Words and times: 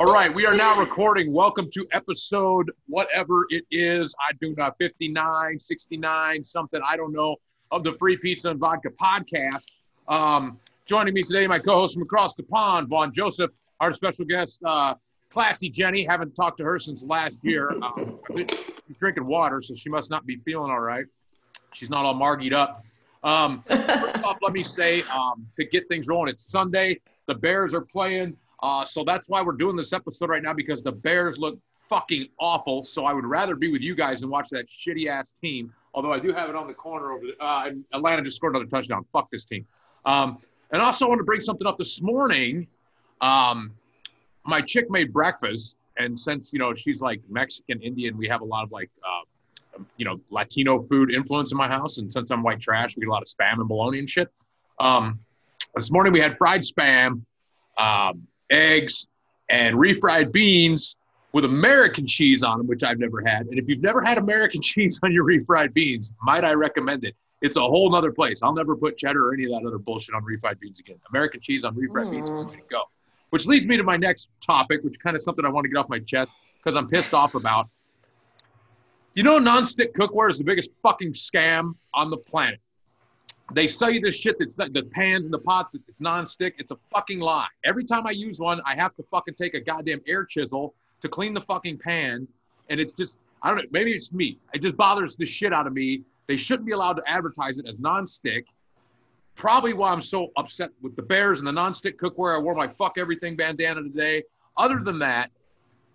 All 0.00 0.12
right, 0.12 0.34
we 0.34 0.44
are 0.44 0.56
now 0.56 0.76
recording. 0.80 1.32
Welcome 1.32 1.70
to 1.72 1.86
episode 1.92 2.72
whatever 2.88 3.46
it 3.50 3.64
is. 3.70 4.12
I 4.28 4.32
do 4.40 4.52
not 4.56 4.76
59, 4.78 5.56
69, 5.56 6.42
something, 6.42 6.80
I 6.84 6.96
don't 6.96 7.12
know, 7.12 7.36
of 7.70 7.84
the 7.84 7.92
Free 7.92 8.16
Pizza 8.16 8.50
and 8.50 8.58
Vodka 8.58 8.90
podcast. 8.90 9.66
Um, 10.08 10.58
joining 10.84 11.14
me 11.14 11.22
today, 11.22 11.46
my 11.46 11.60
co 11.60 11.74
host 11.74 11.94
from 11.94 12.02
across 12.02 12.34
the 12.34 12.42
pond, 12.42 12.88
Vaughn 12.88 13.12
Joseph, 13.12 13.52
our 13.78 13.92
special 13.92 14.24
guest, 14.24 14.60
uh, 14.64 14.94
Classy 15.30 15.70
Jenny. 15.70 16.02
Haven't 16.02 16.34
talked 16.34 16.58
to 16.58 16.64
her 16.64 16.80
since 16.80 17.04
last 17.04 17.38
year. 17.44 17.70
Um, 17.70 18.18
she's 18.36 18.96
drinking 18.98 19.26
water, 19.26 19.62
so 19.62 19.76
she 19.76 19.90
must 19.90 20.10
not 20.10 20.26
be 20.26 20.38
feeling 20.38 20.72
all 20.72 20.80
right. 20.80 21.06
She's 21.72 21.90
not 21.90 22.04
all 22.04 22.16
margied 22.16 22.52
up. 22.52 22.84
Um, 23.22 23.62
first 23.68 24.24
off, 24.24 24.38
let 24.42 24.52
me 24.52 24.64
say 24.64 25.02
um, 25.02 25.46
to 25.56 25.64
get 25.64 25.88
things 25.88 26.08
rolling, 26.08 26.30
it's 26.30 26.50
Sunday. 26.50 27.00
The 27.26 27.34
Bears 27.34 27.74
are 27.74 27.80
playing. 27.80 28.36
Uh, 28.64 28.82
so 28.82 29.04
that's 29.04 29.28
why 29.28 29.42
we're 29.42 29.52
doing 29.52 29.76
this 29.76 29.92
episode 29.92 30.30
right 30.30 30.42
now 30.42 30.54
because 30.54 30.82
the 30.82 30.90
Bears 30.90 31.36
look 31.36 31.58
fucking 31.90 32.26
awful. 32.40 32.82
So 32.82 33.04
I 33.04 33.12
would 33.12 33.26
rather 33.26 33.56
be 33.56 33.70
with 33.70 33.82
you 33.82 33.94
guys 33.94 34.22
and 34.22 34.30
watch 34.30 34.48
that 34.52 34.70
shitty 34.70 35.06
ass 35.06 35.34
team. 35.42 35.70
Although 35.92 36.14
I 36.14 36.18
do 36.18 36.32
have 36.32 36.48
it 36.48 36.56
on 36.56 36.66
the 36.66 36.72
corner 36.72 37.12
over 37.12 37.26
the, 37.26 37.44
uh, 37.44 37.68
Atlanta 37.92 38.22
just 38.22 38.36
scored 38.36 38.56
another 38.56 38.70
touchdown. 38.70 39.04
Fuck 39.12 39.30
this 39.30 39.44
team. 39.44 39.66
Um, 40.06 40.38
and 40.70 40.80
also 40.80 41.04
I 41.04 41.10
want 41.10 41.18
to 41.18 41.24
bring 41.24 41.42
something 41.42 41.66
up 41.66 41.76
this 41.76 42.00
morning. 42.00 42.66
Um, 43.20 43.70
my 44.46 44.62
chick 44.62 44.90
made 44.90 45.12
breakfast, 45.12 45.76
and 45.98 46.18
since 46.18 46.54
you 46.54 46.58
know 46.58 46.72
she's 46.72 47.02
like 47.02 47.20
Mexican 47.28 47.82
Indian, 47.82 48.16
we 48.16 48.26
have 48.28 48.40
a 48.40 48.46
lot 48.46 48.64
of 48.64 48.72
like 48.72 48.90
uh, 49.04 49.82
you 49.98 50.06
know 50.06 50.18
Latino 50.30 50.82
food 50.84 51.12
influence 51.12 51.52
in 51.52 51.58
my 51.58 51.68
house. 51.68 51.98
And 51.98 52.10
since 52.10 52.30
I'm 52.30 52.42
white 52.42 52.62
trash, 52.62 52.96
we 52.96 53.02
get 53.02 53.08
a 53.08 53.12
lot 53.12 53.22
of 53.22 53.28
spam 53.28 53.60
and 53.60 53.68
bologna 53.68 53.98
and 53.98 54.08
shit. 54.08 54.32
Um, 54.80 55.20
this 55.74 55.92
morning 55.92 56.14
we 56.14 56.20
had 56.20 56.38
fried 56.38 56.62
spam. 56.62 57.20
Um, 57.76 58.26
eggs, 58.50 59.06
and 59.48 59.76
refried 59.76 60.32
beans 60.32 60.96
with 61.32 61.44
American 61.44 62.06
cheese 62.06 62.42
on 62.42 62.58
them, 62.58 62.66
which 62.66 62.82
I've 62.82 62.98
never 62.98 63.20
had. 63.20 63.46
And 63.46 63.58
if 63.58 63.68
you've 63.68 63.82
never 63.82 64.02
had 64.02 64.18
American 64.18 64.62
cheese 64.62 64.98
on 65.02 65.12
your 65.12 65.24
refried 65.24 65.74
beans, 65.74 66.12
might 66.22 66.44
I 66.44 66.52
recommend 66.52 67.04
it? 67.04 67.14
It's 67.42 67.56
a 67.56 67.60
whole 67.60 67.90
nother 67.90 68.12
place. 68.12 68.42
I'll 68.42 68.54
never 68.54 68.74
put 68.74 68.96
cheddar 68.96 69.28
or 69.28 69.34
any 69.34 69.44
of 69.44 69.50
that 69.50 69.66
other 69.66 69.78
bullshit 69.78 70.14
on 70.14 70.22
refried 70.22 70.60
beans 70.60 70.80
again. 70.80 70.96
American 71.10 71.40
cheese 71.40 71.64
on 71.64 71.74
refried 71.74 72.06
mm. 72.06 72.10
beans 72.12 72.28
is 72.28 72.30
the 72.30 72.44
way 72.44 72.56
to 72.56 72.62
go. 72.70 72.84
Which 73.30 73.46
leads 73.46 73.66
me 73.66 73.76
to 73.76 73.82
my 73.82 73.96
next 73.96 74.30
topic, 74.40 74.82
which 74.82 74.98
kind 75.00 75.16
of 75.16 75.22
something 75.22 75.44
I 75.44 75.48
want 75.48 75.64
to 75.64 75.68
get 75.68 75.76
off 75.76 75.88
my 75.88 75.98
chest 75.98 76.36
because 76.56 76.76
I'm 76.76 76.86
pissed 76.86 77.12
off 77.12 77.34
about. 77.34 77.68
You 79.14 79.24
know, 79.24 79.38
nonstick 79.38 79.92
cookware 79.92 80.30
is 80.30 80.38
the 80.38 80.44
biggest 80.44 80.70
fucking 80.82 81.12
scam 81.12 81.74
on 81.92 82.10
the 82.10 82.16
planet. 82.16 82.60
They 83.52 83.66
sell 83.66 83.90
you 83.90 84.00
this 84.00 84.16
shit 84.16 84.36
that's 84.38 84.56
the 84.56 84.88
pans 84.92 85.26
and 85.26 85.34
the 85.34 85.38
pots. 85.38 85.74
It's 85.74 86.00
non-stick. 86.00 86.54
It's 86.58 86.72
a 86.72 86.76
fucking 86.92 87.20
lie. 87.20 87.46
Every 87.64 87.84
time 87.84 88.06
I 88.06 88.10
use 88.10 88.40
one, 88.40 88.60
I 88.64 88.74
have 88.74 88.94
to 88.96 89.02
fucking 89.10 89.34
take 89.34 89.54
a 89.54 89.60
goddamn 89.60 90.00
air 90.06 90.24
chisel 90.24 90.74
to 91.02 91.08
clean 91.08 91.34
the 91.34 91.42
fucking 91.42 91.78
pan, 91.78 92.26
and 92.70 92.80
it's 92.80 92.94
just 92.94 93.18
I 93.42 93.48
don't 93.48 93.58
know. 93.58 93.64
Maybe 93.70 93.92
it's 93.92 94.12
me. 94.12 94.38
It 94.54 94.62
just 94.62 94.76
bothers 94.76 95.16
the 95.16 95.26
shit 95.26 95.52
out 95.52 95.66
of 95.66 95.74
me. 95.74 96.00
They 96.26 96.38
shouldn't 96.38 96.64
be 96.64 96.72
allowed 96.72 96.94
to 96.94 97.02
advertise 97.06 97.58
it 97.58 97.66
as 97.68 97.78
non-stick. 97.78 98.46
Probably 99.34 99.74
why 99.74 99.90
I'm 99.90 100.00
so 100.00 100.28
upset 100.36 100.70
with 100.80 100.96
the 100.96 101.02
Bears 101.02 101.40
and 101.40 101.46
the 101.46 101.52
non-stick 101.52 102.00
cookware. 102.00 102.34
I 102.34 102.38
wore 102.38 102.54
my 102.54 102.66
fuck 102.66 102.96
everything 102.96 103.36
bandana 103.36 103.82
today. 103.82 104.22
Other 104.56 104.78
than 104.78 104.98
that, 105.00 105.30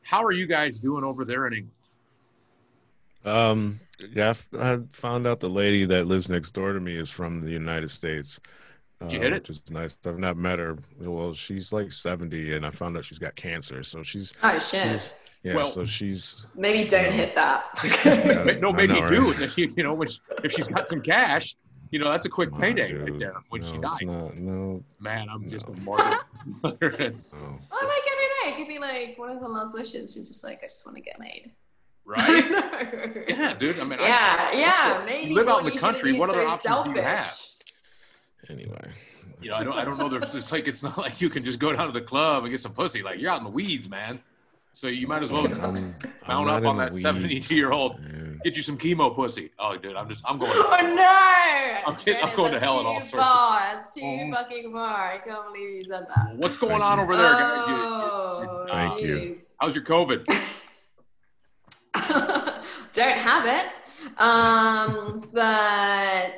how 0.03 0.23
are 0.23 0.31
you 0.31 0.45
guys 0.45 0.77
doing 0.77 1.03
over 1.03 1.25
there 1.25 1.47
in 1.47 1.53
England? 1.53 1.78
Um, 3.25 3.79
yeah, 4.13 4.33
I 4.57 4.79
found 4.91 5.27
out 5.27 5.39
the 5.39 5.49
lady 5.49 5.85
that 5.85 6.07
lives 6.07 6.29
next 6.29 6.51
door 6.51 6.73
to 6.73 6.79
me 6.79 6.95
is 6.95 7.09
from 7.09 7.41
the 7.41 7.51
United 7.51 7.91
States. 7.91 8.39
Did 9.01 9.11
you 9.13 9.19
hit 9.19 9.33
uh, 9.33 9.35
it? 9.37 9.41
Which 9.47 9.49
is 9.49 9.69
nice. 9.69 9.97
I've 10.05 10.19
not 10.19 10.37
met 10.37 10.59
her. 10.59 10.77
Well, 10.99 11.33
she's 11.33 11.71
like 11.71 11.91
seventy, 11.91 12.55
and 12.55 12.65
I 12.65 12.69
found 12.69 12.97
out 12.97 13.05
she's 13.05 13.19
got 13.19 13.35
cancer. 13.35 13.83
So 13.83 14.03
she's 14.03 14.33
oh 14.43 14.59
shit. 14.59 15.13
yeah, 15.43 15.55
well, 15.55 15.65
so 15.65 15.85
she's 15.85 16.45
maybe 16.55 16.87
don't 16.87 17.11
hit 17.11 17.35
that. 17.35 17.67
yeah, 18.05 18.57
no, 18.59 18.73
maybe 18.73 18.99
know, 18.99 19.07
do. 19.07 19.31
Right? 19.31 19.41
If 19.41 19.53
she, 19.53 19.69
you 19.75 19.83
know, 19.83 19.93
when 19.93 20.07
she, 20.07 20.19
if 20.43 20.51
she's 20.51 20.67
got 20.67 20.87
some 20.87 21.01
cash, 21.01 21.55
you 21.91 21.99
know, 21.99 22.11
that's 22.11 22.25
a 22.25 22.29
quick 22.29 22.53
payday 22.53 22.93
right 22.93 23.19
there 23.19 23.35
when 23.49 23.61
no, 23.61 23.67
she 23.67 23.77
dies. 23.77 24.01
Not, 24.01 24.37
no, 24.37 24.83
man, 24.99 25.27
I'm 25.29 25.43
no. 25.43 25.49
just 25.49 25.67
a 25.67 25.71
martyr. 25.71 26.19
no. 26.63 26.69
Oh, 26.73 26.73
like 26.73 28.03
every 28.11 28.27
day, 28.41 28.47
it 28.47 28.57
could 28.57 28.67
be 28.67 28.79
like 28.79 29.17
one 29.17 29.29
of 29.29 29.39
the 29.39 29.47
last 29.47 29.73
wishes. 29.73 30.13
She's 30.13 30.27
just 30.27 30.43
like, 30.43 30.59
I 30.61 30.67
just 30.67 30.85
want 30.85 30.97
to 30.97 31.03
get 31.03 31.19
laid 31.19 31.51
right? 32.09 33.25
yeah, 33.29 33.53
dude. 33.53 33.79
I 33.79 33.83
mean, 33.83 33.99
yeah, 33.99 34.49
I, 34.51 34.57
yeah. 34.57 35.03
Maybe 35.05 35.29
you 35.29 35.35
live 35.35 35.47
out 35.47 35.65
in 35.65 35.73
the 35.73 35.79
country. 35.79 36.17
What 36.17 36.29
other 36.29 36.41
options 36.41 36.61
selfish. 36.61 36.93
do 36.93 36.99
you 36.99 37.05
have? 37.05 37.45
Anyway, 38.49 38.91
you 39.41 39.49
know, 39.49 39.55
I 39.55 39.63
don't, 39.63 39.73
I 39.73 39.85
don't 39.85 39.99
know. 39.99 40.09
There's, 40.09 40.33
it's 40.33 40.51
like 40.51 40.67
it's 40.67 40.83
not 40.83 40.97
like 40.97 41.21
you 41.21 41.29
can 41.29 41.43
just 41.43 41.59
go 41.59 41.71
down 41.71 41.85
to 41.85 41.93
the 41.93 42.05
club 42.05 42.43
and 42.43 42.51
get 42.51 42.59
some 42.59 42.73
pussy. 42.73 43.03
Like 43.03 43.19
you're 43.19 43.31
out 43.31 43.37
in 43.37 43.43
the 43.43 43.51
weeds, 43.51 43.87
man. 43.87 44.19
So 44.73 44.87
you 44.87 45.07
might 45.07 45.23
as 45.23 45.31
well 45.31 45.45
I'm, 45.45 45.59
mount 45.59 46.05
I'm 46.27 46.47
up 46.47 46.65
on 46.65 46.77
that 46.77 46.93
72 46.93 47.55
year 47.55 47.71
old. 47.71 47.99
Get 48.43 48.55
you 48.55 48.63
some 48.63 48.77
chemo 48.77 49.13
pussy. 49.13 49.51
Oh, 49.59 49.75
dude, 49.75 49.95
I'm 49.95 50.07
just, 50.07 50.23
I'm 50.25 50.37
going. 50.37 50.51
Oh 50.55 50.95
no! 50.95 51.91
I'm, 51.91 51.99
kidding, 51.99 52.23
I'm 52.23 52.35
going 52.35 52.53
to 52.53 52.59
hell 52.59 52.79
in 52.79 52.85
all 52.85 53.01
sorts. 53.01 53.25
Far. 53.25 53.59
That's 53.59 53.93
too 53.93 54.01
oh. 54.03 54.31
fucking 54.31 54.71
far. 54.71 55.11
I 55.11 55.17
can't 55.17 55.45
believe 55.47 55.69
you 55.69 55.83
said 55.83 56.05
that. 56.15 56.35
What's 56.35 56.55
going 56.55 56.81
on 56.81 56.99
over 56.99 57.17
there, 57.17 57.33
guys? 57.33 57.67
You, 57.67 57.73
you, 57.73 57.79
you, 57.79 57.87
oh, 57.87 58.65
Thank 58.69 59.01
you. 59.01 59.37
How's 59.57 59.75
your 59.75 59.83
COVID? 59.83 60.25
don't 62.93 63.17
have 63.17 63.45
it. 63.45 63.65
Um, 64.19 65.29
but 65.33 66.33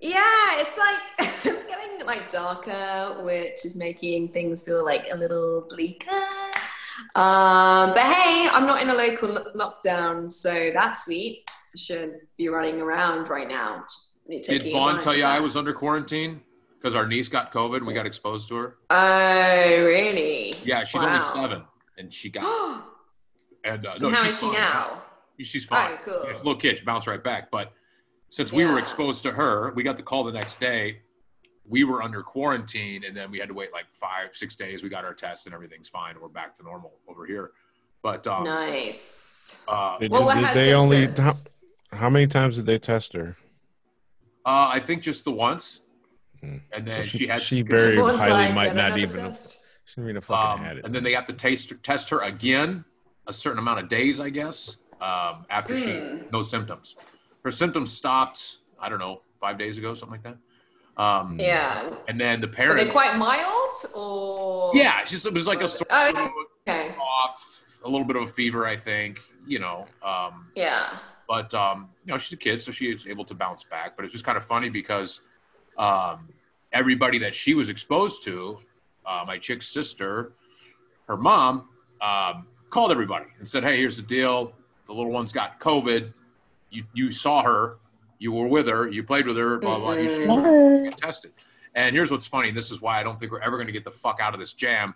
yeah, 0.00 0.60
it's 0.60 0.78
like 0.78 1.00
it's 1.44 1.64
getting 1.64 2.06
like 2.06 2.28
darker, 2.28 3.22
which 3.22 3.64
is 3.64 3.76
making 3.76 4.28
things 4.28 4.64
feel 4.64 4.84
like 4.84 5.06
a 5.10 5.16
little 5.16 5.66
bleaker. 5.68 6.28
Um, 7.14 7.90
but 7.94 8.02
hey, 8.02 8.48
I'm 8.52 8.66
not 8.66 8.82
in 8.82 8.90
a 8.90 8.94
local 8.94 9.30
lockdown, 9.54 10.32
so 10.32 10.70
that's 10.72 11.06
sweet. 11.06 11.44
I 11.48 11.76
should 11.76 12.20
be 12.36 12.48
running 12.48 12.80
around 12.80 13.28
right 13.28 13.48
now. 13.48 13.84
Did 14.28 14.72
Vaughn 14.72 15.00
tell 15.00 15.16
you 15.16 15.24
I 15.24 15.40
was 15.40 15.56
under 15.56 15.72
quarantine? 15.72 16.40
Because 16.78 16.94
our 16.94 17.06
niece 17.06 17.28
got 17.28 17.52
COVID 17.52 17.78
and 17.78 17.86
we 17.86 17.94
got 17.94 18.06
exposed 18.06 18.48
to 18.48 18.56
her. 18.56 18.76
Oh, 18.90 19.84
really? 19.84 20.54
Yeah, 20.64 20.84
she's 20.84 21.00
wow. 21.00 21.32
only 21.34 21.48
seven, 21.48 21.64
and 21.98 22.12
she 22.12 22.30
got 22.30 22.44
And 23.64 23.86
uh, 23.86 23.98
no, 23.98 24.10
how 24.10 24.26
is 24.26 24.38
she 24.38 24.50
now? 24.50 25.02
She's 25.40 25.64
fine. 25.64 25.92
Oh, 25.92 25.98
cool. 26.04 26.24
Yeah, 26.26 26.36
little 26.36 26.56
kid, 26.56 26.78
she 26.78 26.84
bounced 26.84 27.06
right 27.06 27.22
back. 27.22 27.50
But 27.50 27.72
since 28.28 28.52
we 28.52 28.64
were 28.64 28.78
exposed 28.78 29.22
to 29.24 29.32
her, 29.32 29.72
we 29.74 29.82
got 29.82 29.96
the 29.96 30.02
call 30.02 30.24
the 30.24 30.32
next 30.32 30.60
day. 30.60 31.00
We 31.66 31.84
were 31.84 32.02
under 32.02 32.22
quarantine, 32.22 33.04
and 33.04 33.16
then 33.16 33.30
we 33.30 33.38
had 33.38 33.48
to 33.48 33.54
wait 33.54 33.72
like 33.72 33.86
five, 33.90 34.30
six 34.32 34.54
days. 34.54 34.82
We 34.82 34.90
got 34.90 35.04
our 35.04 35.14
test, 35.14 35.46
and 35.46 35.54
everything's 35.54 35.88
fine. 35.88 36.14
We're 36.20 36.28
back 36.28 36.54
to 36.58 36.62
normal 36.62 36.92
over 37.08 37.24
here. 37.24 37.52
But 38.02 38.26
um, 38.26 38.44
nice. 38.44 39.64
Uh, 39.66 39.98
did, 39.98 40.10
well, 40.10 40.34
did 40.34 40.54
they 40.54 40.74
only? 40.74 41.06
How, 41.16 41.32
how, 41.90 42.10
many 42.10 42.26
times 42.26 42.56
did 42.56 42.66
they 42.66 42.78
test 42.78 43.14
her? 43.14 43.36
Uh, 44.44 44.68
I 44.72 44.78
think 44.78 45.02
just 45.02 45.24
the 45.24 45.30
once, 45.30 45.80
hmm. 46.40 46.58
and 46.70 46.86
then 46.86 46.98
so 46.98 47.02
she, 47.02 47.18
she, 47.18 47.26
had. 47.26 47.40
She 47.40 47.62
very 47.62 47.96
highly 47.96 48.52
might 48.52 48.76
not 48.76 48.98
even. 48.98 49.20
Have, 49.20 49.38
she 49.86 49.94
didn't 49.96 50.10
even 50.10 50.22
fucking 50.22 50.60
um, 50.60 50.66
had 50.66 50.76
it. 50.76 50.84
And 50.84 50.94
then 50.94 51.02
they 51.02 51.14
have 51.14 51.26
to 51.28 51.32
taste 51.32 51.72
test 51.82 52.10
her 52.10 52.20
again 52.20 52.84
a 53.26 53.32
certain 53.32 53.58
amount 53.58 53.80
of 53.80 53.88
days, 53.88 54.20
I 54.20 54.30
guess, 54.30 54.76
um, 55.00 55.46
after 55.50 55.74
mm. 55.74 55.82
she 55.82 55.92
hmm. 55.92 56.30
no 56.32 56.42
symptoms. 56.42 56.96
Her 57.44 57.50
symptoms 57.50 57.92
stopped. 57.92 58.58
I 58.78 58.88
don't 58.88 58.98
know, 58.98 59.22
five 59.40 59.58
days 59.58 59.78
ago, 59.78 59.94
something 59.94 60.20
like 60.22 60.22
that. 60.22 61.02
Um, 61.02 61.38
yeah. 61.40 61.90
And 62.08 62.20
then 62.20 62.40
the 62.40 62.48
parents. 62.48 62.82
Are 62.82 62.84
they 62.84 62.90
quite 62.90 63.16
mild, 63.16 63.76
or? 63.94 64.70
Yeah, 64.74 65.00
it's 65.02 65.10
just 65.10 65.26
it 65.26 65.32
was 65.32 65.46
like 65.46 65.60
a 65.60 65.68
sort 65.68 65.88
oh, 65.90 66.44
okay. 66.68 66.94
off, 67.00 67.78
a 67.84 67.88
little 67.88 68.06
bit 68.06 68.16
of 68.16 68.22
a 68.22 68.26
fever, 68.26 68.66
I 68.66 68.76
think. 68.76 69.20
You 69.46 69.58
know. 69.58 69.86
Um, 70.02 70.48
yeah. 70.54 70.96
But 71.28 71.52
um, 71.54 71.88
you 72.04 72.12
know, 72.12 72.18
she's 72.18 72.32
a 72.32 72.36
kid, 72.36 72.60
so 72.60 72.72
she 72.72 72.86
is 72.86 73.06
able 73.06 73.24
to 73.26 73.34
bounce 73.34 73.64
back. 73.64 73.96
But 73.96 74.04
it's 74.04 74.12
just 74.12 74.24
kind 74.24 74.36
of 74.36 74.44
funny 74.44 74.68
because 74.68 75.20
um, 75.78 76.28
everybody 76.72 77.18
that 77.18 77.34
she 77.34 77.54
was 77.54 77.68
exposed 77.68 78.22
to, 78.24 78.58
uh, 79.06 79.24
my 79.26 79.38
chick's 79.38 79.68
sister, 79.68 80.32
her 81.08 81.16
mom, 81.16 81.68
um, 82.00 82.46
called 82.74 82.90
everybody 82.90 83.26
and 83.38 83.48
said, 83.48 83.62
"Hey, 83.62 83.78
here's 83.78 83.96
the 83.96 84.02
deal. 84.02 84.52
The 84.86 84.92
little 84.92 85.12
one's 85.12 85.32
got 85.32 85.60
COVID. 85.60 86.12
You 86.70 86.84
you 86.92 87.12
saw 87.12 87.42
her. 87.42 87.78
You 88.18 88.32
were 88.32 88.48
with 88.48 88.66
her. 88.68 88.88
You 88.88 89.04
played 89.04 89.26
with 89.26 89.36
her. 89.36 89.58
Blah 89.58 89.78
blah. 89.78 89.92
You 89.92 90.08
should 90.10 90.28
mm-hmm. 90.28 90.90
get 90.90 90.98
tested." 90.98 91.32
And 91.76 91.94
here's 91.94 92.10
what's 92.10 92.26
funny. 92.26 92.50
This 92.50 92.70
is 92.70 92.80
why 92.80 93.00
I 93.00 93.02
don't 93.04 93.18
think 93.18 93.32
we're 93.32 93.40
ever 93.40 93.56
going 93.56 93.66
to 93.68 93.72
get 93.72 93.84
the 93.84 93.90
fuck 93.90 94.18
out 94.20 94.34
of 94.34 94.40
this 94.40 94.52
jam. 94.52 94.94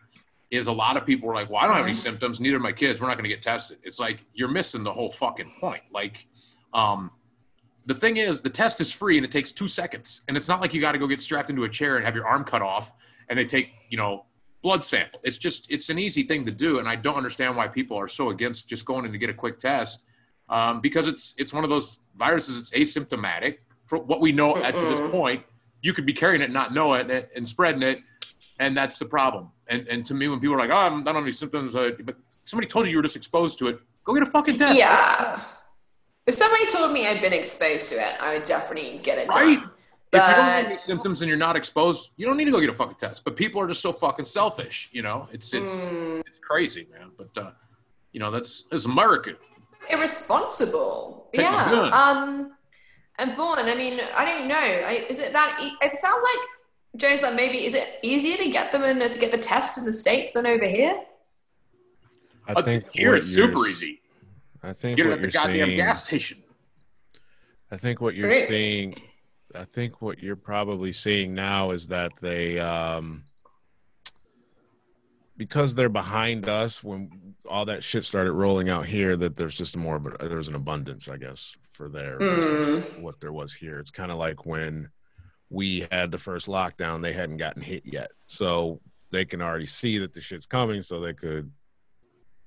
Is 0.50 0.66
a 0.66 0.72
lot 0.72 0.96
of 0.96 1.06
people 1.06 1.30
are 1.30 1.34
like, 1.34 1.48
"Well, 1.48 1.60
I 1.62 1.66
don't 1.66 1.76
have 1.76 1.84
any 1.84 1.94
symptoms. 1.94 2.40
Neither 2.40 2.56
of 2.56 2.62
my 2.62 2.72
kids. 2.72 3.00
We're 3.00 3.06
not 3.06 3.16
going 3.16 3.30
to 3.30 3.34
get 3.34 3.42
tested." 3.42 3.78
It's 3.84 4.00
like 4.00 4.24
you're 4.34 4.48
missing 4.48 4.82
the 4.82 4.92
whole 4.92 5.08
fucking 5.08 5.54
point. 5.60 5.82
Like, 5.92 6.26
um, 6.74 7.12
the 7.86 7.94
thing 7.94 8.16
is, 8.16 8.40
the 8.40 8.50
test 8.50 8.80
is 8.80 8.90
free 8.90 9.16
and 9.18 9.24
it 9.24 9.30
takes 9.30 9.52
two 9.52 9.68
seconds. 9.68 10.22
And 10.26 10.36
it's 10.36 10.48
not 10.48 10.60
like 10.60 10.74
you 10.74 10.80
got 10.80 10.92
to 10.92 10.98
go 10.98 11.06
get 11.06 11.20
strapped 11.20 11.48
into 11.48 11.64
a 11.64 11.68
chair 11.68 11.96
and 11.96 12.04
have 12.04 12.14
your 12.14 12.26
arm 12.26 12.44
cut 12.44 12.60
off 12.60 12.92
and 13.28 13.38
they 13.38 13.44
take, 13.44 13.70
you 13.88 13.96
know, 13.96 14.24
blood 14.62 14.84
sample. 14.84 15.20
It's 15.22 15.38
just 15.38 15.70
it's 15.70 15.88
an 15.88 15.98
easy 15.98 16.22
thing 16.24 16.44
to 16.46 16.50
do, 16.52 16.78
and 16.78 16.88
I 16.88 16.96
don't 16.96 17.16
understand 17.16 17.56
why 17.56 17.68
people 17.68 17.96
are 17.96 18.08
so 18.08 18.30
against 18.30 18.68
just 18.68 18.84
going 18.84 19.04
in 19.04 19.12
to 19.12 19.18
get 19.18 19.30
a 19.30 19.34
quick 19.34 19.60
test 19.60 20.00
um, 20.48 20.80
because 20.80 21.08
it's 21.08 21.34
it's 21.38 21.52
one 21.52 21.64
of 21.64 21.70
those 21.70 21.98
viruses. 22.16 22.56
It's 22.56 22.70
asymptomatic. 22.96 23.58
For 23.86 23.98
what 23.98 24.20
we 24.20 24.32
know 24.32 24.56
at 24.56 24.74
this 24.74 25.00
point, 25.10 25.42
you 25.80 25.94
could 25.94 26.04
be 26.04 26.12
carrying 26.12 26.42
it, 26.42 26.50
not 26.50 26.74
know 26.74 26.92
it, 26.94 27.30
and, 27.34 27.48
spreading 27.48 27.82
it, 27.82 28.00
and 28.58 28.76
that's 28.76 28.98
the 28.98 29.06
problem. 29.06 29.50
and 29.68 29.86
and 29.88 30.04
to 30.06 30.14
me, 30.14 30.28
when 30.28 30.40
people 30.40 30.54
are 30.56 30.58
like, 30.58 30.70
"Oh, 30.70 30.76
I'm 30.76 31.04
not 31.04 31.16
on 31.16 31.22
any 31.22 31.32
symptoms," 31.32 31.74
uh, 31.74 31.92
but 32.04 32.16
somebody 32.44 32.66
told 32.66 32.84
you 32.86 32.90
you 32.92 32.96
were 32.98 33.02
just 33.02 33.16
exposed 33.16 33.58
to 33.60 33.68
it, 33.68 33.78
go 34.04 34.12
get 34.14 34.22
a 34.22 34.26
fucking 34.26 34.58
test. 34.58 34.76
Yeah. 34.78 35.40
If 36.26 36.34
somebody 36.34 36.66
told 36.66 36.92
me 36.92 37.06
I'd 37.06 37.22
been 37.22 37.32
exposed 37.32 37.88
to 37.90 37.96
it, 37.96 38.20
I 38.20 38.34
would 38.34 38.44
definitely 38.44 38.98
get 39.02 39.16
it 39.18 39.28
Right. 39.28 39.58
done. 39.60 39.67
If 40.10 40.22
you 40.26 40.34
don't 40.36 40.44
have 40.46 40.64
any 40.66 40.78
symptoms 40.78 41.20
and 41.20 41.28
you're 41.28 41.36
not 41.36 41.54
exposed, 41.54 42.10
you 42.16 42.24
don't 42.26 42.36
need 42.38 42.46
to 42.46 42.50
go 42.50 42.60
get 42.60 42.70
a 42.70 42.74
fucking 42.74 42.96
test. 42.98 43.24
But 43.24 43.36
people 43.36 43.60
are 43.60 43.68
just 43.68 43.82
so 43.82 43.92
fucking 43.92 44.24
selfish, 44.24 44.88
you 44.92 45.02
know. 45.02 45.28
It's 45.32 45.52
it's 45.52 45.86
Mm, 45.86 46.20
it's 46.26 46.38
crazy, 46.38 46.86
man. 46.92 47.10
But 47.18 47.36
uh, 47.36 47.50
you 48.12 48.20
know, 48.20 48.30
that's 48.30 48.64
it's 48.72 48.86
American. 48.86 49.36
irresponsible. 49.90 51.28
Take 51.34 51.42
yeah. 51.42 51.90
Um, 51.92 52.54
and 53.18 53.32
Vaughn, 53.34 53.58
I 53.58 53.74
mean, 53.74 54.00
I 54.16 54.24
don't 54.24 54.48
know. 54.48 54.54
I, 54.56 55.06
is 55.10 55.18
it 55.18 55.32
that? 55.32 55.58
E- 55.62 55.76
it 55.84 55.92
sounds 55.98 56.22
like 56.22 56.48
Joe's 56.96 57.22
like 57.22 57.34
maybe 57.34 57.66
is 57.66 57.74
it 57.74 57.98
easier 58.02 58.36
to 58.38 58.48
get 58.50 58.72
them 58.72 58.84
and 58.84 59.00
to 59.10 59.18
get 59.18 59.30
the 59.30 59.38
tests 59.38 59.76
in 59.78 59.84
the 59.84 59.92
states 59.92 60.32
than 60.32 60.46
over 60.46 60.66
here? 60.66 60.98
I 62.46 62.52
Uh, 62.54 62.62
think 62.62 62.84
here 62.92 63.14
it's 63.14 63.28
super 63.28 63.66
easy. 63.66 64.00
I 64.62 64.72
think 64.72 64.96
Get 64.96 65.06
it 65.06 65.12
at 65.12 65.16
the 65.18 65.22
you're 65.22 65.30
goddamn 65.32 65.66
seeing, 65.66 65.76
gas 65.76 66.04
station. 66.04 66.42
I 67.70 67.76
think 67.76 68.00
what 68.00 68.14
you're 68.14 68.28
Great. 68.28 68.48
seeing, 68.48 68.94
I 69.54 69.64
think 69.64 70.02
what 70.02 70.18
you're 70.22 70.36
probably 70.36 70.92
seeing 70.92 71.34
now 71.34 71.70
is 71.70 71.88
that 71.88 72.12
they, 72.20 72.58
um, 72.58 73.24
because 75.36 75.74
they're 75.74 75.88
behind 75.88 76.48
us 76.48 76.82
when 76.82 77.34
all 77.48 77.64
that 77.66 77.82
shit 77.82 78.04
started 78.04 78.32
rolling 78.32 78.68
out 78.68 78.86
here, 78.86 79.16
that 79.16 79.36
there's 79.36 79.56
just 79.56 79.76
more, 79.76 79.98
but 79.98 80.18
there's 80.20 80.48
an 80.48 80.54
abundance, 80.54 81.08
I 81.08 81.16
guess, 81.16 81.54
for 81.72 81.88
there 81.88 82.18
Mm. 82.18 83.00
what 83.02 83.20
there 83.20 83.32
was 83.32 83.54
here. 83.54 83.78
It's 83.78 83.90
kind 83.90 84.10
of 84.10 84.18
like 84.18 84.44
when 84.44 84.90
we 85.48 85.86
had 85.90 86.10
the 86.10 86.18
first 86.18 86.46
lockdown, 86.48 87.00
they 87.00 87.12
hadn't 87.12 87.38
gotten 87.38 87.62
hit 87.62 87.84
yet, 87.86 88.10
so 88.26 88.80
they 89.10 89.24
can 89.24 89.40
already 89.40 89.64
see 89.66 89.96
that 89.98 90.12
the 90.12 90.20
shit's 90.20 90.46
coming, 90.46 90.82
so 90.82 91.00
they 91.00 91.14
could 91.14 91.50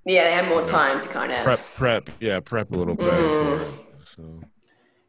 Yeah, 0.05 0.23
they 0.25 0.31
had 0.33 0.49
more 0.49 0.65
time 0.65 0.99
to 0.99 1.09
kind 1.09 1.31
of. 1.31 1.43
prep, 1.43 1.59
prep, 1.75 2.09
yeah, 2.19 2.39
prep 2.41 2.71
a 2.71 2.75
little 2.75 2.95
better 2.95 3.29
Mm. 3.29 3.75
So. 4.05 4.41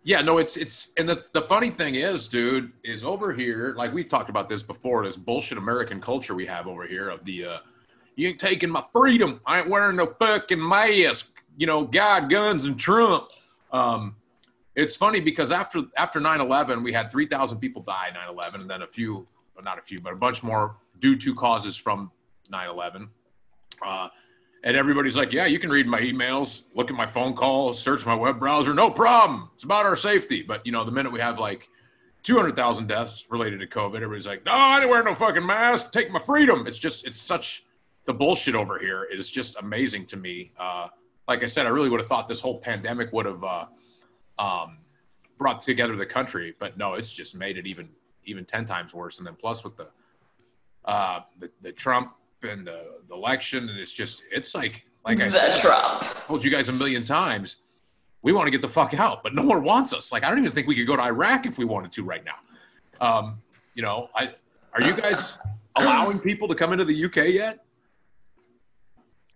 Yeah, 0.05 0.21
no, 0.21 0.39
it's 0.39 0.57
it's 0.57 0.93
and 0.97 1.09
the 1.09 1.25
the 1.33 1.43
funny 1.43 1.71
thing 1.71 1.95
is, 1.95 2.27
dude, 2.27 2.73
is 2.83 3.05
over 3.05 3.33
here, 3.33 3.75
like 3.77 3.93
we've 3.95 4.09
talked 4.09 4.31
about 4.31 4.49
this 4.49 4.63
before, 4.63 5.05
this 5.05 5.17
bullshit 5.17 5.59
American 5.59 6.01
culture 6.01 6.35
we 6.35 6.47
have 6.47 6.67
over 6.67 6.87
here 6.87 7.09
of 7.09 7.25
the 7.25 7.45
uh 7.45 7.59
you 8.17 8.29
ain't 8.29 8.41
taking 8.41 8.69
my 8.69 8.85
freedom. 8.93 9.41
I 9.47 9.61
ain't 9.61 9.71
wearing 9.71 9.97
no 9.97 10.07
fucking 10.19 10.69
mask, 10.69 11.31
you 11.57 11.67
know, 11.67 11.85
God, 11.85 12.29
guns, 12.29 12.65
and 12.65 12.79
Trump. 12.79 13.25
Um 13.73 14.17
it's 14.75 14.97
funny 14.97 15.21
because 15.21 15.53
after 15.53 15.83
after 15.97 16.21
9-11, 16.21 16.83
we 16.83 16.93
had 16.93 17.11
3,000 17.11 17.59
people 17.59 17.83
die 17.83 18.11
9-11, 18.29 18.63
and 18.63 18.71
then 18.71 18.83
a 18.83 18.87
few, 18.87 19.27
well, 19.55 19.65
not 19.65 19.79
a 19.79 19.83
few, 19.83 20.01
but 20.01 20.13
a 20.13 20.17
bunch 20.17 20.43
more 20.43 20.77
due 21.01 21.17
to 21.17 21.35
causes 21.35 21.77
from 21.77 22.11
9-11. 22.51 23.09
Uh, 23.83 24.09
and 24.65 24.77
everybody's 24.77 25.17
like, 25.17 25.33
yeah, 25.33 25.47
you 25.47 25.59
can 25.59 25.71
read 25.71 25.87
my 25.87 26.01
emails, 26.01 26.63
look 26.75 26.91
at 26.91 26.97
my 26.97 27.07
phone 27.07 27.35
calls, 27.35 27.81
search 27.81 28.07
my 28.07 28.15
web 28.15 28.39
browser, 28.39 28.73
no 28.73 28.91
problem. 28.91 29.51
It's 29.55 29.65
about 29.65 29.87
our 29.87 29.97
safety. 29.97 30.43
But, 30.43 30.65
you 30.65 30.71
know, 30.71 30.85
the 30.85 30.93
minute 30.93 31.11
we 31.11 31.21
have 31.21 31.41
like 31.41 31.69
200,000 32.23 32.87
deaths 32.87 33.27
related 33.29 33.59
to 33.61 33.67
COVID, 33.67 33.97
everybody's 33.97 34.27
like, 34.27 34.45
no, 34.45 34.53
I 34.53 34.79
didn't 34.79 34.91
wear 34.91 35.03
no 35.03 35.15
fucking 35.15 35.45
mask. 35.45 35.91
Take 35.91 36.13
my 36.13 36.21
freedom. 36.21 36.67
It's 36.69 36.79
just, 36.79 37.05
it's 37.05 37.21
such, 37.21 37.65
the 38.05 38.15
bullshit 38.15 38.55
over 38.55 38.79
here 38.79 39.05
is 39.05 39.31
just 39.31 39.57
amazing 39.59 40.07
to 40.07 40.17
me. 40.17 40.53
Uh, 40.57 40.89
like 41.27 41.43
I 41.43 41.47
said, 41.47 41.67
I 41.67 41.71
really 41.71 41.89
would 41.89 42.01
have 42.01 42.09
thought 42.09 42.29
this 42.29 42.41
whole 42.41 42.59
pandemic 42.59 43.13
would 43.13 43.27
have 43.27 43.43
uh, 43.43 43.67
um, 44.39 44.79
brought 45.39 45.61
together 45.61 45.97
the 45.97 46.07
country, 46.07 46.55
but 46.61 46.79
no, 46.79 46.95
it's 46.95 47.11
just 47.13 47.35
made 47.35 47.59
it 47.59 47.67
even, 47.67 47.89
even 48.25 48.45
10 48.45 48.65
times 48.67 48.95
worse. 48.95 49.19
And 49.19 49.27
then 49.27 49.35
plus 49.35 49.65
with 49.65 49.77
the, 49.77 49.89
uh, 50.85 51.21
the, 51.41 51.51
the 51.63 51.73
Trump 51.73 52.13
and 52.45 52.67
the, 52.67 52.85
the 53.09 53.15
election, 53.15 53.69
and 53.69 53.79
it's 53.79 53.93
just, 53.93 54.23
it's 54.31 54.55
like, 54.55 54.85
like 55.05 55.21
I 55.21 55.27
the 55.29 55.33
said, 55.33 55.57
Trump. 55.57 56.03
told 56.27 56.45
you 56.45 56.51
guys 56.51 56.69
a 56.69 56.73
million 56.73 57.05
times, 57.05 57.57
we 58.23 58.33
want 58.33 58.47
to 58.47 58.51
get 58.51 58.61
the 58.63 58.69
fuck 58.69 58.95
out, 58.95 59.23
but 59.23 59.35
no 59.35 59.43
one 59.43 59.65
wants 59.65 59.93
us. 59.93 60.13
Like 60.13 60.23
I 60.25 60.29
don't 60.29 60.39
even 60.39 60.53
think 60.53 60.67
we 60.69 60.77
could 60.77 60.87
go 60.87 60.95
to 60.97 61.03
Iraq 61.03 61.45
if 61.47 61.59
we 61.59 61.65
wanted 61.65 61.91
to 61.93 62.05
right 62.05 62.23
now. 62.25 62.37
Um, 63.05 63.43
you 63.75 63.83
know, 63.83 64.09
I 64.15 64.31
are 64.75 64.81
you 64.83 64.95
guys 64.95 65.39
allowing 65.77 66.19
people 66.21 66.47
to 66.49 66.55
come 66.55 66.73
into 66.73 66.85
the 66.85 67.05
UK 67.05 67.17
yet? 67.35 67.65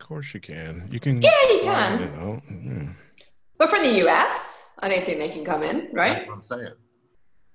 Of 0.00 0.06
course 0.06 0.32
you 0.34 0.40
can. 0.40 0.88
You 0.92 1.00
can. 1.00 1.20
Yeah, 1.20 1.30
you 1.48 1.54
You 1.56 1.60
can. 1.62 2.00
know, 2.16 2.42
yeah. 2.48 2.88
But 3.58 3.70
from 3.70 3.82
the 3.82 4.06
US, 4.06 4.74
I 4.78 4.88
don't 4.88 5.04
think 5.04 5.18
they 5.18 5.30
can 5.30 5.44
come 5.44 5.62
in, 5.64 5.78
That's 5.78 5.94
right? 5.94 6.26
what 6.28 6.34
I'm 6.34 6.42
saying. 6.42 6.72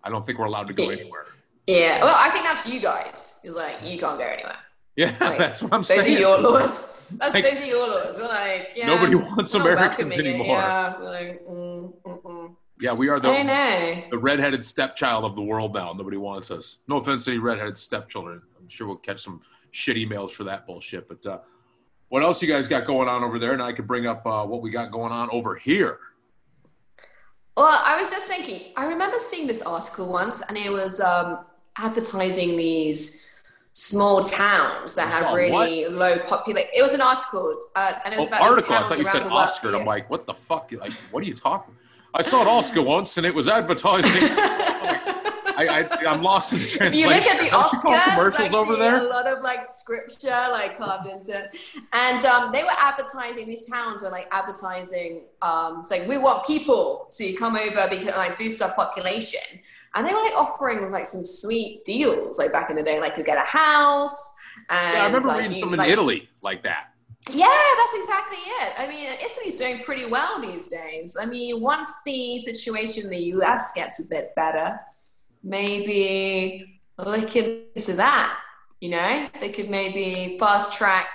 I 0.03 0.09
don't 0.09 0.25
think 0.25 0.37
we're 0.37 0.45
allowed 0.45 0.67
to 0.67 0.73
go 0.73 0.83
Yeah. 0.89 0.97
anywhere. 0.99 1.25
Yeah. 1.67 2.03
Well, 2.03 2.15
I 2.17 2.29
think 2.31 2.43
that's 2.43 2.67
you 2.67 2.81
guys. 2.81 3.39
It's 3.43 3.55
like 3.55 3.77
you 3.83 3.97
can't 3.99 4.17
go 4.19 4.25
anywhere. 4.25 4.57
Yeah, 4.95 5.15
Right. 5.21 5.37
that's 5.37 5.63
what 5.63 5.73
I'm 5.73 5.79
Those 5.81 5.87
saying. 5.87 6.17
are 6.17 6.19
your 6.19 6.39
laws. 6.41 7.01
That's 7.11 7.33
Like- 7.33 7.43
those 7.49 7.59
are 7.59 7.65
your 7.65 7.87
laws. 7.87 8.17
We're 8.17 8.27
like, 8.27 8.69
yeah. 8.75 8.87
Nobody 8.87 9.15
wants 9.15 9.53
Americans 9.53 10.15
welcoming 10.15 10.19
it. 10.19 10.25
anymore. 10.35 10.57
Yeah. 10.57 10.99
We're 10.99 11.09
like, 11.09 11.45
mm, 11.45 11.93
mm, 12.05 12.21
mm. 12.23 12.55
Yeah, 12.79 12.93
we 12.93 13.09
are 13.09 13.17
I 13.17 13.19
the 13.19 13.43
know. 13.43 14.03
the 14.09 14.17
redheaded 14.17 14.65
stepchild 14.65 15.23
of 15.23 15.35
the 15.35 15.41
world 15.41 15.73
now. 15.73 15.93
Nobody 15.93 16.17
wants 16.17 16.49
us. 16.49 16.77
No 16.87 16.97
offense 16.97 17.25
to 17.25 17.31
any 17.31 17.39
redheaded 17.39 17.77
stepchildren. 17.77 18.41
I'm 18.59 18.67
sure 18.69 18.87
we'll 18.87 18.95
catch 18.97 19.21
some 19.21 19.41
shit 19.69 19.97
emails 19.97 20.31
for 20.31 20.43
that 20.45 20.65
bullshit. 20.65 21.07
But 21.07 21.23
uh, 21.25 21.39
what 22.09 22.23
else 22.23 22.41
you 22.41 22.47
guys 22.51 22.67
got 22.67 22.87
going 22.87 23.07
on 23.07 23.23
over 23.23 23.37
there? 23.37 23.53
And 23.53 23.61
I 23.61 23.71
could 23.71 23.85
bring 23.87 24.07
up 24.07 24.25
uh, 24.25 24.45
what 24.45 24.61
we 24.63 24.71
got 24.71 24.91
going 24.91 25.11
on 25.11 25.29
over 25.31 25.55
here. 25.55 25.99
Well, 27.55 27.81
I 27.85 27.99
was 27.99 28.09
just 28.09 28.27
thinking, 28.27 28.71
I 28.75 28.85
remember 28.85 29.19
seeing 29.19 29.45
this 29.45 29.61
article 29.61 30.11
once, 30.11 30.41
and 30.47 30.57
it 30.57 30.71
was 30.71 30.99
um, 31.01 31.39
advertising 31.77 32.55
these 32.57 33.27
small 33.71 34.23
towns 34.23 34.95
that 34.95 35.07
had 35.07 35.23
Oh, 35.23 35.33
really 35.35 35.85
low 35.87 36.17
population. 36.19 36.69
It 36.75 36.81
was 36.81 36.93
an 36.93 37.01
article, 37.01 37.59
uh, 37.75 37.93
and 38.03 38.13
it 38.13 38.17
was 38.17 38.27
Oh, 38.27 38.29
about 38.29 38.41
article. 38.41 38.75
I 38.75 38.81
thought 38.81 38.97
you 38.99 39.05
said. 39.05 39.23
Oscar. 39.23 39.75
I'm 39.75 39.85
like, 39.85 40.09
what 40.09 40.25
the 40.27 40.33
fuck? 40.33 40.71
Like, 40.77 40.93
what 41.11 41.23
are 41.23 41.25
you 41.27 41.35
talking? 41.35 41.75
I 42.13 42.21
saw 42.21 42.41
an 42.41 42.47
Oscar 42.47 42.81
once, 42.81 43.17
and 43.17 43.25
it 43.25 43.33
was 43.33 43.47
advertising. 43.47 44.11
I, 45.53 45.67
I, 45.67 46.05
I'm 46.07 46.23
lost 46.23 46.53
in 46.53 46.59
the 46.59 46.65
if 46.65 46.73
translation. 46.73 47.09
you 47.09 47.15
look 47.15 47.25
at 47.27 47.39
the 47.39 47.55
Oscar, 47.55 48.11
commercials 48.11 48.53
over 48.53 48.75
there. 48.77 49.05
a 49.05 49.09
lot 49.09 49.27
of 49.27 49.43
like 49.43 49.65
scripture 49.65 50.29
like 50.49 50.77
carved 50.77 51.07
into. 51.07 51.49
And 51.93 52.25
um, 52.25 52.51
they 52.51 52.63
were 52.63 52.71
advertising, 52.77 53.47
these 53.47 53.67
towns 53.67 54.01
were 54.01 54.09
like 54.09 54.27
advertising, 54.31 55.23
um, 55.41 55.83
saying, 55.85 56.07
we 56.07 56.17
want 56.17 56.47
people 56.47 57.07
to 57.11 57.33
come 57.33 57.55
over 57.57 57.87
because 57.89 58.15
like 58.15 58.39
boost 58.39 58.61
our 58.61 58.73
population. 58.73 59.59
And 59.95 60.07
they 60.07 60.13
were 60.13 60.21
like 60.21 60.33
offering 60.35 60.89
like 60.91 61.05
some 61.05 61.23
sweet 61.23 61.83
deals 61.85 62.39
like 62.39 62.51
back 62.51 62.69
in 62.69 62.75
the 62.75 62.83
day, 62.83 62.99
like 62.99 63.17
you 63.17 63.23
get 63.23 63.37
a 63.37 63.41
house. 63.47 64.33
And, 64.69 64.95
Yeah, 64.97 65.03
I 65.03 65.05
remember 65.07 65.27
like, 65.29 65.37
reading 65.41 65.53
you- 65.53 65.59
some 65.59 65.73
in 65.73 65.79
like- 65.79 65.89
Italy 65.89 66.29
like 66.41 66.63
that. 66.63 66.87
yeah, 67.31 67.47
that's 67.77 67.95
exactly 67.95 68.37
it. 68.61 68.73
I 68.77 68.87
mean, 68.87 69.07
Italy's 69.21 69.57
doing 69.57 69.79
pretty 69.83 70.05
well 70.05 70.39
these 70.41 70.67
days. 70.67 71.17
I 71.21 71.25
mean, 71.25 71.61
once 71.61 71.93
the 72.05 72.39
situation 72.39 73.05
in 73.05 73.09
the 73.09 73.23
US 73.35 73.73
gets 73.73 74.03
a 74.05 74.07
bit 74.09 74.33
better, 74.35 74.79
maybe 75.43 76.79
look 76.97 77.35
into 77.35 77.93
that. 77.93 78.39
You 78.79 78.89
know, 78.89 79.29
they 79.39 79.49
could 79.49 79.69
maybe 79.69 80.37
fast 80.39 80.73
track 80.73 81.09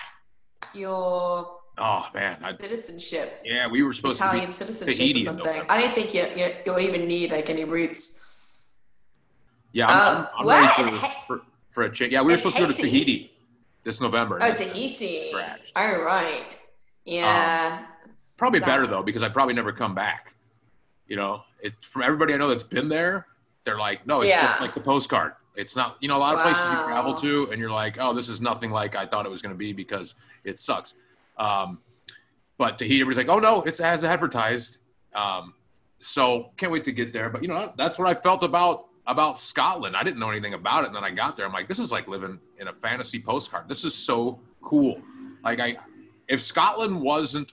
your 0.75 1.53
Oh 1.79 2.07
man, 2.15 2.39
I, 2.43 2.53
citizenship, 2.53 3.43
yeah, 3.45 3.67
we 3.69 3.83
were 3.83 3.93
supposed 3.93 4.19
Italian 4.21 4.47
to 4.47 4.53
citizenship 4.53 4.97
Tahiti 4.97 5.21
or 5.21 5.25
something. 5.25 5.63
I 5.69 5.83
don't 5.83 5.95
think 5.95 6.15
you, 6.15 6.27
you 6.35 6.55
you 6.65 6.79
even 6.79 7.07
need 7.07 7.33
like 7.33 7.51
any 7.51 7.65
roots. 7.65 8.26
Yeah, 9.73 9.89
I'm, 9.89 10.17
Uh, 10.17 10.27
I'm, 10.39 10.47
ready 10.49 10.99
for, 10.99 11.13
for, 11.27 11.43
for 11.71 11.83
a 11.85 11.93
change. 11.93 12.13
Yeah, 12.13 12.23
we 12.23 12.33
were 12.33 12.39
supposed 12.39 12.57
to 12.57 12.63
go 12.63 12.73
to 12.73 12.75
Tahiti 12.75 13.33
this 13.85 14.01
November. 14.01 14.39
Oh, 14.41 14.55
Tahiti. 14.55 15.33
Crashed. 15.33 15.73
Oh, 15.77 16.03
right. 16.03 16.45
Yeah. 17.05 17.85
Probably 18.37 18.61
Sad. 18.61 18.67
better 18.67 18.87
though 18.87 19.03
because 19.03 19.23
I 19.23 19.29
probably 19.29 19.55
never 19.55 19.73
come 19.73 19.95
back. 19.95 20.35
You 21.07 21.17
know, 21.17 21.43
it 21.61 21.73
from 21.83 22.03
everybody 22.03 22.35
I 22.35 22.37
know 22.37 22.49
that's 22.49 22.65
been 22.65 22.89
there, 22.89 23.27
they're 23.65 23.79
like, 23.79 24.07
no, 24.07 24.21
it's 24.21 24.33
just 24.33 24.61
like 24.61 24.75
the 24.75 24.81
postcard. 24.81 25.33
It's 25.55 25.75
not, 25.75 25.97
you 26.01 26.09
know, 26.09 26.17
a 26.17 26.19
lot 26.19 26.35
of 26.35 26.43
places 26.43 26.63
you 26.63 26.85
travel 26.85 27.15
to, 27.15 27.51
and 27.51 27.59
you're 27.61 27.71
like, 27.71 27.97
oh, 27.99 28.13
this 28.13 28.29
is 28.29 28.43
nothing 28.43 28.71
like 28.71 28.95
I 28.95 29.07
thought 29.07 29.25
it 29.25 29.31
was 29.31 29.41
going 29.41 29.55
to 29.55 29.59
be 29.59 29.73
because 29.73 30.15
it 30.45 30.59
sucks. 30.59 30.95
Um, 31.39 31.79
but 32.59 32.77
Tahiti, 32.79 32.97
everybody's 32.97 33.19
like, 33.19 33.35
oh 33.35 33.39
no, 33.39 33.63
it's 33.63 33.81
as 33.81 34.05
advertised. 34.05 34.79
Um, 35.15 35.55
so 36.01 36.51
can't 36.57 36.73
wait 36.73 36.85
to 36.85 36.93
get 36.93 37.13
there. 37.13 37.31
But 37.31 37.43
you 37.43 37.49
know, 37.49 37.73
that's 37.77 37.99
what 37.99 38.09
I 38.09 38.15
felt 38.15 38.43
about 38.43 38.87
about 39.07 39.39
Scotland. 39.39 39.97
I 39.97 40.03
didn't 40.03 40.19
know 40.19 40.31
anything 40.31 40.55
about 40.55 40.83
it, 40.85 40.89
and 40.89 40.97
then 40.97 41.05
I 41.05 41.11
got 41.11 41.37
there. 41.37 41.47
I'm 41.47 41.53
like, 41.53 41.69
this 41.69 41.79
is 41.79 41.93
like 41.93 42.09
living 42.09 42.39
in 42.59 42.69
a 42.69 42.73
fantasy 42.73 43.21
postcard. 43.21 43.69
This 43.69 43.85
is 43.85 43.95
so 43.95 44.41
cool. 44.63 45.01
Like 45.45 45.61
I, 45.61 45.77
if 46.29 46.43
Scotland 46.43 47.01
wasn't 47.01 47.53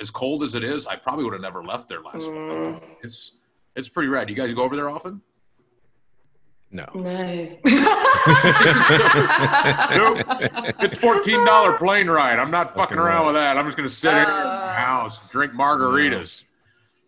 as 0.00 0.10
cold 0.10 0.42
as 0.42 0.54
it 0.54 0.64
is, 0.64 0.86
I 0.86 0.96
probably 0.96 1.24
would 1.24 1.32
have 1.34 1.42
never 1.42 1.62
left 1.64 1.88
there 1.88 2.00
last 2.00 2.24
fall. 2.24 2.32
Mm, 2.34 2.82
It's 3.02 3.32
it's 3.76 3.88
pretty 3.88 4.08
rad. 4.08 4.28
You 4.28 4.34
guys 4.36 4.52
go 4.54 4.62
over 4.62 4.74
there 4.76 4.88
often? 4.90 5.20
No. 6.70 6.84
no. 6.94 7.58
Nope. 9.96 10.18
It's 10.80 10.96
fourteen 10.96 11.44
dollar 11.46 11.72
plane 11.78 12.08
ride. 12.08 12.38
I'm 12.38 12.50
not 12.50 12.68
fucking 12.68 12.82
Fucking 12.82 12.98
around 12.98 13.20
right. 13.22 13.26
with 13.26 13.34
that. 13.36 13.56
I'm 13.56 13.64
just 13.66 13.76
gonna 13.76 13.88
sit 13.88 14.12
here 14.12 14.20
in 14.22 14.26
the 14.26 14.32
Uh. 14.34 14.74
house, 14.74 15.28
drink 15.30 15.52
margaritas. 15.52 16.44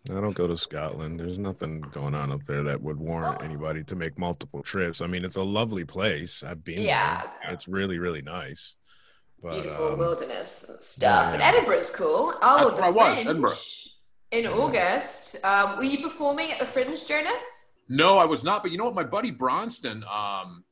I 0.09 0.13
don't 0.19 0.35
go 0.35 0.47
to 0.47 0.57
Scotland. 0.57 1.19
There's 1.19 1.37
nothing 1.37 1.81
going 1.81 2.15
on 2.15 2.31
up 2.31 2.43
there 2.47 2.63
that 2.63 2.81
would 2.81 2.97
warrant 2.97 3.43
anybody 3.43 3.83
to 3.83 3.95
make 3.95 4.17
multiple 4.17 4.63
trips. 4.63 4.99
I 5.01 5.07
mean, 5.07 5.23
it's 5.23 5.35
a 5.35 5.43
lovely 5.43 5.85
place. 5.85 6.43
I've 6.43 6.63
been 6.63 6.81
Yeah. 6.81 7.23
there. 7.43 7.53
It's 7.53 7.67
really, 7.67 7.99
really 7.99 8.23
nice. 8.23 8.77
But, 9.43 9.61
beautiful 9.61 9.93
um, 9.93 9.99
wilderness 9.99 10.71
stuff. 10.79 11.33
And 11.33 11.39
yeah. 11.41 11.49
Edinburgh's 11.49 11.89
cool. 11.91 12.33
Oh, 12.41 12.69
That's 12.69 12.69
the 12.71 12.75
where 12.81 12.85
I 13.07 13.11
was, 13.11 13.19
Edinburgh. 13.21 13.51
in 14.31 14.47
August. 14.47 15.43
Um, 15.45 15.77
were 15.77 15.83
you 15.83 16.01
performing 16.01 16.51
at 16.51 16.59
the 16.59 16.65
Fringe, 16.65 17.07
Jonas? 17.07 17.73
No, 17.87 18.17
I 18.17 18.25
was 18.25 18.43
not. 18.43 18.63
But 18.63 18.71
you 18.71 18.77
know 18.79 18.85
what? 18.85 18.95
My 18.95 19.03
buddy 19.03 19.29
Bronston, 19.31 20.03
um, 20.05 20.63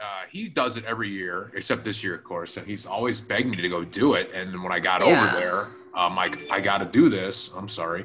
uh, 0.00 0.24
he 0.30 0.48
does 0.48 0.76
it 0.76 0.84
every 0.84 1.08
year, 1.08 1.52
except 1.54 1.84
this 1.84 2.02
year, 2.02 2.14
of 2.16 2.24
course. 2.24 2.56
And 2.56 2.66
he's 2.66 2.84
always 2.84 3.20
begged 3.20 3.48
me 3.48 3.56
to 3.58 3.68
go 3.68 3.84
do 3.84 4.14
it. 4.14 4.30
And 4.34 4.60
when 4.62 4.72
I 4.72 4.80
got 4.80 5.04
Yeah. 5.06 5.24
over 5.28 5.38
there, 5.40 5.68
I'm 5.94 6.14
like, 6.16 6.50
I 6.50 6.60
got 6.60 6.78
to 6.78 6.84
do 6.84 7.08
this. 7.08 7.50
I'm 7.56 7.68
sorry, 7.68 8.04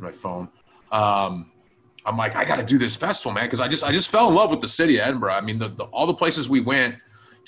my 0.00 0.12
phone. 0.12 0.48
Um, 0.92 1.50
I'm 2.06 2.16
like, 2.16 2.36
I 2.36 2.44
got 2.44 2.56
to 2.56 2.64
do 2.64 2.78
this 2.78 2.94
festival, 2.96 3.32
man, 3.32 3.46
because 3.46 3.60
I 3.60 3.68
just, 3.68 3.82
I 3.82 3.90
just 3.92 4.08
fell 4.08 4.28
in 4.28 4.34
love 4.34 4.50
with 4.50 4.60
the 4.60 4.68
city 4.68 4.98
of 4.98 5.06
Edinburgh. 5.06 5.32
I 5.32 5.40
mean, 5.40 5.58
the, 5.58 5.68
the 5.68 5.84
all 5.84 6.06
the 6.06 6.14
places 6.14 6.48
we 6.48 6.60
went. 6.60 6.96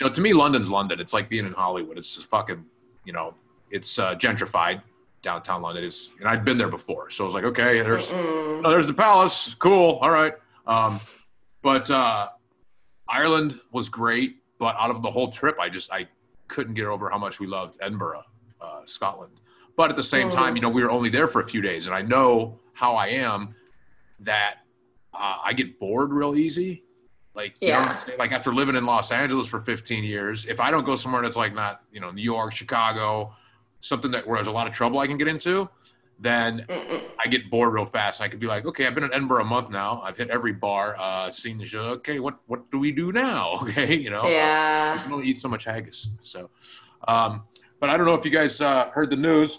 You 0.01 0.07
know, 0.07 0.13
to 0.13 0.21
me, 0.21 0.33
London's 0.33 0.71
London. 0.71 1.01
It's 1.01 1.13
like 1.13 1.29
being 1.29 1.47
in 1.47 1.53
Hollywood. 1.53 1.97
It's 1.99 2.17
just 2.17 2.29
fucking, 2.29 2.65
you 3.05 3.13
know, 3.13 3.35
it's 3.71 3.99
uh, 3.99 4.15
gentrified 4.15 4.83
downtown 5.23 5.63
London. 5.63 5.85
Is 5.85 6.11
and 6.21 6.29
I'd 6.29 6.45
been 6.45 6.59
there 6.59 6.69
before, 6.69 7.11
so 7.11 7.25
I 7.25 7.27
was 7.27 7.35
like, 7.35 7.45
okay, 7.45 7.81
there's 7.81 8.11
oh, 8.13 8.63
there's 8.65 8.87
the 8.87 8.95
palace. 8.95 9.55
Cool. 9.59 9.99
All 10.03 10.11
right. 10.11 10.35
Um, 10.67 11.01
but 11.63 11.91
uh, 11.91 12.29
Ireland 13.09 13.61
was 13.73 13.89
great. 13.89 14.37
But 14.59 14.77
out 14.79 14.91
of 14.91 15.03
the 15.03 15.11
whole 15.11 15.29
trip, 15.31 15.57
I 15.61 15.69
just 15.69 15.93
I 15.93 16.09
couldn't 16.49 16.75
get 16.75 16.87
over 16.87 17.11
how 17.11 17.19
much 17.19 17.41
we 17.41 17.47
loved 17.47 17.77
Edinburgh, 17.81 18.23
uh, 18.61 18.81
Scotland. 18.87 19.41
But 19.77 19.91
at 19.91 19.97
the 19.97 20.03
same 20.03 20.31
time, 20.31 20.57
you 20.57 20.63
know, 20.63 20.71
we 20.71 20.83
were 20.83 20.91
only 20.91 21.11
there 21.11 21.29
for 21.29 21.41
a 21.41 21.47
few 21.47 21.61
days, 21.61 21.87
and 21.87 21.95
I 21.95 22.01
know 22.03 22.59
how 22.73 22.95
I 22.95 23.09
am 23.09 23.55
that 24.21 24.57
uh, 25.13 25.37
I 25.45 25.53
get 25.53 25.79
bored 25.79 26.13
real 26.13 26.35
easy. 26.35 26.83
Like, 27.35 27.57
you 27.61 27.69
know 27.69 27.81
Yeah. 27.81 28.01
like 28.19 28.33
after 28.33 28.55
living 28.55 28.77
in 28.77 28.87
Los 28.87 29.11
Angeles 29.13 29.47
for 29.47 29.61
15 29.61 30.03
years, 30.05 30.47
if 30.47 30.59
I 30.61 30.71
don't 30.71 30.85
go 30.85 30.97
somewhere 30.97 31.21
that's 31.21 31.37
like 31.37 31.55
not, 31.55 31.83
you 31.93 32.01
know, 32.01 32.11
New 32.11 32.23
York, 32.23 32.53
Chicago, 32.55 33.35
something 33.81 34.11
that 34.13 34.27
where 34.27 34.39
there's 34.39 34.47
a 34.47 34.51
lot 34.53 34.67
of 34.67 34.73
trouble 34.73 34.99
I 34.99 35.07
can 35.07 35.19
get 35.19 35.29
into, 35.29 35.69
then 36.19 36.65
Mm-mm. 36.71 37.03
I 37.23 37.29
get 37.29 37.51
bored 37.51 37.75
real 37.75 37.85
fast. 37.85 38.23
I 38.23 38.29
could 38.29 38.41
be 38.41 38.47
like, 38.47 38.65
okay, 38.65 38.87
I've 38.87 38.95
been 38.95 39.05
in 39.05 39.13
Edinburgh 39.13 39.43
a 39.43 39.45
month 39.45 39.69
now. 39.69 40.01
I've 40.03 40.17
hit 40.17 40.31
every 40.31 40.55
bar, 40.55 40.97
uh, 40.99 41.31
seen 41.31 41.59
the 41.59 41.67
show. 41.67 41.81
Okay, 42.01 42.21
what 42.21 42.39
what 42.47 42.71
do 42.71 42.79
we 42.79 42.91
do 42.93 43.13
now? 43.13 43.59
Okay, 43.63 43.95
you 43.95 44.09
know, 44.09 44.27
Yeah. 44.27 45.03
I 45.05 45.09
don't 45.09 45.25
eat 45.27 45.37
so 45.37 45.49
much 45.51 45.65
haggis. 45.65 46.09
So, 46.23 46.49
um, 47.07 47.43
but 47.81 47.91
I 47.91 47.97
don't 47.97 48.07
know 48.07 48.15
if 48.15 48.25
you 48.25 48.31
guys 48.31 48.61
uh, 48.61 48.91
heard 48.91 49.11
the 49.11 49.17
news. 49.17 49.59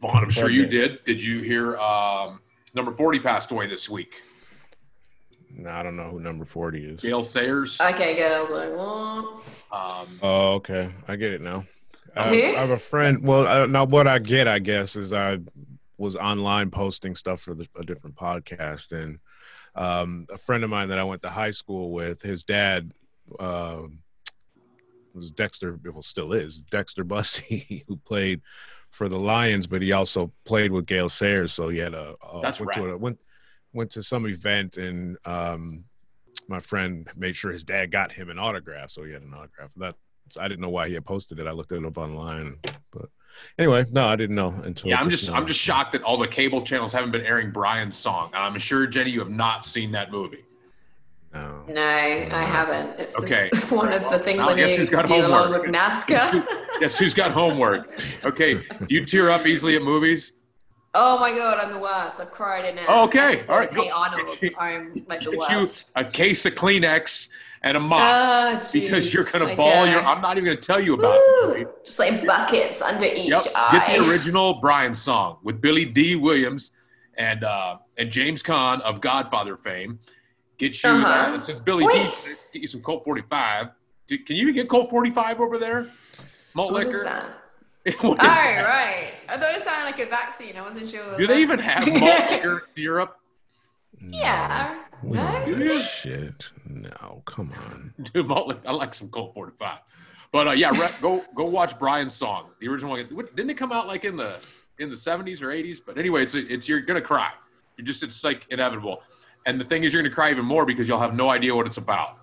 Vaughn, 0.00 0.22
I'm 0.22 0.30
sure 0.30 0.48
you 0.48 0.66
did. 0.66 1.04
Did 1.04 1.22
you 1.22 1.40
hear 1.40 1.76
um, 1.76 2.40
number 2.74 2.90
40 2.90 3.20
passed 3.20 3.50
away 3.50 3.66
this 3.66 3.88
week? 3.88 4.22
No, 5.50 5.68
I 5.68 5.82
don't 5.82 5.96
know 5.96 6.08
who 6.08 6.20
number 6.20 6.44
40 6.44 6.84
is. 6.84 7.00
Gale 7.00 7.24
Sayers. 7.24 7.78
Okay, 7.80 8.16
good. 8.16 8.32
I 8.32 8.40
was 8.40 8.50
like, 8.50 8.70
what? 8.70 9.42
Um, 9.78 10.06
Oh, 10.22 10.52
okay. 10.54 10.88
I 11.06 11.16
get 11.16 11.32
it 11.32 11.42
now. 11.42 11.66
I, 12.16 12.28
Who? 12.28 12.34
I 12.34 12.60
have 12.60 12.70
a 12.70 12.78
friend. 12.78 13.22
Well, 13.26 13.46
I, 13.46 13.66
now 13.66 13.84
what 13.84 14.06
I 14.06 14.18
get, 14.18 14.48
I 14.48 14.58
guess, 14.58 14.96
is 14.96 15.12
I 15.12 15.38
was 15.98 16.16
online 16.16 16.70
posting 16.70 17.14
stuff 17.14 17.40
for 17.40 17.54
the, 17.54 17.68
a 17.78 17.84
different 17.84 18.16
podcast, 18.16 18.92
and 18.92 19.18
um, 19.74 20.26
a 20.30 20.38
friend 20.38 20.64
of 20.64 20.70
mine 20.70 20.88
that 20.88 20.98
I 20.98 21.04
went 21.04 21.22
to 21.22 21.28
high 21.28 21.50
school 21.50 21.92
with, 21.92 22.22
his 22.22 22.42
dad 22.42 22.92
uh, 23.38 23.82
was 25.14 25.30
Dexter. 25.30 25.78
Well, 25.84 26.02
still 26.02 26.32
is 26.32 26.58
Dexter 26.70 27.04
Bussey, 27.04 27.84
who 27.88 27.96
played 27.96 28.40
for 28.90 29.08
the 29.08 29.18
Lions, 29.18 29.66
but 29.66 29.82
he 29.82 29.92
also 29.92 30.32
played 30.44 30.72
with 30.72 30.86
Gale 30.86 31.08
Sayers. 31.08 31.52
So 31.52 31.68
he 31.68 31.78
had 31.78 31.94
a, 31.94 32.14
a 32.22 32.40
That's 32.40 32.60
went 32.60 32.72
to 32.72 32.90
a, 32.90 32.96
went 32.96 33.18
went 33.72 33.90
to 33.92 34.02
some 34.02 34.26
event 34.26 34.76
and 34.76 35.16
um, 35.24 35.84
my 36.48 36.58
friend 36.58 37.08
made 37.16 37.36
sure 37.36 37.52
his 37.52 37.64
dad 37.64 37.92
got 37.92 38.10
him 38.10 38.28
an 38.28 38.38
autograph, 38.38 38.90
so 38.90 39.04
he 39.04 39.12
had 39.12 39.22
an 39.22 39.32
autograph. 39.32 39.70
That 39.76 39.94
I 40.38 40.48
didn't 40.48 40.60
know 40.60 40.68
why 40.68 40.88
he 40.88 40.94
had 40.94 41.06
posted 41.06 41.38
it. 41.38 41.46
I 41.46 41.52
looked 41.52 41.72
it 41.72 41.84
up 41.84 41.96
online, 41.96 42.58
but 42.90 43.08
anyway, 43.58 43.84
no, 43.90 44.06
I 44.06 44.16
didn't 44.16 44.36
know 44.36 44.54
until. 44.64 44.90
yeah, 44.90 45.00
I'm 45.00 45.08
just 45.08 45.28
now. 45.28 45.36
I'm 45.36 45.46
just 45.46 45.60
shocked 45.60 45.92
that 45.92 46.02
all 46.02 46.18
the 46.18 46.28
cable 46.28 46.62
channels 46.62 46.92
haven't 46.92 47.12
been 47.12 47.24
airing 47.24 47.52
Brian's 47.52 47.96
song. 47.96 48.30
I'm 48.34 48.58
sure 48.58 48.86
Jenny, 48.86 49.10
you 49.10 49.20
have 49.20 49.30
not 49.30 49.64
seen 49.64 49.92
that 49.92 50.10
movie. 50.10 50.44
No. 51.32 51.62
No, 51.68 51.80
I 51.82 52.42
haven't. 52.44 52.98
It's 52.98 53.16
Okay. 53.18 53.48
just 53.52 53.70
one 53.72 53.92
of 53.92 54.02
the 54.10 54.18
things 54.18 54.38
Now 54.38 54.48
I 54.50 54.54
need 54.54 54.76
to 54.76 54.86
got 54.86 55.06
do 55.06 55.14
along 55.14 55.44
homework? 55.52 55.62
with 55.66 55.74
NASCAR. 55.74 56.44
Guess 56.80 56.98
who's 56.98 57.14
got 57.14 57.30
homework? 57.30 58.02
Okay, 58.24 58.54
do 58.54 58.86
you 58.94 59.04
tear 59.04 59.30
up 59.30 59.46
easily 59.46 59.76
at 59.76 59.82
movies? 59.82 60.32
oh 60.92 61.20
my 61.20 61.30
god, 61.32 61.60
I'm 61.62 61.70
the 61.70 61.78
worst. 61.78 62.20
I've 62.20 62.32
cried 62.32 62.64
in 62.64 62.76
it. 62.76 62.84
Oh, 62.88 63.04
okay. 63.04 63.40
All 63.48 63.58
right, 63.58 63.70
Hey 63.70 63.88
go- 63.88 63.94
Arnold, 63.96 64.38
I'm 64.58 65.04
like 65.08 65.20
the 65.20 65.30
Get 65.30 65.50
you 65.50 65.58
worst. 65.58 65.92
a 65.94 66.04
case 66.04 66.44
of 66.46 66.54
Kleenex 66.56 67.28
and 67.62 67.76
a 67.76 67.80
mop 67.80 68.00
Ah, 68.00 68.60
because 68.72 69.14
you're 69.14 69.22
gonna 69.30 69.44
Like, 69.44 69.56
bawl 69.56 69.84
uh, 69.84 69.90
your. 69.90 70.00
I'm 70.02 70.20
not 70.20 70.36
even 70.36 70.46
gonna 70.46 70.56
tell 70.60 70.80
you 70.80 70.94
about 70.94 71.14
it. 71.14 71.58
woo. 71.68 71.72
Just 71.84 72.00
like 72.00 72.26
buckets 72.26 72.82
under 72.82 73.04
each 73.04 73.28
Yep. 73.28 73.38
eye. 73.54 73.84
Get 73.86 74.00
the 74.00 74.10
original 74.10 74.54
Brian 74.54 74.92
song 74.96 75.36
with 75.44 75.60
Billy 75.60 75.84
Dee 75.84 76.16
Williams 76.16 76.72
and 77.16 77.44
uh, 77.44 77.76
and 77.96 78.10
James 78.10 78.42
Caan 78.42 78.80
of 78.80 79.00
Godfather 79.00 79.56
fame. 79.56 80.00
Get 80.60 80.82
you 80.82 80.90
Uh-huh. 80.90 81.32
that. 81.32 81.42
Since 81.44 81.58
Billy 81.58 81.84
Dee. 81.84 81.88
Wait. 81.88 82.36
Get 82.52 82.60
you 82.62 82.68
some 82.68 82.82
Colt 82.82 83.02
45. 83.02 83.68
Do- 84.06 84.18
Can 84.18 84.36
you 84.36 84.42
even 84.42 84.54
get 84.54 84.68
Colt 84.68 84.90
45 84.90 85.40
over 85.40 85.56
there? 85.58 85.90
Malt 86.54 86.72
What 86.72 86.82
is 86.82 86.86
liquor. 86.88 87.04
that? 87.04 87.36
What 88.02 88.18
Oh, 88.20 88.22
that? 88.22 88.64
right. 88.66 89.14
I 89.26 89.38
thought 89.40 89.54
it 89.54 89.62
sounded 89.62 89.86
like 89.86 89.98
a 90.00 90.04
vaccine. 90.10 90.54
I 90.58 90.60
wasn't 90.60 90.86
sure. 90.90 91.02
What 91.08 91.16
Do 91.16 91.26
they 91.26 91.34
that. 91.36 91.40
even 91.40 91.58
have 91.60 91.86
malt 92.00 92.30
liquor 92.30 92.64
in 92.76 92.82
Europe? 92.82 93.16
Yeah. 94.00 94.82
We 95.02 95.16
don't 95.16 95.32
No? 95.32 95.46
give 95.46 95.60
a 95.70 95.74
Yeah. 95.74 95.80
shit. 95.80 96.52
No, 96.66 97.22
come 97.24 97.50
on. 97.52 97.94
Dude, 98.12 98.26
malt 98.26 98.48
liquor. 98.48 98.68
I 98.68 98.72
like 98.72 98.92
some 98.92 99.08
Colt 99.08 99.32
45. 99.32 99.78
But 100.32 100.48
uh, 100.48 100.52
yeah, 100.52 100.70
Rhett, 100.78 101.00
go 101.00 101.24
go 101.34 101.44
watch 101.44 101.78
Brian's 101.78 102.14
song, 102.14 102.50
the 102.60 102.68
original 102.68 102.92
one. 102.92 103.08
Didn't 103.34 103.50
it 103.50 103.56
come 103.56 103.72
out 103.72 103.86
like 103.86 104.04
in 104.04 104.16
the 104.16 104.36
in 104.78 104.90
the 104.90 104.94
70s 104.94 105.40
or 105.42 105.46
80s? 105.48 105.80
But 105.84 105.96
anyway, 105.98 106.22
it's 106.22 106.34
it's 106.34 106.68
you're 106.68 106.82
gonna 106.82 107.00
cry. 107.00 107.32
You're 107.78 107.86
just 107.86 108.02
it's 108.02 108.22
like 108.22 108.46
inevitable. 108.50 109.02
And 109.46 109.60
the 109.60 109.64
thing 109.64 109.84
is, 109.84 109.92
you're 109.92 110.02
gonna 110.02 110.14
cry 110.14 110.30
even 110.30 110.44
more 110.44 110.64
because 110.66 110.88
you'll 110.88 111.00
have 111.00 111.14
no 111.14 111.30
idea 111.30 111.54
what 111.54 111.66
it's 111.66 111.78
about. 111.78 112.18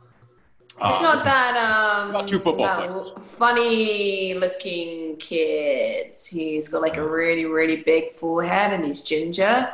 It's 0.80 1.00
Uh, 1.00 1.02
not 1.16 1.24
that 1.26 1.56
um 1.58 2.12
About 2.12 2.28
two 2.28 2.38
football 2.40 2.68
that 2.68 2.88
players. 2.90 3.12
funny 3.38 4.36
looking 4.36 5.18
kid. 5.18 6.16
He's 6.30 6.70
got 6.70 6.82
like 6.84 6.98
a 6.98 7.08
really, 7.08 7.46
really 7.46 7.78
big 7.78 8.12
forehead 8.14 8.74
and 8.74 8.86
he's 8.86 9.02
ginger. 9.02 9.74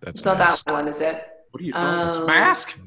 That's 0.00 0.18
It's 0.18 0.26
not 0.26 0.38
that 0.38 0.62
one, 0.70 0.88
is 0.88 1.00
it? 1.00 1.26
What 1.52 1.62
are 1.62 1.64
you 1.64 1.72
talking 1.72 2.20
Um, 2.22 2.26
Mask 2.26 2.78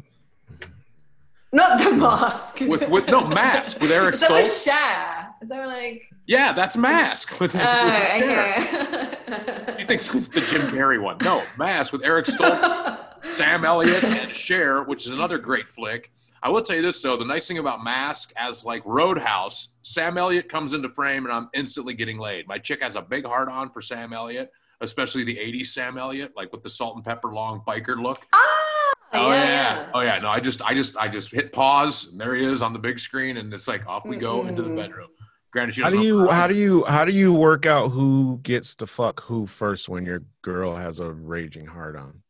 Not 1.52 1.80
the 1.80 1.92
mask. 1.92 2.60
with 2.62 2.88
with 2.90 3.08
no 3.08 3.26
mask 3.26 3.80
with 3.80 3.92
Eric 3.92 4.14
Is 4.16 4.22
that 4.22 4.32
with 4.32 4.46
Stoltz. 4.46 4.64
Cher? 4.66 5.30
Is 5.42 5.50
that 5.50 5.66
like 5.68 6.04
Yeah, 6.28 6.54
that's 6.54 6.76
Mask. 6.78 7.32
With, 7.40 7.56
Oh, 7.56 7.60
with 7.60 8.24
Cher. 8.24 8.54
okay. 8.58 9.80
You 9.80 9.86
think 9.88 10.02
it's 10.02 10.28
the 10.30 10.42
Jim 10.42 10.62
Carrey 10.68 11.02
one? 11.02 11.18
No, 11.24 11.42
Mask 11.58 11.94
with 11.94 12.04
Eric 12.04 12.26
Stoltz. 12.28 12.95
Sam 13.36 13.66
Elliott 13.66 14.02
and 14.02 14.34
Cher, 14.34 14.84
which 14.84 15.06
is 15.06 15.12
another 15.12 15.38
great 15.38 15.68
flick. 15.68 16.10
I 16.42 16.48
will 16.48 16.62
tell 16.62 16.78
you 16.78 16.82
this 16.82 17.02
though, 17.02 17.18
the 17.18 17.26
nice 17.26 17.46
thing 17.50 17.58
about 17.58 17.84
Mask 17.84 18.32
as 18.38 18.64
like 18.64 18.82
Roadhouse, 18.86 19.70
Sam 19.82 20.18
Elliott 20.18 20.48
comes 20.48 20.72
into 20.72 20.88
frame 20.88 21.26
and 21.26 21.34
I'm 21.34 21.50
instantly 21.54 21.94
getting 21.94 22.18
laid. 22.18 22.48
My 22.48 22.58
chick 22.58 22.82
has 22.82 22.96
a 22.96 23.02
big 23.02 23.26
heart 23.26 23.50
on 23.50 23.68
for 23.70 23.82
Sam 23.82 24.14
Elliott, 24.14 24.52
especially 24.80 25.26
the 25.26 25.36
80s 25.36 25.66
Sam 25.68 25.98
Elliott, 25.98 26.32
like 26.38 26.54
with 26.54 26.62
the 26.62 26.70
salt 26.70 26.96
and 26.96 27.04
pepper 27.04 27.34
long 27.34 27.62
biker 27.68 28.02
look. 28.02 28.26
ah, 28.32 28.94
Oh 29.12 29.32
yeah, 29.32 29.44
yeah. 29.44 29.80
yeah. 29.80 29.90
Oh 29.94 30.00
yeah. 30.02 30.20
No, 30.20 30.30
I 30.30 30.40
just 30.40 30.62
I 30.62 30.74
just 30.74 30.96
I 30.96 31.10
just 31.10 31.30
hit 31.30 31.52
pause 31.52 32.08
and 32.10 32.20
there 32.22 32.36
he 32.36 32.46
is 32.46 32.62
on 32.62 32.72
the 32.72 32.80
big 32.80 33.00
screen 33.00 33.36
and 33.36 33.54
it's 33.54 33.68
like 33.68 33.86
off 33.86 34.06
we 34.06 34.16
go 34.16 34.48
into 34.48 34.62
the 34.62 34.70
bedroom. 34.70 35.10
Granted, 35.52 35.76
she 35.76 35.82
How 35.82 35.90
do 35.90 36.02
you 36.02 36.20
her 36.20 36.32
how 36.32 36.48
do 36.48 36.56
you 36.56 36.86
how 36.86 37.04
do 37.04 37.12
you 37.12 37.34
work 37.34 37.66
out 37.66 37.90
who 37.90 38.40
gets 38.44 38.76
to 38.78 38.88
fuck 38.88 39.24
who 39.24 39.46
first 39.46 39.90
when 39.90 40.06
your 40.06 40.24
girl 40.42 40.76
has 40.76 41.02
a 41.02 41.12
raging 41.12 41.66
heart 41.66 41.98
on? 41.98 42.22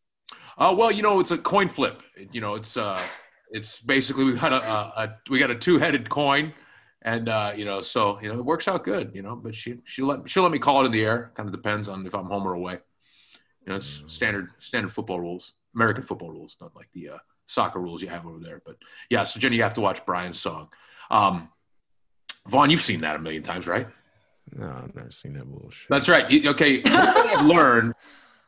Uh, 0.57 0.73
well, 0.77 0.91
you 0.91 1.01
know, 1.01 1.19
it's 1.19 1.31
a 1.31 1.37
coin 1.37 1.67
flip. 1.69 2.01
You 2.31 2.41
know, 2.41 2.55
it's 2.55 2.77
uh, 2.77 2.99
it's 3.51 3.79
basically 3.79 4.23
we 4.25 4.33
got 4.33 4.53
a, 4.53 4.63
a, 4.63 5.03
a 5.03 5.15
we 5.29 5.39
got 5.39 5.51
a 5.51 5.55
two 5.55 5.77
headed 5.79 6.09
coin, 6.09 6.53
and 7.01 7.27
uh, 7.29 7.53
you 7.55 7.65
know, 7.65 7.81
so 7.81 8.19
you 8.21 8.31
know, 8.31 8.39
it 8.39 8.45
works 8.45 8.67
out 8.67 8.83
good. 8.83 9.11
You 9.13 9.21
know, 9.21 9.35
but 9.35 9.53
she 9.53 9.79
she 9.83 10.01
let 10.01 10.29
she'll 10.29 10.43
let 10.43 10.51
me 10.51 10.59
call 10.59 10.81
it 10.81 10.85
in 10.85 10.91
the 10.91 11.03
air. 11.03 11.31
Kind 11.35 11.47
of 11.49 11.53
depends 11.53 11.89
on 11.89 12.05
if 12.07 12.15
I'm 12.15 12.25
home 12.25 12.47
or 12.47 12.53
away. 12.53 12.79
You 13.65 13.69
know, 13.71 13.75
it's 13.75 14.03
standard 14.07 14.51
standard 14.59 14.91
football 14.91 15.19
rules, 15.19 15.53
American 15.75 16.03
football 16.03 16.29
rules, 16.31 16.55
not 16.61 16.75
like 16.75 16.87
the 16.93 17.09
uh, 17.09 17.17
soccer 17.47 17.79
rules 17.79 18.01
you 18.01 18.07
have 18.09 18.25
over 18.25 18.39
there. 18.39 18.61
But 18.65 18.77
yeah, 19.09 19.23
so 19.25 19.39
Jenny, 19.39 19.57
you 19.57 19.63
have 19.63 19.73
to 19.73 19.81
watch 19.81 20.05
Brian's 20.05 20.39
song. 20.39 20.69
Um, 21.11 21.49
Vaughn, 22.47 22.69
you've 22.69 22.81
seen 22.81 23.01
that 23.01 23.15
a 23.15 23.19
million 23.19 23.41
times, 23.43 23.65
right? 23.67 23.87
No, 24.55 24.67
I've 24.69 24.95
never 24.95 25.09
seen 25.09 25.33
that 25.33 25.45
bullshit. 25.45 25.89
That's 25.89 26.07
right. 26.07 26.29
You- 26.29 26.51
Okay, 26.51 26.77
one 26.81 27.13
thing 27.13 27.35
I've 27.37 27.45
learned 27.45 27.93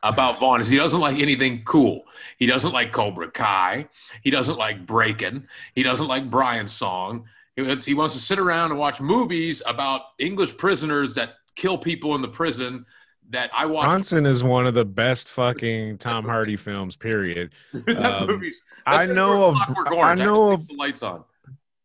about 0.02 0.38
Vaughn 0.38 0.60
is 0.60 0.68
he 0.68 0.76
doesn't 0.76 1.00
like 1.00 1.18
anything 1.20 1.62
cool. 1.64 2.04
He 2.38 2.46
doesn't 2.46 2.72
like 2.72 2.92
Cobra 2.92 3.30
Kai. 3.30 3.88
He 4.22 4.30
doesn't 4.30 4.56
like 4.56 4.86
Breaking. 4.86 5.46
He 5.74 5.82
doesn't 5.82 6.06
like 6.06 6.30
Brian's 6.30 6.72
song. 6.72 7.24
He 7.56 7.62
wants, 7.62 7.84
he 7.84 7.94
wants 7.94 8.14
to 8.14 8.20
sit 8.20 8.38
around 8.38 8.70
and 8.70 8.78
watch 8.78 9.00
movies 9.00 9.62
about 9.66 10.02
English 10.18 10.56
prisoners 10.56 11.14
that 11.14 11.34
kill 11.56 11.76
people 11.76 12.14
in 12.14 12.22
the 12.22 12.28
prison. 12.28 12.86
That 13.30 13.50
I 13.52 13.66
watch. 13.66 13.84
Bronson 13.84 14.24
is 14.24 14.42
one 14.42 14.66
of 14.66 14.72
the 14.72 14.86
best 14.86 15.30
fucking 15.32 15.98
Tom 15.98 16.24
Hardy 16.24 16.56
films. 16.56 16.96
Period. 16.96 17.52
that 17.72 18.22
um, 18.22 18.26
movies. 18.26 18.62
I 18.86 19.04
know 19.04 19.50
of 19.50 19.56
I 19.86 20.14
know 20.14 20.52
of 20.52 20.66
the 20.66 20.72
lights 20.72 21.02
on. 21.02 21.24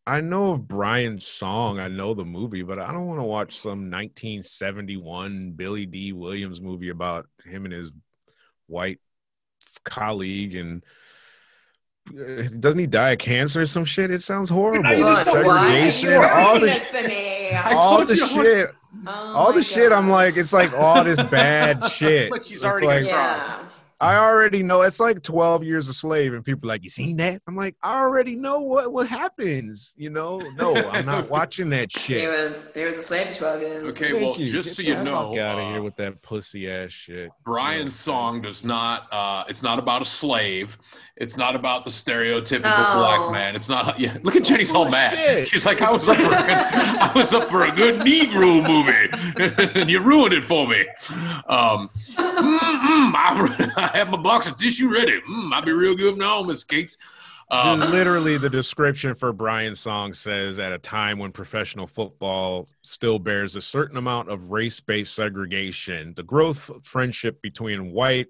I 0.05 0.19
know 0.19 0.53
of 0.53 0.67
Brian's 0.67 1.25
song. 1.25 1.79
I 1.79 1.87
know 1.87 2.13
the 2.13 2.25
movie, 2.25 2.61
but 2.61 2.77
I 2.77 2.91
don't 2.91 3.07
want 3.07 3.19
to 3.19 3.25
watch 3.25 3.57
some 3.57 3.89
1971 3.89 5.51
Billy 5.51 5.85
Dee 5.85 6.11
Williams 6.11 6.59
movie 6.59 6.89
about 6.89 7.27
him 7.45 7.63
and 7.63 7.73
his 7.73 7.91
white 8.73 8.99
colleague 9.85 10.55
and 10.55 10.83
uh, 12.09 12.43
doesn't 12.59 12.79
he 12.79 12.87
die 12.87 13.11
of 13.11 13.19
cancer 13.19 13.61
or 13.61 13.65
some 13.65 13.85
shit? 13.85 14.11
It 14.11 14.21
sounds 14.21 14.49
horrible. 14.49 14.83
What? 14.83 15.25
Segregation, 15.27 16.13
all 16.15 16.59
the 16.59 16.69
sh- 16.69 16.79
for 16.79 17.07
me. 17.07 17.51
I 17.51 17.73
all 17.73 18.03
the 18.05 18.15
shit, 18.17 18.71
Oh 19.07 19.11
all 19.35 19.49
my 19.51 19.55
the 19.57 19.63
shit. 19.63 19.91
I'm 19.91 20.09
like, 20.09 20.35
it's 20.37 20.53
like 20.53 20.73
all 20.73 21.03
this 21.03 21.21
bad 21.23 21.85
shit. 21.89 22.29
But 22.29 22.45
she's 22.45 22.57
It's 22.57 22.65
already 22.65 22.87
like, 22.87 23.05
Yeah. 23.05 23.63
I 24.03 24.17
already 24.17 24.63
know 24.63 24.81
it's 24.81 24.99
like 24.99 25.23
12 25.23 25.63
years 25.63 25.87
a 25.87 25.93
slave, 25.93 26.33
and 26.33 26.43
people 26.43 26.69
are 26.69 26.73
like, 26.73 26.83
you 26.83 26.89
seen 26.89 27.15
that? 27.17 27.41
I'm 27.47 27.55
like, 27.55 27.77
I 27.81 28.01
already 28.01 28.35
know 28.35 28.59
what 28.59 28.91
what 28.91 29.07
happens. 29.07 29.93
You 29.95 30.09
know, 30.09 30.39
no, 30.57 30.75
I'm 30.75 31.05
not 31.05 31.29
watching 31.37 31.69
that 31.69 31.89
shit. 31.89 32.17
He 32.17 32.21
shit. 32.23 32.29
was 32.29 32.73
he 32.73 32.83
was 32.83 32.97
a 32.97 33.01
slave 33.01 33.27
for 33.27 33.35
twelve 33.35 33.61
years. 33.61 33.95
Okay, 33.95 34.11
Thank 34.11 34.25
well, 34.25 34.37
you. 34.37 34.51
just 34.51 34.69
Get 34.69 34.75
so 34.75 34.81
you 34.83 35.03
know, 35.05 35.29
fuck 35.31 35.39
out 35.39 35.57
of 35.57 35.65
uh, 35.65 35.71
here 35.71 35.81
with 35.81 35.95
that 35.95 36.21
pussy 36.21 36.69
ass 36.69 36.91
shit. 36.91 37.31
Brian's 37.45 37.95
song 37.95 38.41
does 38.41 38.65
not. 38.65 39.07
Uh, 39.09 39.45
it's 39.47 39.63
not 39.63 39.79
about 39.79 40.01
a 40.01 40.05
slave. 40.05 40.77
It's 41.15 41.37
not 41.37 41.55
about 41.55 41.83
the 41.83 41.91
stereotypical 41.91 42.61
Oh. 42.65 42.97
black 42.97 43.31
man. 43.31 43.55
It's 43.55 43.69
not. 43.69 43.99
Yeah, 43.99 44.17
look 44.23 44.35
at 44.35 44.43
Jenny's 44.43 44.71
all 44.71 44.89
mad. 44.89 45.13
Bullshit. 45.15 45.47
She's 45.47 45.65
like, 45.65 45.81
I 45.81 45.91
was 45.91 46.09
up 46.09 46.17
for. 46.17 46.23
A 46.23 46.29
good, 46.29 46.49
I 46.49 47.11
was 47.15 47.33
up 47.35 47.49
for 47.51 47.65
a 47.65 47.71
good 47.71 48.01
Negro 48.01 48.67
movie, 48.67 49.73
and 49.79 49.91
you 49.91 49.99
ruined 50.01 50.33
it 50.33 50.43
for 50.43 50.67
me. 50.67 50.81
Um, 51.47 51.89
mm-mm, 52.15 53.13
I, 53.15 53.71
I 53.93 53.97
have 53.97 54.09
my 54.09 54.17
box 54.17 54.47
of 54.47 54.57
tissue 54.57 54.91
ready. 54.91 55.19
Mm, 55.29 55.53
I'd 55.53 55.65
be 55.65 55.71
real 55.71 55.95
good 55.95 56.17
now, 56.17 56.41
Miss 56.41 56.63
Gates. 56.63 56.97
Um, 57.51 57.81
Literally, 57.81 58.37
the 58.39 58.49
description 58.49 59.13
for 59.13 59.31
Brian's 59.31 59.79
song 59.79 60.15
says 60.15 60.57
at 60.57 60.71
a 60.71 60.79
time 60.79 61.19
when 61.19 61.31
professional 61.31 61.85
football 61.85 62.65
still 62.81 63.19
bears 63.19 63.55
a 63.55 63.61
certain 63.61 63.97
amount 63.97 64.29
of 64.29 64.49
race 64.49 64.79
based 64.79 65.13
segregation, 65.13 66.13
the 66.15 66.23
growth 66.23 66.69
of 66.71 66.83
friendship 66.85 67.39
between 67.43 67.91
white, 67.91 68.27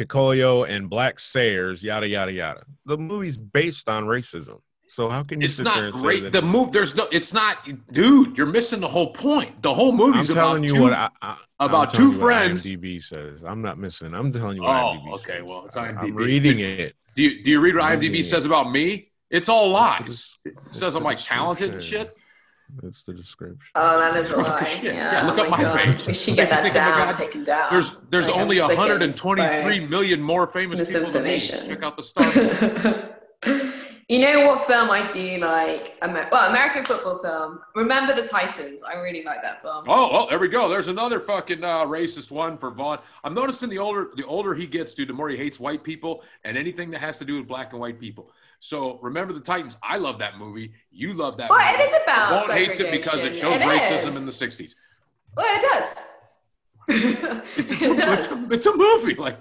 Piccolo, 0.00 0.64
and 0.64 0.88
black 0.88 1.18
Sayers, 1.20 1.84
yada, 1.84 2.08
yada, 2.08 2.32
yada. 2.32 2.62
The 2.86 2.96
movie's 2.96 3.36
based 3.36 3.86
on 3.86 4.06
racism. 4.06 4.60
So, 4.88 5.10
how 5.10 5.22
can 5.22 5.42
you 5.42 5.44
it's 5.44 5.56
sit 5.56 5.64
there 5.64 5.90
not 5.90 5.92
great. 5.92 6.32
The 6.32 6.40
move. 6.40 6.72
There's 6.72 6.94
no. 6.96 7.06
It's 7.12 7.34
not, 7.34 7.58
dude. 7.92 8.34
You're 8.36 8.46
missing 8.46 8.80
the 8.80 8.88
whole 8.88 9.12
point. 9.12 9.62
The 9.62 9.72
whole 9.74 9.90
I'm 9.90 9.96
movie's 9.98 10.28
telling 10.28 10.64
about 10.64 10.68
you 10.68 10.74
two- 10.76 10.80
what 10.82 10.92
I, 10.94 11.10
I, 11.20 11.36
about 11.60 11.88
I'm 11.90 11.94
two 12.00 12.10
what 12.12 12.18
friends. 12.18 12.64
IMDb 12.64 13.02
says. 13.02 13.44
I'm 13.44 13.60
not 13.60 13.78
missing. 13.78 14.14
I'm 14.14 14.32
telling 14.32 14.56
you 14.56 14.62
what 14.62 14.70
Oh, 14.70 14.94
IMDb 14.96 15.12
okay, 15.16 15.38
says. 15.40 15.42
well, 15.48 15.66
it's 15.66 15.76
IMDb. 15.76 15.98
I'm 16.02 16.14
reading 16.14 16.60
it. 16.60 16.94
Do 17.14 17.22
you, 17.22 17.42
do 17.44 17.50
you 17.50 17.60
read 17.60 17.76
what 17.76 17.84
IMDb 17.84 18.24
says 18.24 18.46
about 18.46 18.72
me? 18.72 19.12
It's 19.30 19.50
all 19.50 19.68
lies. 19.68 20.38
It 20.46 20.54
says 20.70 20.96
I'm 20.96 21.04
like 21.04 21.20
talented 21.20 21.74
and 21.74 21.82
shit. 21.82 22.16
That's 22.82 23.04
the 23.04 23.12
description. 23.14 23.58
Oh, 23.74 23.98
that 23.98 24.16
is 24.16 24.30
a 24.32 24.36
lie. 24.42 24.80
Yeah, 24.82 25.22
Yeah, 25.22 25.26
look 25.26 25.38
oh 25.38 25.42
up 25.44 25.50
my 25.50 25.56
my 25.58 25.62
God. 25.62 25.78
page. 25.78 26.06
We 26.06 26.14
should 26.14 26.36
get 26.36 26.50
that 26.50 26.62
think, 26.62 26.74
my 26.74 26.80
down, 26.80 27.12
taken 27.12 27.44
down. 27.44 27.68
There's 27.70 27.96
there's 28.10 28.28
Like, 28.28 28.36
only 28.36 28.60
123 28.60 29.86
million 29.86 30.20
more 30.20 30.46
famous 30.46 30.70
This 30.78 30.92
people 30.96 31.10
than 31.10 31.24
me. 31.24 31.38
Check 31.40 31.82
out 31.82 31.96
the 31.96 32.02
star. 32.02 32.24
you 34.08 34.18
know 34.18 34.46
what 34.46 34.66
film 34.66 34.90
I 34.90 35.06
do 35.06 35.38
like? 35.38 35.96
Amer- 36.02 36.28
well, 36.32 36.50
American 36.50 36.84
football 36.84 37.18
film. 37.22 37.60
Remember 37.74 38.12
the 38.14 38.26
Titans. 38.26 38.82
I 38.82 38.94
really 38.96 39.22
like 39.24 39.40
that 39.42 39.62
film. 39.62 39.84
Oh, 39.88 40.08
oh, 40.12 40.26
there 40.28 40.38
we 40.38 40.48
go. 40.48 40.68
There's 40.68 40.88
another 40.88 41.20
fucking 41.20 41.62
uh, 41.62 41.84
racist 41.84 42.30
one 42.30 42.58
for 42.58 42.70
Vaughn. 42.70 42.98
I'm 43.24 43.34
noticing 43.34 43.68
the 43.68 43.78
older 43.78 44.10
the 44.16 44.26
older 44.26 44.54
he 44.54 44.66
gets, 44.66 44.94
dude, 44.94 45.08
the 45.08 45.12
more 45.12 45.28
he 45.28 45.36
hates 45.36 45.60
white 45.60 45.82
people 45.84 46.22
and 46.44 46.56
anything 46.56 46.90
that 46.90 47.00
has 47.00 47.18
to 47.18 47.24
do 47.24 47.36
with 47.38 47.46
black 47.48 47.72
and 47.72 47.80
white 47.80 48.00
people. 48.00 48.32
So 48.60 48.98
remember 49.02 49.32
the 49.32 49.40
Titans. 49.40 49.76
I 49.82 49.96
love 49.96 50.18
that 50.18 50.38
movie. 50.38 50.72
You 50.90 51.14
love 51.14 51.36
that. 51.38 51.50
Well, 51.50 51.58
movie. 51.58 51.82
it 51.82 51.86
is 51.86 52.02
about 52.04 52.46
Vaughn 52.46 52.56
hates 52.56 52.78
it 52.78 52.90
because 52.90 53.24
it 53.24 53.34
shows. 53.36 53.60
It 53.60 53.64
racism 53.64 54.08
is. 54.08 54.16
in 54.16 54.26
the 54.26 54.32
60s. 54.32 54.74
Well, 55.36 55.46
it 55.56 55.62
does. 55.72 55.96
It's, 56.88 57.72
it 57.72 57.82
a, 57.82 57.94
does. 57.96 58.24
it's, 58.24 58.32
a, 58.32 58.48
it's 58.50 58.66
a 58.66 58.76
movie. 58.76 59.14
Like, 59.14 59.38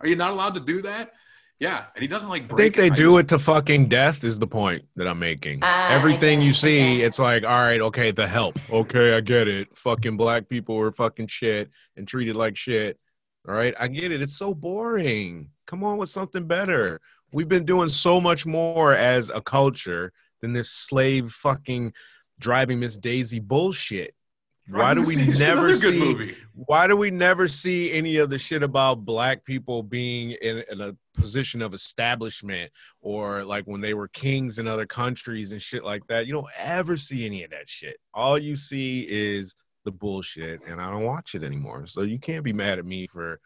are 0.00 0.06
you 0.06 0.16
not 0.16 0.32
allowed 0.32 0.54
to 0.54 0.60
do 0.60 0.82
that? 0.82 1.12
Yeah, 1.58 1.84
and 1.94 2.02
he 2.02 2.08
doesn't 2.08 2.28
like. 2.28 2.50
I 2.52 2.56
think 2.56 2.76
they 2.76 2.86
I 2.86 2.88
do 2.88 3.12
just- 3.12 3.20
it 3.20 3.28
to 3.28 3.38
fucking 3.38 3.88
death 3.88 4.24
is 4.24 4.38
the 4.38 4.46
point 4.48 4.84
that 4.96 5.06
I'm 5.06 5.18
making. 5.18 5.60
Ah, 5.62 5.92
Everything 5.92 6.40
you 6.40 6.52
see, 6.52 6.80
okay. 6.96 7.02
it's 7.02 7.18
like, 7.20 7.44
all 7.44 7.50
right, 7.62 7.80
okay, 7.80 8.10
the 8.10 8.26
help. 8.26 8.58
Okay, 8.72 9.16
I 9.16 9.20
get 9.20 9.46
it. 9.46 9.68
Fucking 9.76 10.16
black 10.16 10.48
people 10.48 10.74
were 10.76 10.90
fucking 10.90 11.28
shit 11.28 11.70
and 11.96 12.08
treated 12.08 12.36
like 12.36 12.56
shit. 12.56 12.98
All 13.46 13.54
right, 13.54 13.74
I 13.78 13.86
get 13.88 14.10
it. 14.10 14.22
It's 14.22 14.36
so 14.36 14.54
boring. 14.54 15.50
Come 15.66 15.84
on 15.84 15.98
with 15.98 16.08
something 16.08 16.46
better. 16.46 17.00
We've 17.32 17.48
been 17.48 17.64
doing 17.64 17.88
so 17.88 18.20
much 18.20 18.44
more 18.46 18.94
as 18.94 19.30
a 19.30 19.40
culture 19.40 20.12
than 20.40 20.52
this 20.52 20.70
slave 20.70 21.30
fucking 21.30 21.94
driving 22.38 22.80
Miss 22.80 22.96
Daisy 22.96 23.40
bullshit. 23.40 24.14
Why 24.68 24.94
do 24.94 25.02
we 25.02 25.16
never 25.16 25.74
see 25.74 25.98
movie? 25.98 26.36
why 26.54 26.86
do 26.86 26.96
we 26.96 27.10
never 27.10 27.48
see 27.48 27.92
any 27.92 28.16
of 28.16 28.30
the 28.30 28.38
shit 28.38 28.62
about 28.62 29.04
black 29.04 29.44
people 29.44 29.82
being 29.82 30.32
in, 30.42 30.62
in 30.70 30.80
a 30.80 30.96
position 31.14 31.62
of 31.62 31.74
establishment 31.74 32.70
or 33.00 33.42
like 33.42 33.64
when 33.64 33.80
they 33.80 33.94
were 33.94 34.08
kings 34.08 34.58
in 34.58 34.68
other 34.68 34.86
countries 34.86 35.52
and 35.52 35.60
shit 35.60 35.84
like 35.84 36.06
that 36.06 36.26
you 36.26 36.32
don't 36.32 36.46
ever 36.56 36.96
see 36.96 37.26
any 37.26 37.42
of 37.42 37.50
that 37.50 37.68
shit 37.68 37.96
all 38.14 38.38
you 38.38 38.54
see 38.54 39.06
is 39.08 39.56
the 39.84 39.90
bullshit 39.90 40.60
and 40.66 40.80
i 40.80 40.90
don't 40.90 41.04
watch 41.04 41.34
it 41.34 41.42
anymore 41.42 41.86
so 41.86 42.02
you 42.02 42.18
can't 42.18 42.44
be 42.44 42.52
mad 42.52 42.78
at 42.78 42.86
me 42.86 43.06
for 43.06 43.40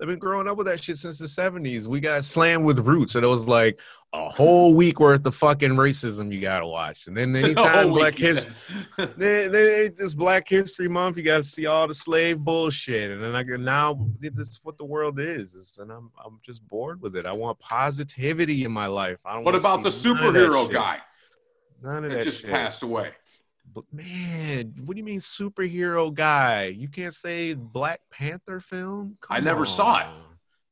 i've 0.00 0.08
been 0.08 0.18
growing 0.18 0.48
up 0.48 0.56
with 0.56 0.66
that 0.66 0.82
shit 0.82 0.96
since 0.96 1.18
the 1.18 1.26
70s 1.26 1.86
we 1.86 2.00
got 2.00 2.24
slammed 2.24 2.64
with 2.64 2.78
roots 2.80 3.14
and 3.14 3.24
it 3.24 3.28
was 3.28 3.46
like 3.46 3.78
a 4.12 4.28
whole 4.28 4.74
week 4.74 4.98
worth 4.98 5.24
of 5.26 5.34
fucking 5.34 5.70
racism 5.70 6.32
you 6.32 6.40
gotta 6.40 6.66
watch 6.66 7.06
and 7.06 7.16
then 7.16 7.32
The 7.32 7.38
anytime 7.40 7.90
black 7.90 8.16
history 8.16 8.52
said. 8.96 9.14
they, 9.16 9.48
they, 9.48 9.88
this 9.88 10.14
Black 10.14 10.48
History 10.48 10.88
Month, 10.88 11.16
you 11.16 11.22
got 11.22 11.38
to 11.38 11.44
see 11.44 11.66
all 11.66 11.86
the 11.86 11.94
slave 11.94 12.38
bullshit, 12.40 13.10
and 13.12 13.22
then 13.22 13.34
I 13.34 13.44
can 13.44 13.64
now 13.64 14.06
this 14.18 14.48
is 14.48 14.60
what 14.62 14.76
the 14.78 14.84
world 14.84 15.20
is, 15.20 15.78
and 15.80 15.90
I'm 15.90 16.10
I'm 16.24 16.40
just 16.44 16.66
bored 16.68 17.00
with 17.00 17.16
it. 17.16 17.24
I 17.24 17.32
want 17.32 17.58
positivity 17.60 18.64
in 18.64 18.72
my 18.72 18.86
life. 18.86 19.18
I 19.24 19.34
don't. 19.34 19.44
What 19.44 19.54
about 19.54 19.82
the 19.82 19.92
see 19.92 20.12
none 20.12 20.26
of 20.26 20.34
that 20.34 20.40
superhero 20.50 20.64
shit. 20.66 20.72
guy 20.74 20.98
None 21.82 22.04
of 22.04 22.10
that 22.10 22.16
that 22.18 22.24
just 22.24 22.40
shit. 22.42 22.50
passed 22.50 22.82
away? 22.82 23.12
But 23.72 23.84
man, 23.92 24.74
what 24.84 24.94
do 24.94 24.98
you 24.98 25.04
mean 25.04 25.20
superhero 25.20 26.12
guy? 26.12 26.66
You 26.66 26.88
can't 26.88 27.14
say 27.14 27.54
Black 27.54 28.00
Panther 28.10 28.60
film. 28.60 29.16
I 29.28 29.36
Come 29.36 29.44
never 29.44 29.64
saw 29.64 30.00
it. 30.00 30.06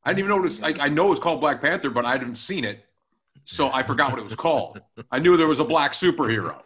I 0.05 0.11
didn't 0.11 0.19
even 0.21 0.31
know 0.31 0.39
it 0.39 0.43
was. 0.43 0.61
Like, 0.61 0.81
I 0.81 0.89
know 0.89 1.07
it 1.07 1.11
was 1.11 1.19
called 1.21 1.41
Black 1.41 1.61
Panther, 1.61 1.91
but 1.91 2.05
I 2.05 2.13
hadn't 2.13 2.37
seen 2.37 2.65
it, 2.65 2.85
so 3.45 3.71
I 3.73 3.83
forgot 3.83 4.11
what 4.11 4.21
it 4.21 4.25
was 4.25 4.35
called. 4.35 4.81
I 5.11 5.19
knew 5.19 5.37
there 5.37 5.47
was 5.47 5.61
a 5.61 5.65
black 5.65 5.93
superhero. 5.93 6.61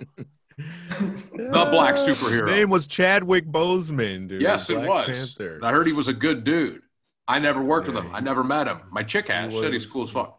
The 0.56 1.68
black 1.70 1.94
superhero. 1.96 2.46
Name 2.46 2.70
was 2.70 2.86
Chadwick 2.86 3.46
Boseman, 3.46 4.28
dude. 4.28 4.42
yes, 4.42 4.70
it 4.70 4.78
was. 4.78 5.38
I 5.62 5.70
heard 5.72 5.86
he 5.86 5.92
was 5.92 6.08
a 6.08 6.12
good 6.12 6.44
dude. 6.44 6.82
I 7.26 7.38
never 7.38 7.62
worked 7.62 7.86
with 7.86 7.96
him. 7.96 8.10
I 8.14 8.20
never 8.20 8.44
met 8.44 8.66
him. 8.66 8.80
My 8.90 9.02
chick 9.02 9.28
has. 9.28 9.52
He 9.52 9.60
Said 9.60 9.72
he's 9.72 9.86
cool 9.86 10.04
as 10.06 10.12
fuck. 10.12 10.38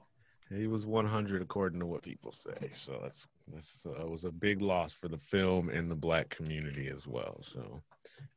He 0.50 0.68
was 0.68 0.86
100 0.86 1.42
according 1.42 1.80
to 1.80 1.86
what 1.86 2.02
people 2.04 2.32
say. 2.32 2.70
So 2.72 3.00
that's 3.02 3.28
that's 3.54 3.86
uh, 3.86 4.06
was 4.06 4.24
a 4.24 4.32
big 4.32 4.62
loss 4.62 4.94
for 4.94 5.08
the 5.08 5.18
film 5.18 5.70
and 5.70 5.90
the 5.90 5.96
black 5.96 6.30
community 6.30 6.90
as 6.96 7.08
well. 7.08 7.38
So 7.42 7.82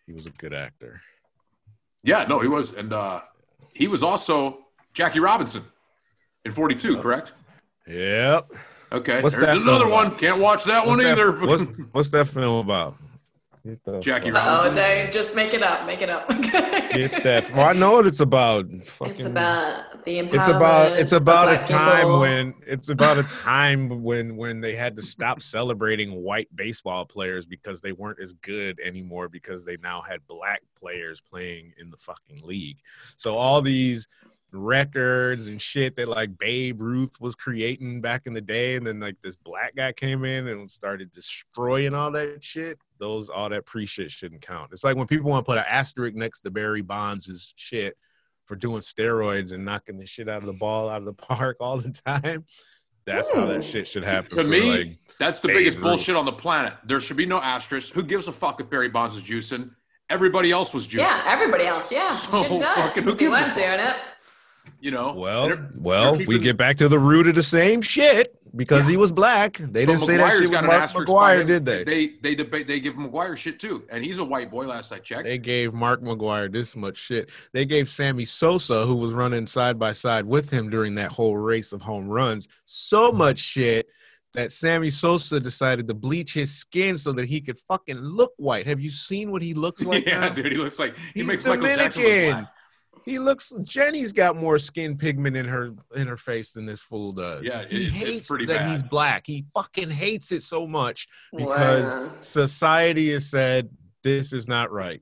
he 0.07 0.13
was 0.13 0.27
a 0.27 0.31
good 0.31 0.55
actor. 0.55 1.01
Yeah, 2.03 2.25
no, 2.29 2.39
he 2.39 2.49
was, 2.49 2.73
and 2.73 2.93
uh, 2.93 3.21
he 3.73 3.89
was 3.89 4.03
also 4.03 4.59
Jackie 4.95 5.21
Robinson 5.21 5.65
in 6.45 6.53
42. 6.53 6.95
Yep. 6.95 7.03
Correct? 7.03 7.33
Yep. 7.87 8.53
Okay. 8.93 9.21
What's 9.23 9.35
There's 9.37 9.47
that 9.47 9.57
another 9.59 9.89
one. 9.89 10.07
about? 10.07 10.19
Can't 10.21 10.39
watch 10.41 10.65
that 10.65 10.87
one 10.87 10.99
that- 10.99 11.13
either. 11.19 11.33
what's, 11.45 11.65
what's 11.93 12.09
that 12.11 12.29
film 12.29 12.65
about? 12.65 12.97
Get 13.67 13.85
the 13.85 14.01
Jackie 14.01 14.31
fuck- 14.31 14.43
Oh, 14.45 14.57
Robinson. 14.65 14.83
don't 14.83 15.13
just 15.13 15.35
make 15.35 15.53
it 15.53 15.63
up. 15.63 15.87
Make 15.87 16.01
it 16.03 16.09
up. 16.09 16.29
Get 16.29 17.23
that. 17.25 17.51
Well, 17.53 17.69
I 17.69 17.73
know 17.73 17.93
what 17.93 18.07
it's 18.07 18.21
about. 18.21 18.67
Fucking, 18.85 19.15
It's 19.15 19.25
about 19.25 20.05
the 20.05 20.19
empowerment. 20.21 20.35
it's 20.35 20.49
about 20.49 20.93
it's 21.01 21.13
of 21.13 21.23
about 21.23 21.49
a 21.53 21.67
time 21.67 21.97
people. 22.03 22.21
when 22.21 22.55
it's 22.67 22.89
about 22.91 23.19
a 23.19 23.25
time 23.25 24.03
when 24.05 24.37
when 24.37 24.61
they 24.61 24.77
had 24.77 24.95
to 24.97 25.03
stop 25.03 25.43
celebrating 25.43 26.13
white 26.23 26.49
baseball 26.55 27.05
players 27.05 27.45
because 27.47 27.81
they 27.81 27.93
weren't 27.93 28.21
as 28.21 28.33
good 28.35 28.79
anymore 28.81 29.29
because 29.29 29.65
they 29.65 29.77
now 29.79 30.01
had 30.01 30.25
black 30.29 30.63
players 30.79 31.21
playing 31.21 31.73
in 31.79 31.91
the 31.91 31.97
fucking 31.97 32.43
league. 32.45 32.79
So 33.17 33.35
all 33.35 33.61
these 33.63 34.07
records 34.57 35.47
and 35.47 35.61
shit 35.61 35.97
that 35.97 36.09
like 36.09 36.37
Babe 36.39 36.81
Ruth 36.81 37.21
was 37.21 37.35
creating 37.35 38.01
back 38.01 38.23
in 38.27 38.33
the 38.33 38.41
day 38.41 38.77
and 38.77 38.87
then 38.87 39.01
like 39.01 39.17
this 39.23 39.37
black 39.37 39.75
guy 39.77 39.93
came 39.93 40.25
in 40.25 40.49
and 40.49 40.71
started 40.71 41.11
destroying 41.11 41.95
all 41.95 42.11
that 42.13 42.43
shit 42.43 42.79
those 42.99 43.29
all 43.29 43.49
that 43.51 43.67
pre 43.67 43.87
shit 43.87 44.11
shouldn't 44.11 44.41
count 44.41 44.71
it's 44.73 44.85
like 44.85 44.97
when 44.97 45.07
people 45.07 45.31
want 45.31 45.45
to 45.45 45.51
put 45.51 45.59
an 45.59 45.65
asterisk 45.69 46.15
next 46.17 46.41
to 46.41 46.51
Barry 46.51 46.83
Bonds' 46.83 47.53
shit 47.57 47.97
for 48.47 48.57
doing 48.57 48.81
steroids 48.81 49.53
and 49.53 49.65
knocking 49.65 49.99
the 49.99 50.07
shit 50.07 50.29
out 50.29 50.39
of 50.39 50.47
the 50.47 50.53
ball 50.53 50.89
out 50.89 50.99
of 50.99 51.05
the 51.05 51.13
park 51.13 51.57
all 51.61 51.79
the 51.79 51.91
time. 52.07 52.45
That's 53.05 53.31
how 53.33 53.47
that 53.47 53.65
shit 53.65 53.87
should 53.87 54.03
happen. 54.03 54.31
To 54.31 54.37
for, 54.37 54.45
me, 54.45 54.61
like, 54.71 54.99
That's 55.21 55.39
the 55.41 55.49
Babe 55.49 55.59
biggest 55.59 55.77
Ruth. 55.77 55.85
bullshit 55.85 56.17
on 56.17 56.25
the 56.25 56.33
planet. 56.33 56.75
There 56.87 56.99
should 56.99 57.17
be 57.17 57.27
no 57.27 57.41
asterisk. 57.41 57.93
Who 57.93 58.03
gives 58.03 58.27
a 58.27 58.33
fuck 58.33 58.61
if 58.61 58.69
Barry 58.69 58.89
Bonds 58.89 59.15
is 59.17 59.23
juicing? 59.23 59.71
Everybody 60.11 60.51
else 60.51 60.75
was 60.75 60.87
juicing. 60.89 60.99
Yeah, 60.99 61.23
everybody 61.27 61.67
else. 61.67 61.93
Yeah, 61.93 62.13
So 62.15 62.43
should 62.43 62.53
have 62.53 62.61
done 62.63 62.75
fucking 62.77 63.03
who 63.05 63.11
it. 63.11 63.13
They 63.13 63.19
gives 63.25 63.33
weren't 63.33 63.55
fuck? 63.55 63.57
doing 63.57 63.81
it. 63.81 63.97
You 64.81 64.91
know. 64.91 65.13
Well, 65.15 65.49
They're- 65.49 65.71
well, 65.77 66.17
they're 66.17 66.27
we 66.27 66.39
get 66.39 66.57
back 66.57 66.77
to 66.77 66.89
the 66.89 66.99
root 66.99 67.27
of 67.27 67.35
the 67.35 67.43
same 67.43 67.83
shit 67.83 68.37
because 68.55 68.85
Yeah. 68.85 68.93
he 68.93 68.97
was 68.97 69.13
black. 69.13 69.59
They 69.59 69.85
didn't 69.85 70.03
say 70.03 70.17
that 70.17 70.31
McGwire's 70.31 70.39
shit 70.43 70.51
got 70.51 70.65
an 70.65 70.71
Mark 70.71 70.91
McGwire, 70.91 71.47
did 71.47 71.65
they? 71.67 71.85
They 71.85 72.13
they 72.23 72.35
debate. 72.35 72.67
They 72.67 72.81
give 72.81 72.95
McGwire 72.95 73.37
shit 73.37 73.59
too, 73.59 73.85
and 73.91 74.05
he's 74.05 74.19
a 74.19 74.25
white 74.25 74.51
boy. 74.51 74.67
Last 74.67 74.93
I 74.93 74.99
checked. 74.99 75.25
They 75.25 75.39
gave 75.39 75.75
Mark 75.75 76.03
McGwire 76.03 76.51
this 76.51 76.77
much 76.77 76.97
shit. 76.97 77.31
They 77.53 77.65
gave 77.65 77.89
Sammy 77.89 78.25
Sosa, 78.25 78.87
who 78.87 78.97
was 78.97 79.13
running 79.13 79.47
side 79.47 79.79
by 79.79 79.93
side 79.93 80.25
with 80.25 80.51
him 80.51 80.71
during 80.71 80.95
that 80.97 81.13
whole 81.13 81.37
race 81.37 81.73
of 81.73 81.83
home 81.83 82.09
runs, 82.09 82.49
so 82.65 83.09
mm-hmm. 83.09 83.19
much 83.19 83.39
shit 83.39 83.89
that 84.37 84.53
Sammy 84.53 84.91
Sosa 84.91 85.41
decided 85.41 85.87
to 85.87 85.95
bleach 85.95 86.35
his 86.35 86.55
skin 86.55 86.99
so 86.99 87.13
that 87.13 87.25
he 87.25 87.41
could 87.41 87.59
fucking 87.67 87.97
look 87.97 88.33
white. 88.37 88.67
Have 88.67 88.81
you 88.81 88.91
seen 88.91 89.33
what 89.33 89.41
he 89.41 89.55
looks 89.55 89.83
like 89.83 90.05
yeah, 90.07 90.21
now? 90.21 90.29
dude, 90.29 90.53
he 90.53 90.59
looks 90.59 90.79
like 90.79 90.97
he 90.97 91.21
He's 91.21 91.27
makes 91.27 91.47
Michael 91.47 91.67
Jackson 91.67 92.03
Dominican. 92.03 92.49
He 93.07 93.19
looks. 93.19 93.53
Jenny's 93.63 94.13
got 94.13 94.37
more 94.37 94.59
skin 94.59 94.99
pigment 94.99 95.37
in 95.37 95.47
her 95.47 95.73
in 95.95 96.07
her 96.09 96.17
face 96.19 96.53
than 96.53 96.67
this 96.67 96.83
fool 96.83 97.13
does. 97.13 97.45
Yeah, 97.45 97.61
it- 97.61 97.71
he 97.71 97.87
it's- 97.87 98.03
it's 98.03 98.11
hates 98.11 98.29
pretty 98.29 98.47
that 98.47 98.59
bad. 98.59 98.71
he's 98.73 98.83
black. 98.83 99.23
He 99.27 99.47
fucking 99.55 99.91
hates 99.91 100.33
it 100.33 100.43
so 100.43 100.67
much 100.67 101.07
because 101.35 101.95
Wow. 101.95 102.13
society 102.21 103.13
has 103.13 103.31
said 103.31 103.71
this 104.03 104.33
is 104.33 104.47
not 104.49 104.71
right. 104.73 105.01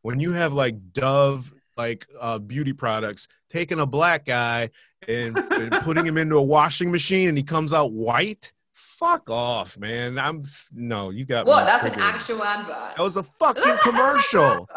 When 0.00 0.18
you 0.18 0.32
have 0.32 0.52
like 0.52 0.74
Dove, 0.92 1.52
like 1.76 2.06
uh, 2.20 2.38
beauty 2.38 2.72
products, 2.72 3.28
taking 3.50 3.78
a 3.80 3.86
black 3.86 4.24
guy 4.26 4.70
and, 5.06 5.36
and 5.36 5.70
putting 5.84 6.06
him 6.06 6.16
into 6.18 6.36
a 6.38 6.42
washing 6.42 6.90
machine 6.90 7.28
and 7.28 7.36
he 7.38 7.44
comes 7.44 7.72
out 7.72 7.92
white, 7.92 8.52
fuck 8.72 9.28
off, 9.30 9.78
man. 9.78 10.18
I'm 10.18 10.44
no, 10.72 11.10
you 11.10 11.24
got 11.26 11.46
What? 11.46 11.64
me 11.64 11.70
That's 11.70 11.84
an 11.84 12.00
actual 12.00 12.42
advert. 12.42 12.96
That 12.96 13.02
was 13.02 13.16
a 13.18 13.22
fucking 13.22 13.62
an 13.62 13.78
commercial. 13.78 14.68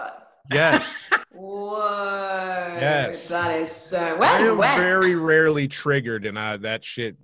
Yes, 0.51 1.01
Whoa. 1.31 2.77
Yes. 2.79 3.27
That 3.27 3.59
is 3.59 3.71
so. 3.71 4.17
Well, 4.17 4.33
I 4.33 4.47
am 4.47 4.57
when? 4.57 4.77
very 4.79 5.15
rarely 5.15 5.67
triggered, 5.67 6.25
and 6.25 6.39
I, 6.39 6.57
that 6.57 6.83
shit 6.83 7.17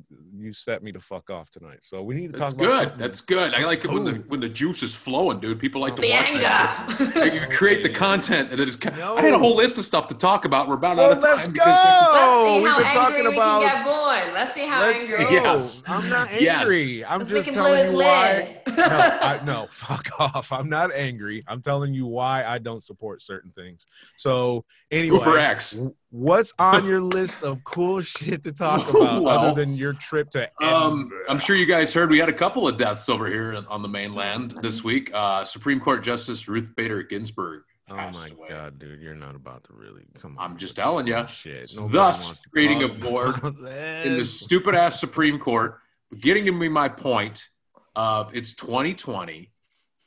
you 0.44 0.54
set 0.54 0.84
me 0.84 0.92
to 0.92 1.00
fuck 1.00 1.30
off 1.30 1.50
tonight. 1.52 1.80
So 1.82 2.02
we 2.04 2.16
need 2.16 2.34
to 2.34 2.40
That's 2.40 2.54
talk 2.54 2.62
about 2.62 2.70
good. 2.72 2.82
something- 2.84 3.00
That's 3.00 3.22
good. 3.22 3.54
I 3.54 3.66
like 3.66 3.86
it 3.86 3.92
when 3.92 4.04
the 4.04 4.12
when 4.28 4.40
the 4.40 4.50
juice 4.50 4.84
is 4.84 4.94
flowing, 4.96 5.40
dude. 5.40 5.60
People 5.60 5.82
like 5.82 5.96
to 5.96 6.02
the 6.02 6.12
watch 6.12 6.32
that 6.34 7.00
anger. 7.00 7.20
shit. 7.20 7.34
You 7.34 7.48
create 7.58 7.84
the 7.84 7.90
content 7.90 8.50
that 8.50 8.60
is. 8.60 8.84
No. 8.86 9.16
I 9.18 9.22
had 9.22 9.34
a 9.34 9.40
whole 9.40 9.56
list 9.56 9.78
of 9.78 9.86
stuff 9.86 10.08
to 10.08 10.14
talk 10.16 10.46
about. 10.46 10.68
We're 10.68 10.76
about 10.76 11.00
out 11.00 11.12
of 11.14 11.22
time. 11.22 11.36
let's 11.36 11.48
because- 11.48 11.66
go. 11.66 12.12
Let's 12.14 12.48
see 12.48 12.60
We've 12.62 12.68
how 12.72 12.78
been 12.78 12.86
angry 12.88 13.02
talking 13.02 13.28
we 13.30 13.34
about. 13.36 13.62
can 13.62 13.76
get 13.76 13.86
born. 13.86 14.34
Let's 14.34 14.54
see 14.54 14.66
how 14.66 14.82
Let's 14.82 15.00
angry. 15.02 15.18
go. 15.18 15.30
Yes. 15.30 15.84
I'm 15.88 16.10
not 16.10 16.42
Yes. 16.42 16.60
angry. 16.70 17.06
I'm 17.06 17.20
Let's 17.20 17.32
just 17.32 17.48
make 17.48 17.56
him 17.56 17.62
blow 17.64 17.76
telling 17.76 17.92
you 17.92 17.98
why. 17.98 18.62
no, 18.68 18.84
I, 18.88 19.42
no, 19.46 19.68
fuck 19.72 20.08
off. 20.20 20.52
I'm 20.52 20.70
not 20.70 20.94
angry. 20.94 21.44
I'm 21.48 21.62
telling 21.62 21.94
you 21.94 22.06
why 22.06 22.44
I 22.46 22.58
don't 22.58 22.84
support 22.84 23.22
certain 23.22 23.52
things. 23.52 23.86
So 24.18 24.66
anyway, 24.92 25.18
Uber 25.18 25.38
X. 25.40 25.72
w- 25.72 25.96
what's 26.12 26.54
on 26.60 26.86
your 26.86 27.02
list 27.02 27.42
of 27.42 27.64
cool 27.64 28.02
shit 28.02 28.44
to 28.44 28.52
talk 28.52 28.88
about 28.90 29.24
Well, 29.24 29.28
other 29.30 29.54
than 29.56 29.74
your 29.76 29.94
trip 29.94 30.30
to? 30.32 30.50
Um, 30.64 31.10
I'm 31.28 31.40
sure 31.40 31.56
you 31.56 31.66
guys 31.66 31.94
heard 31.94 32.10
we 32.10 32.20
had 32.20 32.30
a 32.30 32.34
couple 32.34 32.68
of 32.68 32.78
deaths 32.78 33.10
over 33.10 33.28
here 33.28 33.64
on 33.68 33.82
the 33.82 33.88
mainland 33.88 34.52
this 34.62 34.84
week. 34.84 35.10
Uh, 35.14 35.44
Supreme 35.46 35.80
Court 35.80 36.04
Justice 36.04 36.48
Ruth 36.48 36.70
Bader 36.76 37.04
Ginsburg 37.04 37.64
Oh 37.92 37.96
my 37.96 38.28
away. 38.28 38.48
god, 38.50 38.80
dude, 38.80 39.02
you're 39.02 39.16
not 39.16 39.36
about 39.36 39.66
to 39.66 39.74
really 39.74 40.04
come 40.20 40.38
on. 40.38 40.52
I'm 40.52 40.58
just 40.58 40.76
telling 40.78 41.08
you. 41.08 41.28
Shit. 41.28 41.72
Thus, 41.76 42.26
wants 42.26 42.42
to 42.42 42.50
creating 42.50 42.84
a 42.84 42.88
board 42.88 43.36
in 43.44 44.18
the 44.18 44.26
stupid 44.26 44.76
ass 44.76 45.00
Supreme 45.00 45.38
Court, 45.40 45.78
getting 46.20 46.46
to 46.46 46.52
me 46.52 46.70
my 46.70 46.88
point 46.88 47.50
of 47.96 48.34
it's 48.34 48.56
2020, 48.56 49.52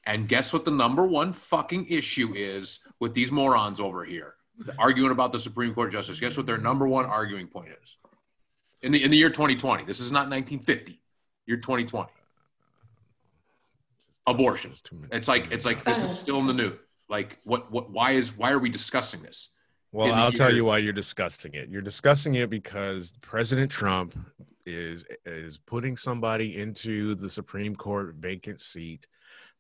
and 0.07 0.29
guess 0.29 0.53
what 0.53 0.65
the 0.65 0.71
number 0.71 1.07
one 1.07 1.33
fucking 1.33 1.87
issue 1.87 2.33
is 2.35 2.79
with 3.01 3.13
these 3.13 3.31
morons 3.31 3.81
over 3.81 4.05
here 4.05 4.35
arguing 4.79 5.11
about 5.11 5.33
the 5.33 5.41
Supreme 5.41 5.75
Court 5.75 5.93
justice? 5.93 6.21
Guess 6.21 6.37
what 6.37 6.47
their 6.47 6.59
number 6.59 6.87
one 6.87 7.07
arguing 7.07 7.47
point 7.47 7.69
is 7.83 7.97
in 8.83 8.93
the 8.93 9.03
in 9.03 9.11
the 9.11 9.17
year 9.17 9.31
2020? 9.31 9.85
This 9.85 10.01
is 10.01 10.13
not 10.13 10.31
1950. 10.31 11.01
Year 11.47 11.57
2020. 11.59 12.11
Abortion. 14.27 14.71
Just 14.71 14.87
too 14.87 14.97
many- 14.97 15.09
It's 15.13 15.29
like 15.29 15.53
it's 15.53 15.65
like 15.65 15.85
this 15.85 15.99
is 15.99 16.05
uh-huh. 16.05 16.15
still 16.15 16.41
in 16.41 16.47
the 16.47 16.55
news. 16.55 16.79
Like 17.09 17.39
what 17.45 17.71
what 17.71 17.91
why 17.91 18.13
is 18.13 18.37
why 18.37 18.51
are 18.51 18.59
we 18.59 18.71
discussing 18.71 19.23
this? 19.23 19.51
Well, 19.93 20.13
I'll 20.13 20.33
tell 20.33 20.53
you 20.53 20.65
why 20.65 20.79
you're 20.79 20.93
discussing 20.93 21.55
it. 21.55 21.69
You're 21.69 21.81
discussing 21.83 22.35
it 22.35 22.51
because 22.51 23.13
President 23.21 23.71
Trump 23.71 24.17
is 24.67 25.05
is 25.25 25.59
putting 25.59 25.97
somebody 25.97 26.59
into 26.59 27.15
the 27.15 27.29
Supreme 27.29 27.77
Court 27.77 28.15
vacant 28.19 28.61
seat 28.61 29.07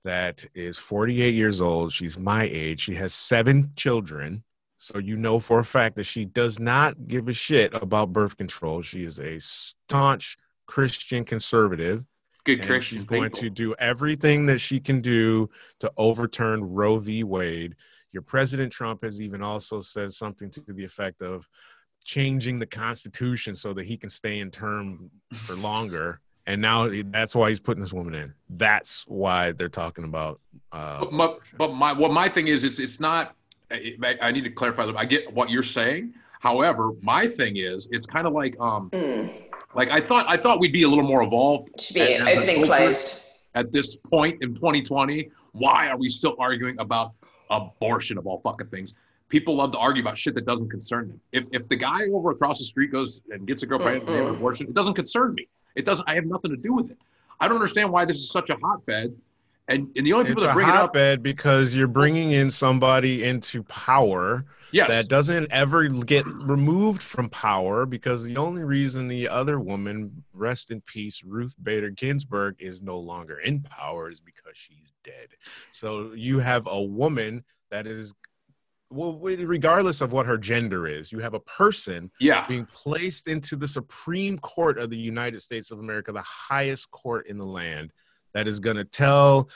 that 0.04 0.44
is 0.54 0.76
48 0.76 1.34
years 1.34 1.60
old. 1.60 1.92
She's 1.92 2.18
my 2.18 2.44
age. 2.44 2.80
She 2.80 2.94
has 2.94 3.14
seven 3.14 3.72
children. 3.76 4.42
So 4.84 4.98
you 4.98 5.16
know 5.16 5.38
for 5.38 5.60
a 5.60 5.64
fact 5.64 5.96
that 5.96 6.04
she 6.04 6.26
does 6.26 6.58
not 6.58 7.08
give 7.08 7.28
a 7.28 7.32
shit 7.32 7.72
about 7.72 8.12
birth 8.12 8.36
control. 8.36 8.82
She 8.82 9.04
is 9.04 9.18
a 9.18 9.40
staunch 9.40 10.36
Christian 10.66 11.24
conservative 11.24 12.04
Good 12.44 12.62
Christian 12.62 12.98
she's 12.98 13.04
going 13.06 13.30
people. 13.30 13.40
to 13.40 13.48
do 13.48 13.74
everything 13.78 14.44
that 14.44 14.58
she 14.58 14.78
can 14.78 15.00
do 15.00 15.48
to 15.80 15.90
overturn 15.96 16.62
Roe 16.62 16.98
v. 16.98 17.24
Wade. 17.24 17.76
Your 18.12 18.20
President 18.20 18.70
Trump 18.70 19.02
has 19.04 19.22
even 19.22 19.40
also 19.40 19.80
said 19.80 20.12
something 20.12 20.50
to 20.50 20.60
the 20.68 20.84
effect 20.84 21.22
of 21.22 21.48
changing 22.04 22.58
the 22.58 22.66
Constitution 22.66 23.56
so 23.56 23.72
that 23.72 23.86
he 23.86 23.96
can 23.96 24.10
stay 24.10 24.40
in 24.40 24.50
term 24.50 25.10
for 25.32 25.54
longer. 25.54 26.20
And 26.46 26.60
now 26.60 26.90
that's 27.06 27.34
why 27.34 27.48
he's 27.48 27.58
putting 27.58 27.82
this 27.82 27.94
woman 27.94 28.14
in. 28.14 28.34
That's 28.50 29.06
why 29.08 29.52
they're 29.52 29.70
talking 29.70 30.04
about. 30.04 30.42
Uh, 30.70 31.00
But 31.00 31.12
my, 31.14 31.34
but 31.56 31.72
my 31.72 31.92
what 31.94 32.12
my 32.12 32.28
thing 32.28 32.48
is, 32.48 32.64
it's 32.64 32.78
it's 32.78 33.00
not. 33.00 33.34
I, 33.70 34.16
I 34.20 34.30
need 34.30 34.44
to 34.44 34.50
clarify. 34.50 34.86
that. 34.86 34.96
I 34.96 35.04
get 35.04 35.32
what 35.32 35.50
you're 35.50 35.62
saying. 35.62 36.14
However, 36.40 36.92
my 37.00 37.26
thing 37.26 37.56
is, 37.56 37.88
it's 37.90 38.06
kind 38.06 38.26
of 38.26 38.32
like 38.32 38.58
um 38.60 38.90
Mm. 38.90 39.32
like 39.74 39.90
I 39.90 40.00
thought 40.00 40.26
I 40.28 40.36
thought 40.36 40.60
we'd 40.60 40.72
be 40.72 40.82
a 40.82 40.88
little 40.88 41.04
more 41.06 41.22
evolved 41.22 41.80
Should 41.80 41.94
be 41.94 42.14
and 42.14 42.28
opening 42.28 42.64
closed. 42.64 43.26
at 43.54 43.72
this 43.72 43.96
point 43.96 44.42
in 44.42 44.54
2020. 44.54 45.30
Why 45.52 45.88
are 45.88 45.96
we 45.96 46.08
still 46.10 46.36
arguing 46.38 46.78
about 46.80 47.12
abortion 47.50 48.18
of 48.18 48.26
all 48.26 48.40
fucking 48.40 48.66
things? 48.68 48.92
People 49.28 49.56
love 49.56 49.72
to 49.72 49.78
argue 49.78 50.02
about 50.02 50.18
shit 50.18 50.34
that 50.34 50.44
doesn't 50.44 50.68
concern 50.68 51.08
them. 51.08 51.20
If 51.32 51.44
if 51.52 51.66
the 51.68 51.76
guy 51.76 52.02
over 52.12 52.30
across 52.30 52.58
the 52.58 52.64
street 52.66 52.92
goes 52.92 53.22
and 53.30 53.46
gets 53.46 53.62
a 53.62 53.66
girl 53.66 53.78
pregnant 53.78 54.04
and 54.06 54.14
they 54.14 54.18
have 54.18 54.28
an 54.28 54.34
abortion, 54.34 54.66
it 54.68 54.74
doesn't 54.74 54.94
concern 54.94 55.34
me. 55.34 55.48
It 55.74 55.84
doesn't. 55.86 56.06
I 56.08 56.14
have 56.14 56.26
nothing 56.26 56.50
to 56.50 56.56
do 56.58 56.72
with 56.74 56.90
it. 56.90 56.98
I 57.40 57.48
don't 57.48 57.56
understand 57.56 57.90
why 57.90 58.04
this 58.04 58.18
is 58.18 58.30
such 58.30 58.50
a 58.50 58.56
hotbed. 58.56 59.16
And 59.66 59.88
and 59.96 60.06
the 60.06 60.12
only 60.12 60.26
people 60.26 60.42
it's 60.42 60.48
that 60.48 60.54
bring 60.54 60.68
it 60.68 60.74
up, 60.74 60.80
hotbed 60.80 61.22
because 61.22 61.74
you're 61.74 61.88
bringing 61.88 62.32
in 62.32 62.50
somebody 62.50 63.24
into 63.24 63.62
power 63.62 64.44
yes, 64.72 64.90
that 64.90 65.08
doesn't 65.08 65.50
ever 65.50 65.88
get 65.88 66.26
removed 66.26 67.02
from 67.02 67.30
power 67.30 67.86
because 67.86 68.24
the 68.24 68.36
only 68.36 68.64
reason 68.64 69.08
the 69.08 69.28
other 69.28 69.58
woman, 69.60 70.24
rest 70.34 70.70
in 70.70 70.80
peace, 70.82 71.22
Ruth 71.24 71.54
Bader 71.62 71.90
Ginsburg, 71.90 72.56
is 72.58 72.82
no 72.82 72.98
longer 72.98 73.38
in 73.38 73.62
power 73.62 74.10
is 74.10 74.20
because 74.20 74.52
she's 74.54 74.92
dead. 75.02 75.28
So 75.72 76.12
you 76.12 76.40
have 76.40 76.66
a 76.66 76.82
woman 76.82 77.44
that 77.70 77.86
is, 77.86 78.12
well, 78.90 79.14
regardless 79.18 80.00
of 80.00 80.12
what 80.12 80.26
her 80.26 80.36
gender 80.36 80.86
is, 80.86 81.10
you 81.10 81.20
have 81.20 81.34
a 81.34 81.40
person 81.40 82.10
yeah, 82.20 82.46
being 82.46 82.66
placed 82.66 83.28
into 83.28 83.56
the 83.56 83.68
Supreme 83.68 84.38
Court 84.38 84.78
of 84.78 84.90
the 84.90 84.98
United 84.98 85.40
States 85.40 85.70
of 85.70 85.78
America, 85.78 86.12
the 86.12 86.22
highest 86.22 86.90
court 86.90 87.28
in 87.28 87.38
the 87.38 87.46
land, 87.46 87.92
that 88.34 88.46
is 88.48 88.60
going 88.60 88.76
to 88.76 88.84
tell 88.84 89.48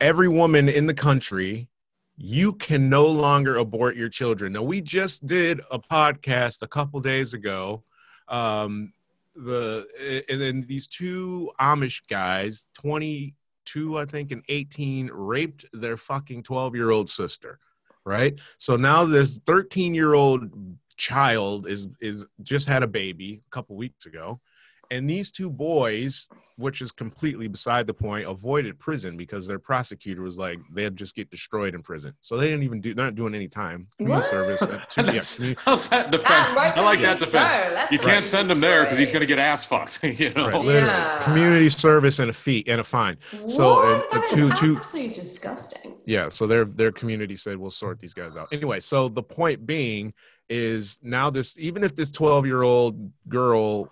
every 0.00 0.28
woman 0.28 0.68
in 0.68 0.86
the 0.86 0.94
country 0.94 1.68
you 2.16 2.52
can 2.52 2.88
no 2.88 3.06
longer 3.06 3.56
abort 3.56 3.96
your 3.96 4.08
children. 4.08 4.52
Now, 4.52 4.62
we 4.62 4.80
just 4.80 5.26
did 5.26 5.60
a 5.70 5.78
podcast 5.78 6.62
a 6.62 6.68
couple 6.68 7.00
days 7.00 7.34
ago. 7.34 7.82
Um, 8.28 8.92
the 9.34 10.24
and 10.28 10.40
then 10.40 10.64
these 10.68 10.86
two 10.86 11.50
Amish 11.60 12.02
guys, 12.08 12.68
22, 12.74 13.98
I 13.98 14.04
think, 14.04 14.30
and 14.30 14.44
18, 14.48 15.10
raped 15.12 15.66
their 15.72 15.96
fucking 15.96 16.44
12 16.44 16.76
year 16.76 16.90
old 16.90 17.10
sister. 17.10 17.58
Right. 18.06 18.38
So 18.58 18.76
now 18.76 19.04
this 19.04 19.40
13 19.46 19.94
year 19.94 20.14
old 20.14 20.50
child 20.96 21.66
is 21.66 21.88
is 22.00 22.26
just 22.42 22.68
had 22.68 22.84
a 22.84 22.86
baby 22.86 23.40
a 23.44 23.50
couple 23.50 23.74
weeks 23.74 24.06
ago 24.06 24.40
and 24.90 25.08
these 25.08 25.30
two 25.30 25.50
boys 25.50 26.28
which 26.56 26.80
is 26.80 26.92
completely 26.92 27.48
beside 27.48 27.86
the 27.86 27.92
point 27.94 28.26
avoided 28.28 28.78
prison 28.78 29.16
because 29.16 29.46
their 29.46 29.58
prosecutor 29.58 30.22
was 30.22 30.38
like 30.38 30.58
they'd 30.72 30.96
just 30.96 31.14
get 31.16 31.28
destroyed 31.30 31.74
in 31.74 31.82
prison 31.82 32.12
so 32.20 32.36
they 32.36 32.46
didn't 32.48 32.62
even 32.62 32.80
do 32.80 32.94
they're 32.94 33.04
not 33.06 33.14
doing 33.14 33.34
any 33.34 33.48
time 33.48 33.86
community 33.98 34.20
What? 34.22 34.30
service 34.30 34.60
two- 34.90 35.00
yeah, 35.02 35.06
That's- 35.12 35.54
how's 35.64 35.88
that 35.88 36.10
defense? 36.10 36.28
Ah, 36.30 36.72
I 36.76 36.80
like 36.82 37.00
that 37.00 37.18
defense. 37.18 37.30
so. 37.32 37.86
You 37.90 37.98
can't 37.98 38.24
send 38.24 38.50
him 38.50 38.60
there 38.60 38.84
because 38.84 38.98
he's 38.98 39.10
going 39.10 39.22
to 39.22 39.26
get 39.26 39.38
ass 39.38 39.64
fucked. 39.64 40.02
You 40.04 40.30
know. 40.30 40.48
right, 40.48 40.64
literally 40.64 40.86
Yeah. 40.86 41.22
community 41.24 41.68
service 41.68 42.18
and 42.20 42.30
a 42.30 42.32
fee 42.32 42.64
and 42.68 42.80
a 42.80 42.84
fine 42.84 43.16
So, 43.48 43.74
What? 43.74 43.84
uh, 44.14 44.18
That 44.20 44.28
two- 44.34 44.48
is 44.48 44.58
two- 44.60 44.76
absolutely 44.76 45.12
disgusting. 45.14 45.94
Yeah, 46.06 46.28
so 46.28 46.46
their 46.46 46.64
their 46.66 46.92
community 46.92 47.36
said 47.36 47.56
we'll 47.56 47.70
sort 47.70 47.98
these 48.00 48.14
guys 48.14 48.36
out. 48.36 48.48
Anyway, 48.52 48.80
so 48.80 49.08
the 49.08 49.22
point 49.22 49.66
being 49.66 50.12
is 50.50 50.98
now 51.02 51.30
this 51.30 51.56
even 51.58 51.82
if 51.82 51.94
this 51.96 52.10
12-year-old 52.10 53.10
girl 53.28 53.90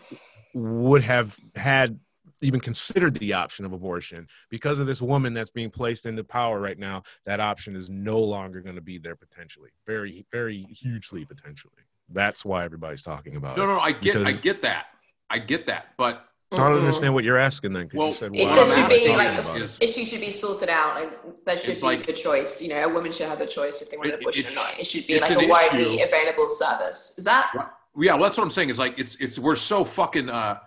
would 0.54 1.02
have 1.02 1.36
had 1.54 1.98
even 2.42 2.58
considered 2.58 3.14
the 3.18 3.32
option 3.32 3.64
of 3.64 3.72
abortion 3.72 4.26
because 4.50 4.78
of 4.80 4.86
this 4.86 5.00
woman 5.00 5.32
that's 5.32 5.50
being 5.50 5.70
placed 5.70 6.06
into 6.06 6.24
power 6.24 6.58
right 6.60 6.78
now, 6.78 7.02
that 7.24 7.38
option 7.38 7.76
is 7.76 7.88
no 7.88 8.18
longer 8.18 8.60
going 8.60 8.74
to 8.74 8.80
be 8.80 8.98
there 8.98 9.14
potentially. 9.14 9.70
Very 9.86 10.26
very 10.32 10.62
hugely 10.62 11.24
potentially. 11.24 11.72
That's 12.08 12.44
why 12.44 12.64
everybody's 12.64 13.02
talking 13.02 13.36
about 13.36 13.56
No, 13.56 13.62
it. 13.62 13.66
no, 13.68 13.74
no. 13.74 13.80
I 13.80 13.92
get, 13.92 14.16
I 14.16 14.32
get 14.32 14.60
that. 14.62 14.86
I 15.30 15.38
get 15.38 15.66
that. 15.68 15.88
But 15.96 16.26
So 16.52 16.62
I 16.62 16.68
don't 16.68 16.80
understand 16.80 17.14
what 17.14 17.22
you're 17.24 17.38
asking 17.38 17.72
then. 17.72 17.88
'cause 17.88 17.96
Well, 17.98 18.08
you 18.08 18.14
said 18.14 18.34
It, 18.34 18.46
What 18.48 18.66
should 18.68 18.88
be 18.88 19.08
like 19.16 19.38
is- 19.38 19.78
the 19.78 19.84
issue 19.84 20.04
should 20.04 20.20
be 20.20 20.30
sorted 20.30 20.68
out. 20.68 20.96
Like 20.96 21.44
there 21.46 21.56
should 21.56 21.76
be 21.76 21.80
like- 21.80 22.06
the 22.06 22.12
choice. 22.12 22.60
You 22.60 22.70
know, 22.70 22.84
a 22.84 22.88
woman 22.92 23.12
should 23.12 23.28
have 23.28 23.38
the 23.38 23.46
choice 23.46 23.80
if 23.82 23.90
they 23.90 23.96
want 23.96 24.08
It- 24.08 24.14
an 24.14 24.20
abortion 24.20 24.46
it- 24.46 24.52
or 24.52 24.54
not. 24.56 24.78
It 24.80 24.86
should 24.88 25.06
be 25.06 25.18
like 25.20 25.30
a 25.30 25.46
widely 25.46 25.94
issue. 26.00 26.04
available 26.08 26.48
service. 26.50 27.14
Is 27.18 27.24
that? 27.24 27.52
Yeah, 27.96 28.14
well, 28.14 28.24
that's 28.24 28.38
what 28.38 28.44
I'm 28.44 28.50
saying. 28.50 28.70
Is 28.70 28.78
like 28.78 28.98
it's 28.98 29.16
it's 29.16 29.38
we're 29.38 29.54
so 29.54 29.84
fucking 29.84 30.28
uh, 30.30 30.58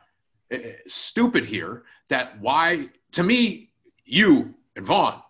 uh, 0.54 0.58
stupid 0.88 1.46
here 1.46 1.84
that 2.10 2.40
why 2.40 2.88
to 3.12 3.24
me 3.24 3.72
you 4.06 4.54
and 4.76 4.86
Vaughn 4.86 5.22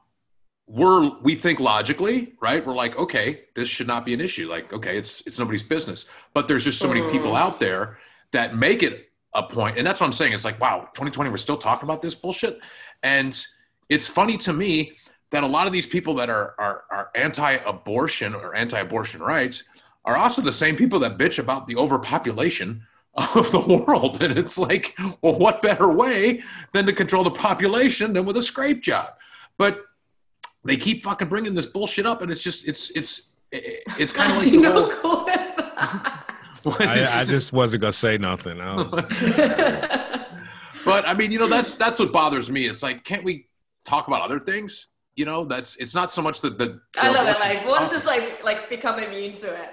we're 0.68 1.10
we 1.22 1.36
think 1.36 1.60
logically 1.60 2.34
right 2.42 2.66
we're 2.66 2.74
like 2.74 2.98
okay 2.98 3.42
this 3.54 3.70
should 3.70 3.86
not 3.86 4.04
be 4.04 4.14
an 4.16 4.20
issue 4.20 4.48
like 4.50 4.74
okay 4.74 4.98
it's 4.98 5.26
it's 5.28 5.38
nobody's 5.38 5.62
business 5.62 6.08
but 6.34 6.48
there's 6.48 6.64
just 6.64 6.80
so 6.80 6.88
many 6.88 7.02
people 7.12 7.32
Mm. 7.34 7.40
out 7.40 7.60
there 7.60 8.00
that 8.32 8.56
make 8.56 8.82
it 8.82 9.10
a 9.36 9.44
point. 9.44 9.52
point 9.54 9.78
and 9.78 9.86
that's 9.86 10.00
what 10.00 10.08
i'm 10.08 10.12
saying 10.12 10.34
it's 10.34 10.44
like 10.44 10.60
wow 10.60 10.80
2020 10.96 11.30
we're 11.30 11.38
still 11.38 11.58
talking 11.58 11.86
about 11.88 12.02
this 12.02 12.16
bullshit 12.16 12.60
and 13.04 13.46
it's 13.90 14.08
funny 14.08 14.38
to 14.38 14.54
me 14.54 14.94
that 15.30 15.44
a 15.44 15.48
lot 15.48 15.68
of 15.68 15.74
these 15.74 15.86
people 15.86 16.16
that 16.16 16.32
are 16.32 16.56
are, 16.58 16.86
are 16.90 17.12
anti-abortion 17.14 18.34
or 18.34 18.56
anti-abortion 18.56 19.22
rights 19.22 19.64
are 20.06 20.16
also 20.16 20.42
the 20.42 20.52
same 20.52 20.76
people 20.76 21.00
that 21.00 21.18
bitch 21.18 21.40
about 21.40 21.68
the 21.68 21.76
overpopulation 21.76 22.84
of 23.16 23.50
the 23.52 23.60
world 23.60 24.22
and 24.24 24.38
it's 24.38 24.58
like 24.58 24.98
well 25.22 25.38
what 25.38 25.62
better 25.62 25.88
way 25.88 26.42
than 26.74 26.86
to 26.86 26.94
control 26.94 27.24
the 27.24 27.32
population 27.32 28.14
than 28.14 28.26
with 28.26 28.38
a 28.38 28.42
scrape 28.42 28.82
job 28.82 29.10
but 29.58 29.82
they 30.66 30.76
keep 30.78 31.04
fucking 31.04 31.30
bringing 31.30 31.54
this 31.54 31.66
bullshit 31.66 32.06
up 32.06 32.22
and 32.22 32.32
it's 32.32 32.42
just 32.42 32.68
it's 32.68 32.90
it's 32.92 33.30
it's 33.52 34.12
kind 34.12 34.32
of 34.32 34.38
like 34.40 34.52
Do 34.52 34.62
not 34.62 34.94
whole- 34.94 35.26
call. 35.26 35.30
I, 36.80 37.22
I 37.22 37.26
just 37.26 37.54
wasn't 37.54 37.82
gonna 37.82 37.92
say 37.92 38.18
nothing. 38.18 38.60
I 38.60 38.76
but 40.86 41.08
I 41.08 41.14
mean, 41.14 41.32
you 41.32 41.38
know, 41.38 41.48
that's 41.48 41.76
that's 41.76 42.00
what 42.00 42.12
bothers 42.12 42.50
me. 42.50 42.66
It's 42.66 42.82
like, 42.82 43.04
can't 43.04 43.24
we 43.24 43.48
talk 43.86 44.08
about 44.08 44.22
other 44.22 44.40
things? 44.40 44.88
You 45.16 45.26
know, 45.26 45.46
that's 45.46 45.76
it's 45.78 45.94
not 45.94 46.12
so 46.12 46.24
much 46.24 46.42
that 46.42 46.58
the. 46.58 46.82
I 47.00 47.12
love 47.12 47.28
it. 47.28 47.40
Like 47.40 47.68
one's 47.68 47.92
just 47.92 48.08
like 48.08 48.44
like 48.44 48.68
become 48.70 48.98
immune 49.00 49.36
to 49.38 49.54
it. 49.54 49.70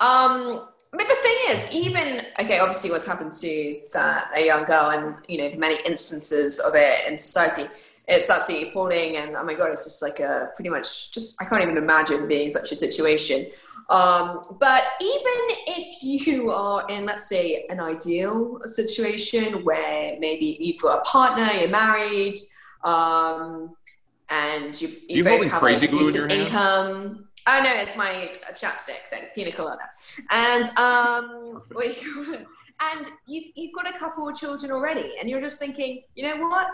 Um, 0.00 0.68
but 0.90 1.00
the 1.00 1.16
thing 1.16 1.36
is, 1.50 1.72
even 1.72 2.26
okay, 2.40 2.60
obviously, 2.60 2.90
what's 2.90 3.06
happened 3.06 3.34
to 3.34 3.80
that 3.92 4.30
a 4.34 4.46
young 4.46 4.64
girl, 4.64 4.90
and 4.90 5.16
you 5.28 5.38
know, 5.38 5.48
the 5.48 5.58
many 5.58 5.80
instances 5.84 6.58
of 6.58 6.74
it 6.74 7.06
in 7.06 7.18
society, 7.18 7.64
it's 8.06 8.30
absolutely 8.30 8.70
appalling. 8.70 9.16
And 9.18 9.36
oh 9.36 9.44
my 9.44 9.54
god, 9.54 9.70
it's 9.70 9.84
just 9.84 10.00
like 10.02 10.20
a 10.20 10.50
pretty 10.56 10.70
much 10.70 11.12
just 11.12 11.40
I 11.42 11.44
can't 11.44 11.62
even 11.62 11.76
imagine 11.76 12.26
being 12.26 12.46
in 12.46 12.50
such 12.50 12.72
a 12.72 12.76
situation. 12.76 13.46
Um, 13.90 14.42
but 14.60 14.84
even 15.00 15.32
if 15.66 16.02
you 16.02 16.50
are 16.50 16.86
in, 16.88 17.06
let's 17.06 17.26
say, 17.26 17.66
an 17.70 17.80
ideal 17.80 18.60
situation 18.64 19.64
where 19.64 20.18
maybe 20.18 20.58
you've 20.60 20.78
got 20.78 20.98
a 20.98 21.02
partner, 21.02 21.50
you're 21.58 21.70
married, 21.70 22.36
um, 22.84 23.74
and 24.28 24.80
you, 24.80 24.88
you, 24.88 25.16
you 25.16 25.24
both 25.24 25.50
have 25.50 25.62
a 25.62 25.78
decent 25.78 26.30
income. 26.30 27.27
Oh 27.46 27.60
no, 27.62 27.72
it's 27.74 27.96
my 27.96 28.32
chapstick 28.52 29.08
thing, 29.10 29.24
pina 29.34 29.52
colada. 29.52 29.82
And 30.30 30.64
um, 30.76 31.58
what 31.72 31.84
do 31.84 31.92
you 31.92 32.24
call 32.24 32.34
it? 32.34 32.46
and 32.80 33.10
you've 33.26 33.46
you've 33.54 33.74
got 33.74 33.88
a 33.88 33.98
couple 33.98 34.28
of 34.28 34.38
children 34.38 34.70
already, 34.72 35.14
and 35.20 35.28
you're 35.28 35.40
just 35.40 35.58
thinking, 35.58 36.02
you 36.14 36.24
know 36.24 36.36
what? 36.48 36.68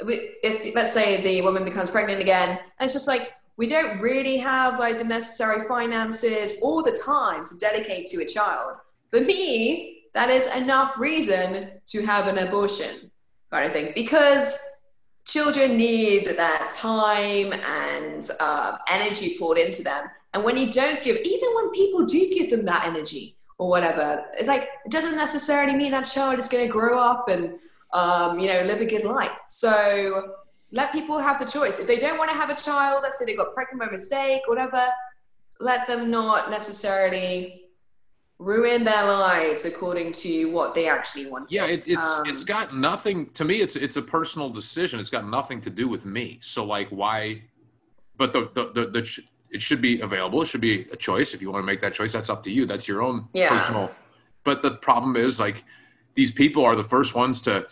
If 0.00 0.74
let's 0.74 0.92
say 0.92 1.20
the 1.22 1.42
woman 1.42 1.64
becomes 1.64 1.90
pregnant 1.90 2.20
again, 2.20 2.50
and 2.50 2.84
it's 2.84 2.92
just 2.92 3.08
like 3.08 3.30
we 3.56 3.66
don't 3.66 4.00
really 4.00 4.38
have 4.38 4.78
like 4.78 4.98
the 4.98 5.04
necessary 5.04 5.66
finances 5.68 6.58
or 6.62 6.82
the 6.82 6.98
time 7.04 7.44
to 7.46 7.56
dedicate 7.58 8.06
to 8.06 8.22
a 8.22 8.26
child. 8.26 8.76
For 9.08 9.20
me, 9.20 10.04
that 10.14 10.30
is 10.30 10.46
enough 10.54 10.98
reason 10.98 11.70
to 11.88 12.06
have 12.06 12.26
an 12.26 12.38
abortion, 12.38 13.10
kind 13.50 13.66
of 13.66 13.72
thing, 13.72 13.92
because 13.94 14.58
children 15.30 15.76
need 15.76 16.26
that 16.26 16.72
time 16.72 17.52
and 17.52 18.28
uh, 18.40 18.76
energy 18.90 19.36
poured 19.38 19.58
into 19.58 19.82
them. 19.82 20.06
And 20.34 20.42
when 20.42 20.56
you 20.56 20.70
don't 20.72 21.02
give, 21.02 21.16
even 21.16 21.48
when 21.54 21.70
people 21.70 22.04
do 22.04 22.18
give 22.34 22.50
them 22.50 22.64
that 22.64 22.84
energy 22.84 23.36
or 23.58 23.68
whatever, 23.68 24.24
it's 24.34 24.48
like 24.48 24.68
it 24.84 24.90
doesn't 24.90 25.16
necessarily 25.16 25.76
mean 25.76 25.92
that 25.92 26.02
child 26.02 26.38
is 26.40 26.48
going 26.48 26.66
to 26.66 26.72
grow 26.72 27.00
up 27.00 27.28
and 27.28 27.54
um, 27.92 28.38
you 28.38 28.48
know 28.48 28.62
live 28.64 28.80
a 28.80 28.86
good 28.86 29.04
life. 29.04 29.38
So 29.46 30.34
let 30.72 30.92
people 30.92 31.18
have 31.18 31.38
the 31.38 31.46
choice. 31.46 31.78
If 31.78 31.86
they 31.86 31.98
don't 31.98 32.18
want 32.18 32.30
to 32.30 32.36
have 32.36 32.50
a 32.50 32.56
child, 32.56 33.00
let's 33.02 33.18
say 33.18 33.24
they 33.24 33.36
got 33.36 33.54
pregnant 33.54 33.80
by 33.80 33.90
mistake, 33.90 34.42
whatever, 34.46 34.86
let 35.60 35.86
them 35.86 36.10
not 36.10 36.50
necessarily 36.50 37.69
ruin 38.40 38.82
their 38.82 39.04
lives 39.04 39.66
according 39.66 40.10
to 40.12 40.46
what 40.50 40.74
they 40.74 40.88
actually 40.88 41.26
want. 41.26 41.52
Yeah, 41.52 41.66
it, 41.66 41.86
it's 41.86 42.18
Um, 42.18 42.26
it's 42.26 42.42
got 42.42 42.74
nothing 42.74 43.30
to 43.34 43.44
me. 43.44 43.60
It's 43.60 43.76
it's 43.76 43.96
a 43.96 44.02
personal 44.02 44.48
decision. 44.48 44.98
It's 44.98 45.10
got 45.10 45.28
nothing 45.28 45.60
to 45.60 45.70
do 45.70 45.86
with 45.86 46.04
me. 46.06 46.38
So 46.40 46.64
like, 46.64 46.88
why? 46.88 47.42
But 48.16 48.32
the 48.32 48.50
the 48.54 48.64
the, 48.72 48.86
the 48.86 49.22
it 49.50 49.60
should 49.60 49.82
be 49.82 50.00
available. 50.00 50.40
It 50.42 50.46
should 50.46 50.60
be 50.60 50.88
a 50.90 50.96
choice. 50.96 51.34
If 51.34 51.42
you 51.42 51.50
want 51.52 51.62
to 51.62 51.66
make 51.66 51.80
that 51.82 51.92
choice, 51.92 52.12
that's 52.12 52.30
up 52.30 52.42
to 52.44 52.50
you. 52.50 52.66
That's 52.66 52.88
your 52.88 53.02
own 53.02 53.28
Yeah. 53.34 53.48
personal. 53.48 53.94
But 54.42 54.62
the 54.62 54.72
problem 54.76 55.16
is 55.16 55.38
like, 55.38 55.64
these 56.14 56.30
people 56.30 56.64
are 56.64 56.76
the 56.76 56.84
first 56.84 57.14
ones 57.14 57.40
to, 57.42 57.66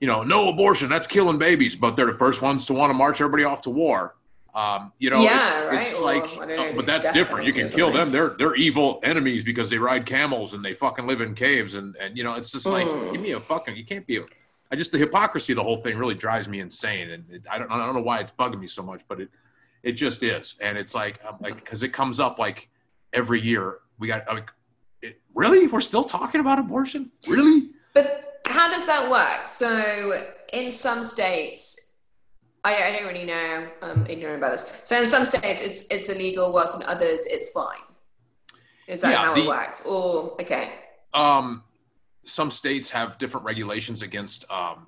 you 0.00 0.06
know, 0.06 0.22
no 0.22 0.48
abortion. 0.50 0.88
That's 0.88 1.06
killing 1.06 1.38
babies. 1.38 1.74
But 1.74 1.96
they're 1.96 2.12
the 2.12 2.18
first 2.18 2.40
ones 2.42 2.66
to 2.66 2.72
want 2.74 2.90
to 2.90 2.94
march 2.94 3.20
everybody 3.20 3.44
off 3.44 3.62
to 3.62 3.70
war. 3.70 4.16
Um, 4.54 4.92
you 4.98 5.10
know, 5.10 5.20
Yeah, 5.20 5.62
it's, 5.64 5.72
right. 5.72 5.86
it's 5.88 6.00
like, 6.00 6.22
I 6.22 6.46
don't 6.46 6.48
know, 6.48 6.68
oh, 6.70 6.76
but 6.76 6.86
that's 6.86 7.10
different. 7.12 7.44
You 7.46 7.52
can 7.52 7.68
kill 7.68 7.90
them. 7.92 8.12
They're 8.12 8.30
they're 8.38 8.54
evil 8.54 9.00
enemies 9.02 9.42
because 9.42 9.68
they 9.68 9.78
ride 9.78 10.06
camels 10.06 10.54
and 10.54 10.64
they 10.64 10.74
fucking 10.74 11.06
live 11.06 11.20
in 11.20 11.34
caves 11.34 11.74
and 11.74 11.96
and 11.96 12.16
you 12.16 12.22
know, 12.22 12.34
it's 12.34 12.52
just 12.52 12.66
like, 12.66 12.86
Mm. 12.86 13.12
give 13.12 13.20
me 13.20 13.32
a 13.32 13.40
fucking. 13.40 13.74
You 13.76 13.84
can't 13.84 14.06
be. 14.06 14.18
A, 14.18 14.24
I 14.70 14.76
just 14.76 14.92
the 14.92 14.98
hypocrisy 14.98 15.52
of 15.52 15.56
the 15.56 15.62
whole 15.64 15.76
thing 15.78 15.98
really 15.98 16.14
drives 16.14 16.48
me 16.48 16.60
insane, 16.60 17.10
and 17.10 17.24
it, 17.30 17.42
I 17.50 17.58
don't 17.58 17.70
I 17.70 17.84
don't 17.84 17.94
know 17.94 18.00
why 18.02 18.20
it's 18.20 18.32
bugging 18.32 18.60
me 18.60 18.66
so 18.68 18.82
much, 18.82 19.02
but 19.08 19.20
it 19.20 19.28
it 19.82 19.92
just 19.92 20.22
is, 20.22 20.54
and 20.60 20.78
it's 20.78 20.94
like 20.94 21.20
I'm 21.26 21.36
like 21.40 21.56
because 21.56 21.82
it 21.82 21.88
comes 21.90 22.20
up 22.20 22.38
like 22.38 22.68
every 23.12 23.40
year. 23.40 23.78
We 23.98 24.08
got 24.08 24.26
like, 24.28 24.50
it, 25.02 25.20
really, 25.34 25.66
we're 25.66 25.80
still 25.80 26.02
talking 26.04 26.40
about 26.40 26.58
abortion, 26.58 27.10
really? 27.28 27.70
But 27.92 28.40
how 28.46 28.68
does 28.68 28.86
that 28.86 29.10
work? 29.10 29.46
So 29.48 30.26
in 30.52 30.72
some 30.72 31.04
states, 31.04 31.83
I, 32.64 32.84
I 32.84 32.92
don't 32.92 33.06
really 33.06 33.24
know. 33.24 33.68
I'm 33.82 34.06
ignorant 34.08 34.38
about 34.38 34.52
this. 34.52 34.72
So 34.84 34.98
in 34.98 35.06
some 35.06 35.24
states, 35.26 35.60
it's 35.60 35.82
it's 35.90 36.08
illegal, 36.08 36.52
whilst 36.52 36.80
in 36.80 36.86
others, 36.88 37.26
it's 37.26 37.50
fine. 37.50 37.78
Is 38.86 39.00
that 39.02 39.10
Yeah, 39.12 39.16
how 39.18 39.34
the- 39.34 39.42
it 39.42 39.46
works? 39.48 39.82
Or 39.84 40.32
okay, 40.40 40.72
Um, 41.12 41.62
some 42.24 42.50
states 42.50 42.88
have 42.90 43.18
different 43.18 43.44
regulations 43.46 44.00
against 44.02 44.50
um, 44.50 44.86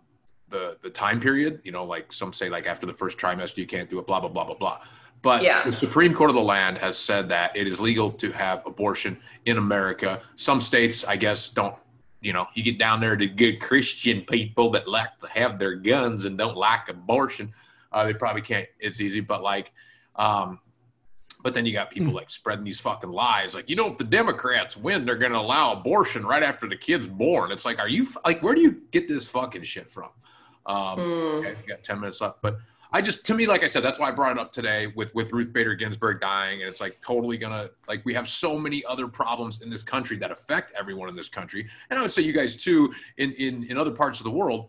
the 0.49 0.79
the 0.83 0.91
time 0.91 1.21
period. 1.21 1.61
You 1.65 1.73
know, 1.73 1.85
like 1.85 2.13
some 2.13 2.33
say 2.33 2.49
like 2.49 2.67
after 2.67 2.87
the 2.87 2.95
first 2.95 3.19
trimester 3.19 3.59
you 3.59 3.67
can't 3.67 3.91
do 3.91 3.99
it. 3.99 4.07
Blah 4.07 4.21
blah 4.21 4.31
blah 4.31 4.45
blah 4.45 4.55
blah. 4.57 4.81
But 5.23 5.43
Yeah. 5.43 5.63
the 5.65 5.73
Supreme 5.73 6.15
Court 6.15 6.31
of 6.31 6.37
the 6.37 6.43
land 6.43 6.79
has 6.79 6.97
said 6.97 7.29
that 7.31 7.57
it 7.57 7.67
is 7.67 7.81
legal 7.81 8.11
to 8.13 8.31
have 8.33 8.65
abortion 8.67 9.19
in 9.45 9.59
America. 9.59 10.21
Some 10.37 10.61
states, 10.61 11.05
I 11.05 11.17
guess, 11.17 11.49
don't. 11.51 11.75
You 12.21 12.33
know, 12.33 12.47
you 12.55 12.63
get 12.63 12.79
down 12.79 13.01
there 13.01 13.17
to 13.17 13.27
good 13.27 13.61
Christian 13.61 14.23
people 14.23 14.71
that 14.73 14.89
like 14.89 15.19
to 15.21 15.29
have 15.29 15.59
their 15.59 15.75
guns 15.75 16.25
and 16.25 16.37
don't 16.39 16.57
like 16.57 16.89
abortion. 16.89 17.53
Uh, 17.97 18.05
they 18.05 18.13
probably 18.13 18.43
can't. 18.43 18.69
It's 18.79 19.01
easy, 19.01 19.21
but 19.21 19.43
like, 19.43 19.73
um, 20.17 20.61
but 21.43 21.55
then 21.55 21.65
you 21.65 21.73
got 21.73 21.89
people 21.91 22.13
like 22.13 22.31
spreading 22.31 22.63
these 22.63 22.79
fucking 22.79 23.11
lies. 23.11 23.55
Like, 23.55 23.71
you 23.71 23.77
know, 23.77 23.91
if 23.91 23.97
the 23.97 24.05
Democrats 24.05 24.77
win, 24.77 25.07
they're 25.07 25.17
going 25.17 25.33
to 25.33 25.39
allow 25.39 25.73
abortion 25.73 26.27
right 26.27 26.43
after 26.43 26.69
the 26.69 26.77
kid's 26.77 27.09
born. 27.09 27.51
It's 27.51 27.65
like, 27.65 27.79
are 27.79 27.89
you 27.89 28.07
like, 28.27 28.43
where 28.43 28.55
do 28.55 28.61
you 28.61 28.83
get 28.91 29.09
this 29.09 29.27
fucking 29.27 29.63
shit 29.63 29.89
from? 29.89 30.11
Um, 30.67 30.99
Mm. 30.99 31.39
okay, 31.39 31.55
got 31.67 31.83
10 31.83 32.01
minutes 32.01 32.21
left, 32.21 32.43
but 32.43 32.59
I 32.93 33.01
just, 33.01 33.25
to 33.27 33.35
me, 33.35 33.47
like 33.47 33.65
I 33.65 33.69
said, 33.69 33.83
that's 33.83 33.99
why 33.99 34.09
I 34.09 34.11
brought 34.11 34.33
it 34.33 34.39
up 34.39 34.53
today 34.53 34.89
with, 34.89 35.15
with 35.15 35.33
Ruth 35.33 35.53
Bader 35.55 35.75
Ginsburg 35.75 36.21
dying. 36.21 36.61
And 36.61 36.69
it's 36.69 36.83
like 36.83 37.01
totally 37.01 37.39
gonna, 37.39 37.71
like, 37.89 38.05
we 38.05 38.13
have 38.13 38.29
so 38.29 38.59
many 38.59 38.85
other 38.85 39.07
problems 39.09 39.63
in 39.63 39.71
this 39.71 39.83
country 39.83 40.19
that 40.19 40.31
affect 40.31 40.73
everyone 40.79 41.09
in 41.09 41.17
this 41.17 41.29
country. 41.31 41.67
And 41.89 41.99
I 41.99 42.03
would 42.03 42.13
say 42.13 42.21
you 42.23 42.35
guys 42.35 42.57
too, 42.57 42.93
in, 43.17 43.33
in, 43.33 43.65
in 43.65 43.79
other 43.79 43.91
parts 43.91 44.21
of 44.21 44.25
the 44.25 44.31
world, 44.31 44.69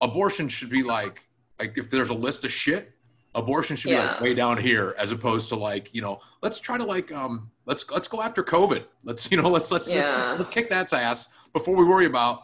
abortion 0.00 0.48
should 0.48 0.70
be 0.70 0.82
like, 0.82 1.20
like 1.58 1.76
if 1.76 1.90
there's 1.90 2.10
a 2.10 2.14
list 2.14 2.44
of 2.44 2.52
shit, 2.52 2.92
abortion 3.34 3.76
should 3.76 3.90
be 3.90 3.96
like 3.96 4.20
way 4.20 4.34
down 4.34 4.58
here 4.58 4.94
as 4.98 5.12
opposed 5.12 5.48
to 5.50 5.56
like 5.56 5.94
you 5.94 6.00
know 6.00 6.20
let's 6.42 6.58
try 6.58 6.76
to 6.78 6.84
like 6.84 7.12
um 7.12 7.50
let's 7.66 7.88
let's 7.90 8.08
go 8.08 8.22
after 8.22 8.42
covid. 8.42 8.84
Let's 9.04 9.30
you 9.30 9.36
know 9.40 9.48
let's 9.56 9.70
let's 9.70 9.92
Yeah. 9.92 10.00
let's, 10.00 10.38
let's 10.38 10.50
kick 10.50 10.70
that 10.70 10.92
ass 10.92 11.28
before 11.52 11.76
we 11.76 11.84
worry 11.84 12.06
about 12.06 12.42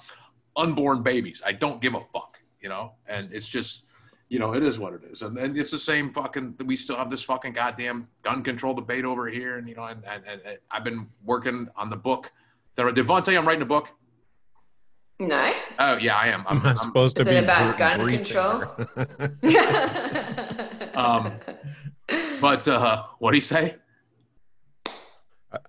unborn 0.56 1.02
babies. 1.02 1.42
I 1.44 1.52
don't 1.52 1.80
give 1.80 1.94
a 1.94 2.00
fuck 2.12 2.34
you 2.64 2.70
know? 2.70 2.92
And 3.06 3.32
it's 3.32 3.48
just 3.48 3.84
you 4.30 4.40
know 4.40 4.54
it 4.54 4.64
is 4.64 4.78
what 4.80 4.94
it 4.94 5.02
is. 5.08 5.22
And, 5.22 5.36
and 5.38 5.56
it's 5.56 5.70
the 5.70 5.78
same 5.78 6.12
fucking 6.12 6.56
we 6.64 6.76
still 6.76 6.96
have 6.96 7.10
this 7.10 7.22
fucking 7.22 7.52
goddamn 7.52 8.08
gun 8.22 8.42
control 8.42 8.74
debate 8.74 9.04
over 9.04 9.28
here 9.28 9.58
and 9.58 9.68
you 9.68 9.76
know 9.76 9.84
and 9.84 10.02
and, 10.04 10.24
and, 10.26 10.40
and 10.44 10.58
i've 10.70 10.82
been 10.82 11.06
working 11.22 11.68
on 11.76 11.90
the 11.90 11.96
book. 11.96 12.32
That 12.76 12.86
devontae 12.86 13.38
i'm 13.38 13.46
writing 13.46 13.62
a 13.62 13.66
book 13.66 13.92
no. 15.18 15.52
oh 15.78 15.96
yeah 15.98 16.16
i 16.16 16.26
am 16.28 16.44
i'm, 16.48 16.58
I'm 16.58 16.66
I'm 16.66 16.76
supposed 16.76 17.16
to 17.16 17.22
Is 17.22 17.28
be 17.28 17.34
it 17.36 17.44
about 17.44 17.78
gun 17.78 18.08
control? 18.08 18.58
her. 18.60 19.30
Um, 20.94 21.32
but 22.40 22.68
uh 22.68 23.02
what 23.18 23.32
do 23.32 23.36
you 23.36 23.40
say 23.40 23.76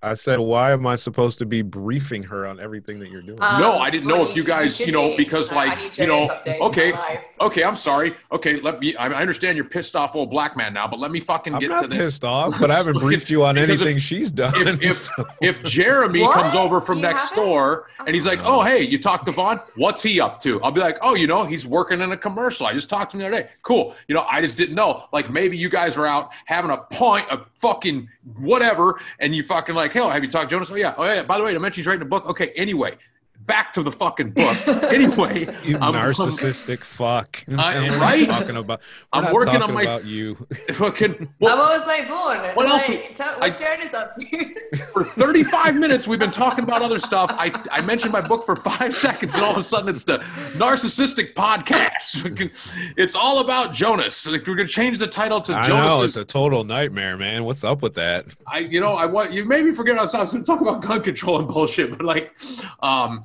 I 0.04 0.14
said, 0.14 0.40
why 0.40 0.72
am 0.72 0.86
I 0.88 0.96
supposed 0.96 1.38
to 1.40 1.46
be 1.46 1.62
briefing 1.62 2.24
her 2.24 2.46
on 2.48 2.60
everything 2.60 3.00
that 3.00 3.10
you're 3.10 3.22
doing? 3.22 3.38
Um, 3.42 3.62
no, 3.62 3.78
I 3.80 3.90
didn't 3.90 4.08
know 4.08 4.24
if 4.24 4.30
you 4.36 4.42
you- 4.42 4.48
guys, 4.48 4.80
you 4.80 4.88
you 4.88 4.92
know, 4.92 5.10
be. 5.12 5.18
because 5.18 5.52
I- 5.52 5.56
I 5.56 5.66
like, 5.66 5.78
need 5.82 5.98
you 5.98 6.08
know, 6.08 6.20
Jonas 6.28 6.32
updates 6.48 6.56
in 6.56 6.62
okay, 6.64 6.94
okay, 7.42 7.64
I'm 7.64 7.76
sorry. 7.76 8.14
Okay, 8.32 8.60
let 8.62 8.80
me. 8.80 8.96
I 8.96 9.08
I 9.08 9.22
understand 9.22 9.56
you're 9.56 9.66
pissed 9.66 9.96
off, 9.96 10.16
old 10.16 10.30
black 10.30 10.56
man 10.58 10.74
now, 10.74 10.88
but 10.88 11.00
let 11.00 11.12
me 11.12 11.20
fucking 11.20 11.54
I'm 11.54 11.60
get 11.60 11.70
not 11.70 11.82
to 11.84 11.88
this. 11.88 11.98
pissed 12.00 12.24
off, 12.26 12.58
but 12.60 12.70
I 12.72 12.76
haven't 12.76 13.00
briefed 13.00 13.30
you 13.30 13.44
on 13.44 13.56
Because 13.56 13.82
if- 13.82 13.82
anything 13.88 14.00
she's 14.00 14.32
done. 14.32 14.54
if- 14.68 14.82
if- 14.82 14.96
so- 14.98 15.28
If 15.42 15.64
Jeremy 15.64 16.22
What? 16.22 16.34
comes 16.36 16.56
over 16.56 16.82
from 16.82 16.98
You 17.00 17.04
next 17.04 17.30
haven't? 17.30 17.46
door 17.46 17.88
and 18.06 18.16
he's 18.16 18.26
like, 18.26 18.40
Oh. 18.44 18.60
"Oh, 18.60 18.62
hey, 18.64 18.82
you 18.82 18.98
talked 19.00 19.26
to 19.26 19.32
Vaughn? 19.32 19.60
What's 19.76 20.02
he 20.04 20.20
up 20.22 20.40
to?" 20.42 20.62
I'll 20.64 20.72
be 20.72 20.82
like, 20.82 20.98
"Oh, 21.02 21.16
you 21.16 21.28
know, 21.28 21.44
he's 21.46 21.66
working 21.66 22.02
in 22.02 22.12
a 22.12 22.18
commercial. 22.18 22.66
I 22.68 22.74
just 22.74 22.90
talked 22.90 23.12
to 23.12 23.18
him 23.18 23.22
the 23.22 23.28
other 23.28 23.44
day. 23.44 23.50
Cool. 23.64 23.96
You 24.08 24.16
know, 24.16 24.26
I 24.30 24.42
just 24.42 24.58
didn't 24.58 24.76
know. 24.76 25.06
Like 25.14 25.30
maybe 25.30 25.58
you 25.58 25.70
guys 25.70 25.98
are 25.98 26.06
out 26.08 26.30
having 26.46 26.72
a 26.72 26.78
pint 26.78 27.30
of 27.30 27.46
fucking 27.56 28.10
whatever, 28.40 29.00
and 29.20 29.36
you 29.36 29.44
fucking 29.44 29.75
like, 29.76 29.94
hell, 29.94 30.10
have 30.10 30.24
you 30.24 30.30
talked 30.30 30.50
to 30.50 30.56
Jonas? 30.56 30.72
Oh 30.72 30.76
yeah. 30.76 30.96
Oh 30.98 31.06
yeah. 31.06 31.24
By 31.24 31.38
the 31.38 31.44
way, 31.44 31.56
I 31.56 31.58
mentioned 31.58 31.78
he's 31.78 31.88
writing 31.88 32.02
a 32.02 32.06
book. 32.06 32.26
Okay. 32.28 32.52
Anyway, 32.56 32.98
back 33.46 33.74
to 33.74 33.84
the 33.84 33.92
fucking 33.92 34.32
book. 34.32 34.58
anyway, 34.92 35.46
you 35.64 35.76
I'm- 35.78 35.84
I'm- 35.84 35.94
narcissistic 36.14 36.80
fuck. 36.80 37.44
I- 37.58 37.74
And 37.76 37.96
right? 37.96 38.28
Talking 38.28 38.58
about, 38.58 38.80
we're 38.80 39.20
I'm 39.20 39.24
not 39.26 39.34
working 39.34 39.54
on 39.56 39.60
talking 39.62 39.76
my- 39.76 39.82
about 39.84 40.06
you. 40.06 40.36
fucking. 40.74 41.16
I'm 41.20 41.30
Well, 41.40 41.60
always 41.62 41.86
like, 41.86 42.08
Vaughn, 42.08 42.38
What 42.56 42.68
else- 42.68 42.88
like, 42.90 43.16
tell, 43.16 43.40
what's 43.40 43.60
Jonas 43.60 43.94
up 43.94 44.12
to? 44.14 44.56
for 44.94 45.04
35 45.06 45.76
minutes 45.76 46.08
we've 46.08 46.20
been 46.20 46.32
talking 46.32 46.64
about 46.64 46.82
other 46.82 47.00
stuff. 47.00 47.32
I, 47.38 47.52
I 47.72 47.82
mentioned 47.82 48.12
my 48.12 48.22
book 48.22 48.46
for 48.46 48.56
five 48.56 48.96
seconds, 48.96 49.36
and 49.36 49.44
all 49.44 49.52
of 49.52 49.58
a 49.58 49.64
sudden 49.64 49.90
it's 49.90 50.04
the 50.04 50.18
narcissistic 50.60 51.34
podcast. 51.34 52.52
It's 52.98 53.16
all 53.16 53.40
about 53.40 53.74
Jonas. 53.74 54.28
Like, 54.28 54.46
we're 54.48 54.56
gonna 54.56 54.68
change 54.68 54.98
the 55.00 55.08
title 55.08 55.42
to 55.42 55.52
Jonas. 55.52 55.70
I 55.70 55.88
know 55.90 56.04
it's 56.04 56.18
a 56.18 56.26
total 56.26 56.64
nightmare, 56.64 57.18
man. 57.18 57.44
What's 57.44 57.64
up 57.64 57.82
with 57.82 57.94
that? 57.96 58.26
I, 58.48 58.60
you 58.60 58.80
know, 58.80 58.94
I 58.94 59.06
want 59.06 59.32
you 59.34 59.46
maybe 59.46 59.72
forget 59.72 59.98
I 59.98 60.02
was, 60.02 60.14
I 60.14 60.22
was 60.22 60.32
gonna 60.34 60.44
talk 60.44 60.62
about 60.62 60.82
gun 60.82 61.02
control 61.02 61.40
and 61.40 61.48
bullshit, 61.48 61.92
but 61.92 62.02
like, 62.02 62.36
um, 62.82 63.24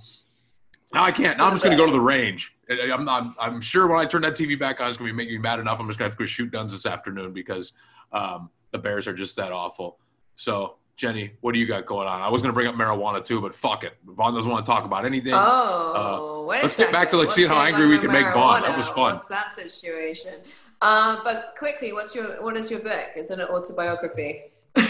now 0.92 1.04
I 1.04 1.12
can't. 1.12 1.38
Now 1.38 1.46
I'm 1.46 1.52
just 1.52 1.64
gonna 1.64 1.76
go 1.76 1.86
to 1.86 1.92
the 1.92 2.00
range. 2.00 2.56
I'm, 2.68 3.08
I'm, 3.08 3.34
I'm 3.38 3.60
sure 3.60 3.86
when 3.86 3.98
I 3.98 4.04
turn 4.04 4.22
that 4.22 4.34
TV 4.34 4.58
back 4.58 4.80
on, 4.80 4.88
it's 4.88 4.96
gonna 4.96 5.10
be 5.10 5.16
making 5.16 5.34
me 5.34 5.38
mad 5.38 5.58
enough. 5.60 5.78
I'm 5.80 5.86
just 5.86 5.98
gonna 5.98 6.08
have 6.08 6.16
to 6.16 6.22
go 6.22 6.26
shoot 6.26 6.50
guns 6.50 6.72
this 6.72 6.86
afternoon 6.86 7.32
because 7.32 7.72
um, 8.12 8.50
the 8.72 8.78
Bears 8.78 9.06
are 9.06 9.14
just 9.14 9.36
that 9.36 9.52
awful. 9.52 9.98
So, 10.34 10.76
Jenny, 10.96 11.32
what 11.40 11.52
do 11.52 11.60
you 11.60 11.66
got 11.66 11.86
going 11.86 12.08
on? 12.08 12.20
I 12.20 12.28
was 12.28 12.42
gonna 12.42 12.54
bring 12.54 12.66
up 12.66 12.74
marijuana 12.74 13.24
too, 13.24 13.40
but 13.40 13.54
fuck 13.54 13.84
it. 13.84 13.96
Vaughn 14.04 14.34
doesn't 14.34 14.50
want 14.50 14.64
to 14.66 14.70
talk 14.70 14.84
about 14.84 15.04
anything. 15.04 15.32
Oh, 15.34 16.44
wait 16.48 16.58
Uh, 16.58 16.62
let's 16.62 16.76
get 16.76 16.92
back 16.92 17.10
to, 17.10 17.16
like, 17.16 17.26
What's 17.26 17.36
seeing 17.36 17.48
how 17.48 17.60
angry 17.60 17.86
we 17.86 17.98
can 17.98 18.12
make 18.12 18.32
Vaughn. 18.32 18.62
That 18.62 18.76
was 18.76 18.86
fun. 18.88 19.14
What's 19.14 19.28
that 19.28 19.52
situation? 19.52 20.34
Uh, 20.82 21.18
but 21.22 21.54
quickly, 21.58 21.92
what's 21.92 22.14
your 22.14 22.42
what 22.42 22.56
is 22.56 22.70
your 22.70 22.80
book? 22.80 23.10
Is 23.16 23.30
it 23.30 23.38
an 23.38 23.46
autobiography? 23.46 24.44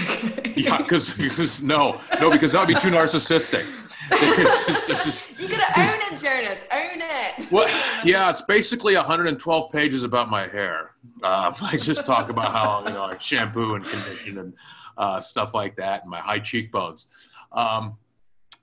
Yeah, 0.57 0.79
because 0.79 1.63
no, 1.63 2.01
no, 2.21 2.31
because 2.31 2.53
that 2.53 2.59
would 2.59 2.75
be 2.75 2.81
too 2.81 2.91
narcissistic. 2.91 3.65
It's 4.13 4.65
just- 4.67 4.91
it's 4.91 5.05
just- 5.05 5.41
you 5.41 5.49
gotta 5.49 5.81
own 5.81 5.99
it, 6.13 6.21
Jonas. 6.21 6.67
Own 6.73 7.01
it. 7.01 7.51
Well, 7.53 7.69
yeah, 8.05 8.31
it's 8.31 8.43
basically 8.43 8.95
112 8.97 9.71
pages 9.73 10.05
about 10.05 10.31
my 10.31 10.47
hair. 10.49 10.93
Um, 11.23 11.55
I 11.63 11.77
just 11.77 12.07
talk 12.07 12.29
about 12.31 12.53
how 12.53 12.85
you 12.87 12.93
know 12.93 13.05
I 13.05 13.19
shampoo 13.19 13.75
and 13.75 13.85
condition 13.85 14.39
and 14.39 14.55
uh, 14.99 15.21
stuff 15.21 15.55
like 15.55 15.77
that, 15.77 16.03
and 16.03 16.11
my 16.11 16.19
high 16.21 16.41
cheekbones. 16.41 17.07
Um, 17.53 17.97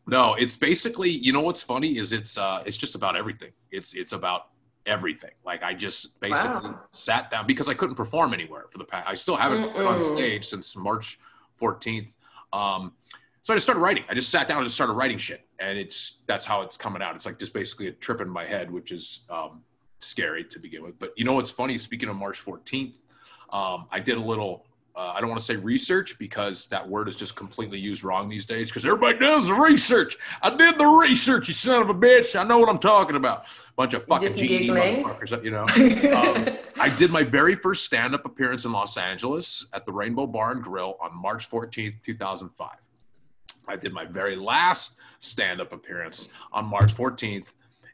no, 0.05 0.35
it's 0.35 0.55
basically 0.55 1.09
you 1.09 1.33
know 1.33 1.41
what's 1.41 1.61
funny 1.61 1.97
is 1.97 2.13
it's 2.13 2.37
uh, 2.37 2.63
it's 2.65 2.77
just 2.77 2.95
about 2.95 3.15
everything. 3.15 3.51
It's 3.71 3.93
it's 3.93 4.13
about 4.13 4.49
everything. 4.85 5.31
Like 5.45 5.63
I 5.63 5.73
just 5.73 6.17
basically 6.21 6.69
Wow. 6.69 6.79
sat 6.91 7.29
down 7.29 7.45
because 7.45 7.67
I 7.67 7.73
couldn't 7.73 7.95
perform 7.95 8.33
anywhere 8.33 8.65
for 8.71 8.77
the 8.77 8.85
past. 8.85 9.09
I 9.09 9.15
still 9.15 9.35
haven't 9.35 9.73
been 9.73 9.85
on 9.85 9.99
stage 9.99 10.47
since 10.47 10.75
March 10.77 11.19
14th. 11.61 12.13
Um, 12.53 12.93
so 13.47 13.53
I 13.53 13.55
just 13.55 13.65
started 13.65 13.79
writing. 13.79 14.03
I 14.09 14.13
just 14.13 14.29
sat 14.29 14.49
down 14.49 14.57
and 14.57 14.65
just 14.65 14.75
started 14.75 14.91
writing 14.91 15.17
shit, 15.17 15.47
and 15.57 15.77
it's 15.77 16.17
that's 16.25 16.43
how 16.43 16.63
it's 16.63 16.75
coming 16.75 17.01
out. 17.01 17.15
It's 17.15 17.25
like 17.25 17.39
just 17.39 17.53
basically 17.53 17.87
a 17.87 17.93
trip 17.93 18.19
in 18.19 18.27
my 18.27 18.43
head, 18.43 18.69
which 18.69 18.91
is 18.91 19.21
um, 19.29 19.63
scary 19.99 20.43
to 20.43 20.59
begin 20.59 20.83
with. 20.83 20.99
But 20.99 21.13
you 21.15 21.23
know 21.23 21.31
what's 21.31 21.49
funny? 21.49 21.77
Speaking 21.77 22.09
of 22.09 22.17
March 22.17 22.43
14th, 22.43 22.95
um, 23.53 23.85
I 23.89 24.01
did 24.01 24.17
a 24.17 24.21
little. 24.21 24.65
Uh, 24.93 25.13
I 25.15 25.21
don't 25.21 25.29
want 25.29 25.39
to 25.39 25.45
say 25.45 25.55
research 25.55 26.19
because 26.19 26.65
that 26.67 26.89
word 26.89 27.07
is 27.07 27.15
just 27.15 27.37
completely 27.37 27.79
used 27.79 28.03
wrong 28.03 28.27
these 28.27 28.45
days. 28.45 28.67
Because 28.67 28.83
everybody 28.83 29.17
does 29.17 29.45
the 29.45 29.53
research. 29.53 30.17
I 30.41 30.49
did 30.49 30.77
the 30.77 30.85
research, 30.85 31.47
you 31.47 31.53
son 31.53 31.81
of 31.81 31.89
a 31.89 31.93
bitch. 31.93 32.37
I 32.37 32.43
know 32.43 32.57
what 32.57 32.67
I'm 32.67 32.79
talking 32.79 33.15
about. 33.15 33.45
Bunch 33.77 33.93
of 33.93 34.05
fucking 34.07 34.27
Just 34.27 34.39
GE 34.39 34.67
motherfuckers, 34.67 35.41
you 35.41 35.51
know. 35.51 35.63
Um, 36.17 36.57
I 36.81 36.89
did 36.89 37.11
my 37.11 37.23
very 37.23 37.55
first 37.55 37.85
stand-up 37.85 38.25
appearance 38.25 38.65
in 38.65 38.73
Los 38.73 38.97
Angeles 38.97 39.67
at 39.71 39.85
the 39.85 39.93
Rainbow 39.93 40.27
Bar 40.27 40.51
and 40.51 40.63
Grill 40.63 40.97
on 40.99 41.15
March 41.15 41.49
14th, 41.49 42.01
2005. 42.01 42.86
I 43.67 43.75
did 43.75 43.93
my 43.93 44.05
very 44.05 44.35
last 44.35 44.97
stand-up 45.19 45.73
appearance 45.73 46.29
on 46.51 46.65
March 46.65 46.93
14th 46.95 47.47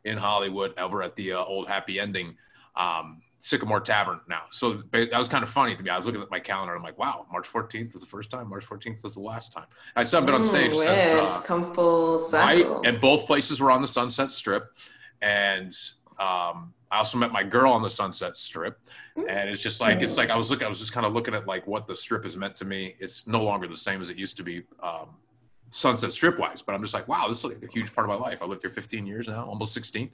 in 0.05 0.17
Hollywood 0.17 0.77
over 0.77 1.01
at 1.01 1.15
the 1.15 1.33
uh, 1.33 1.43
old 1.43 1.67
Happy 1.67 1.99
Ending 1.99 2.35
um, 2.75 3.21
Sycamore 3.39 3.79
Tavern 3.81 4.19
now. 4.27 4.43
So 4.51 4.81
ba- 4.91 5.07
that 5.09 5.17
was 5.17 5.27
kind 5.27 5.43
of 5.43 5.49
funny 5.49 5.75
to 5.75 5.81
me. 5.83 5.89
I 5.89 5.97
was 5.97 6.05
looking 6.05 6.21
at 6.21 6.29
my 6.31 6.39
calendar. 6.39 6.75
I'm 6.75 6.83
like, 6.83 6.97
wow, 6.97 7.25
March 7.31 7.47
14th 7.47 7.93
was 7.93 8.01
the 8.01 8.07
first 8.07 8.29
time. 8.29 8.49
March 8.49 8.65
14th 8.67 9.03
was 9.03 9.13
the 9.15 9.19
last 9.21 9.51
time. 9.53 9.65
I 9.95 10.03
still 10.03 10.21
haven't 10.21 10.27
been 10.27 10.35
on 10.35 10.43
stage 10.43 10.73
Ooh, 10.73 10.83
since. 10.83 10.85
weird. 10.85 11.19
uh, 11.29 11.41
Come 11.45 11.63
full 11.63 12.11
right? 12.11 12.19
circle. 12.59 12.81
And 12.85 12.99
both 13.01 13.25
places 13.25 13.59
were 13.61 13.71
on 13.71 13.81
the 13.81 13.87
Sunset 13.87 14.31
Strip, 14.31 14.65
and 15.21 15.71
um, 16.19 16.73
I 16.91 16.97
also 16.97 17.17
met 17.17 17.31
my 17.31 17.43
girl 17.43 17.71
on 17.71 17.81
the 17.81 17.89
Sunset 17.89 18.37
Strip. 18.37 18.77
And 19.15 19.49
it's 19.49 19.61
just 19.61 19.79
like 19.79 20.01
it's 20.01 20.17
like 20.17 20.29
I 20.31 20.35
was 20.35 20.49
looking, 20.49 20.65
I 20.65 20.69
was 20.69 20.79
just 20.79 20.91
kind 20.91 21.05
of 21.05 21.13
looking 21.13 21.33
at 21.35 21.45
like 21.47 21.67
what 21.67 21.85
the 21.87 21.95
strip 21.95 22.23
has 22.23 22.35
meant 22.35 22.55
to 22.55 22.65
me. 22.65 22.95
It's 22.99 23.27
no 23.27 23.43
longer 23.43 23.67
the 23.67 23.77
same 23.77 24.01
as 24.01 24.09
it 24.09 24.17
used 24.17 24.37
to 24.37 24.43
be, 24.43 24.63
um, 24.81 25.09
Sunset 25.73 26.11
Strip 26.11 26.37
wise. 26.39 26.61
But 26.61 26.75
I'm 26.75 26.81
just 26.81 26.93
like, 26.93 27.07
wow, 27.07 27.27
this 27.27 27.39
is 27.39 27.45
like 27.45 27.63
a 27.63 27.67
huge 27.67 27.93
part 27.93 28.09
of 28.09 28.09
my 28.17 28.21
life. 28.23 28.41
I 28.41 28.45
lived 28.45 28.61
here 28.61 28.71
15 28.71 29.05
years 29.05 29.27
now, 29.27 29.45
almost 29.45 29.73
16, 29.73 30.09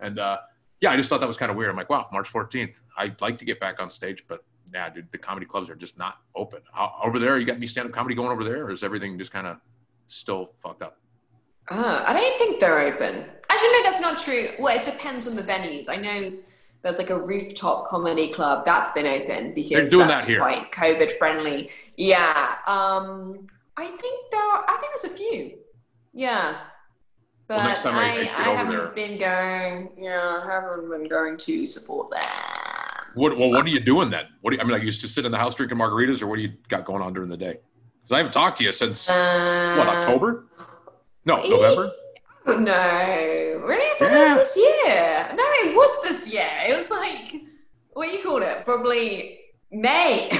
and 0.00 0.18
uh, 0.18 0.38
yeah, 0.80 0.90
I 0.90 0.96
just 0.96 1.08
thought 1.08 1.20
that 1.20 1.28
was 1.28 1.36
kind 1.36 1.50
of 1.50 1.56
weird. 1.56 1.70
I'm 1.70 1.76
like, 1.76 1.88
wow, 1.90 2.06
March 2.12 2.30
14th. 2.32 2.80
I'd 2.98 3.20
like 3.20 3.38
to 3.38 3.44
get 3.44 3.60
back 3.60 3.80
on 3.80 3.88
stage, 3.90 4.24
but 4.28 4.44
yeah, 4.72 4.90
dude, 4.90 5.10
the 5.12 5.18
comedy 5.18 5.46
clubs 5.46 5.70
are 5.70 5.76
just 5.76 5.96
not 5.98 6.18
open. 6.34 6.60
How, 6.72 6.94
over 7.02 7.18
there, 7.18 7.38
you 7.38 7.46
got 7.46 7.56
any 7.56 7.66
stand 7.66 7.86
up 7.88 7.94
comedy 7.94 8.14
going 8.14 8.30
over 8.30 8.44
there, 8.44 8.64
or 8.64 8.70
is 8.72 8.82
everything 8.82 9.18
just 9.18 9.32
kind 9.32 9.46
of 9.46 9.58
still 10.08 10.52
fucked 10.62 10.82
up? 10.82 10.98
Ah, 11.70 12.04
I 12.06 12.12
don't 12.12 12.38
think 12.38 12.60
they're 12.60 12.80
open. 12.80 13.24
Actually, 13.48 13.68
no, 13.72 13.82
that's 13.84 14.00
not 14.00 14.18
true. 14.18 14.48
Well, 14.58 14.76
it 14.76 14.84
depends 14.84 15.26
on 15.26 15.36
the 15.36 15.42
venues. 15.42 15.88
I 15.88 15.96
know 15.96 16.32
there's 16.82 16.98
like 16.98 17.10
a 17.10 17.18
rooftop 17.24 17.86
comedy 17.86 18.28
club 18.28 18.66
that's 18.66 18.92
been 18.92 19.06
open 19.06 19.54
because 19.54 19.70
They're 19.70 19.88
doing 19.88 20.08
that's 20.08 20.26
that 20.26 20.30
here. 20.30 20.40
quite 20.40 20.70
COVID 20.72 21.12
friendly. 21.12 21.70
Yeah. 21.96 22.56
Um, 22.66 23.46
I 23.76 23.86
think 23.86 24.30
there 24.30 24.40
are, 24.40 24.64
I 24.68 24.76
think 24.80 24.92
there's 24.92 25.12
a 25.12 25.16
few. 25.16 25.58
Yeah. 26.12 26.56
But 27.48 27.56
Well, 27.58 27.66
next 27.68 27.82
time 27.82 27.94
I- 27.96 28.02
I 28.02 28.10
I, 28.12 28.24
get 28.24 28.38
I, 28.38 28.46
over 28.48 28.56
haven't 28.56 28.76
there- 28.76 28.86
been 28.88 29.18
going, 29.18 29.92
yeah, 30.04 30.40
I 30.42 30.46
haven't 30.50 30.88
been 30.90 31.08
going 31.08 31.36
to 31.36 31.66
support 31.66 32.10
them. 32.10 32.22
What 33.14 33.36
well, 33.38 33.50
what 33.50 33.64
are 33.66 33.68
you 33.68 33.80
doing 33.80 34.10
then? 34.10 34.24
What 34.40 34.50
do 34.50 34.56
you, 34.56 34.60
I 34.60 34.64
mean, 34.64 34.72
like 34.72 34.82
you 34.82 34.86
used 34.86 35.00
to 35.02 35.08
sit 35.08 35.24
in 35.24 35.30
the 35.30 35.38
house 35.38 35.54
drinking 35.54 35.78
margaritas, 35.78 36.20
or 36.22 36.26
what 36.26 36.36
do 36.36 36.42
you 36.42 36.52
got 36.68 36.84
going 36.84 37.00
on 37.02 37.12
during 37.12 37.28
the 37.28 37.36
day? 37.36 37.58
Because 38.02 38.12
I 38.12 38.16
haven't 38.18 38.32
talked 38.32 38.58
to 38.58 38.64
you 38.64 38.72
since 38.72 39.08
Uh, 39.08 39.74
what 39.76 39.86
October? 39.88 40.46
No, 41.24 41.36
November. 41.48 41.92
No, 42.46 42.52
really? 43.64 43.86
I 43.86 43.94
thought 43.98 44.10
Yeah. 44.12 44.34
it 44.34 44.38
was 44.38 44.54
this 44.54 44.56
year. 44.56 45.28
No, 45.34 45.44
it 45.70 45.74
was 45.76 46.02
this 46.02 46.32
year. 46.32 46.48
It 46.68 46.76
was 46.76 46.90
like, 46.90 47.40
what 47.92 48.12
you 48.12 48.20
called 48.22 48.42
it? 48.42 48.64
Probably 48.64 49.38
May. 49.74 50.30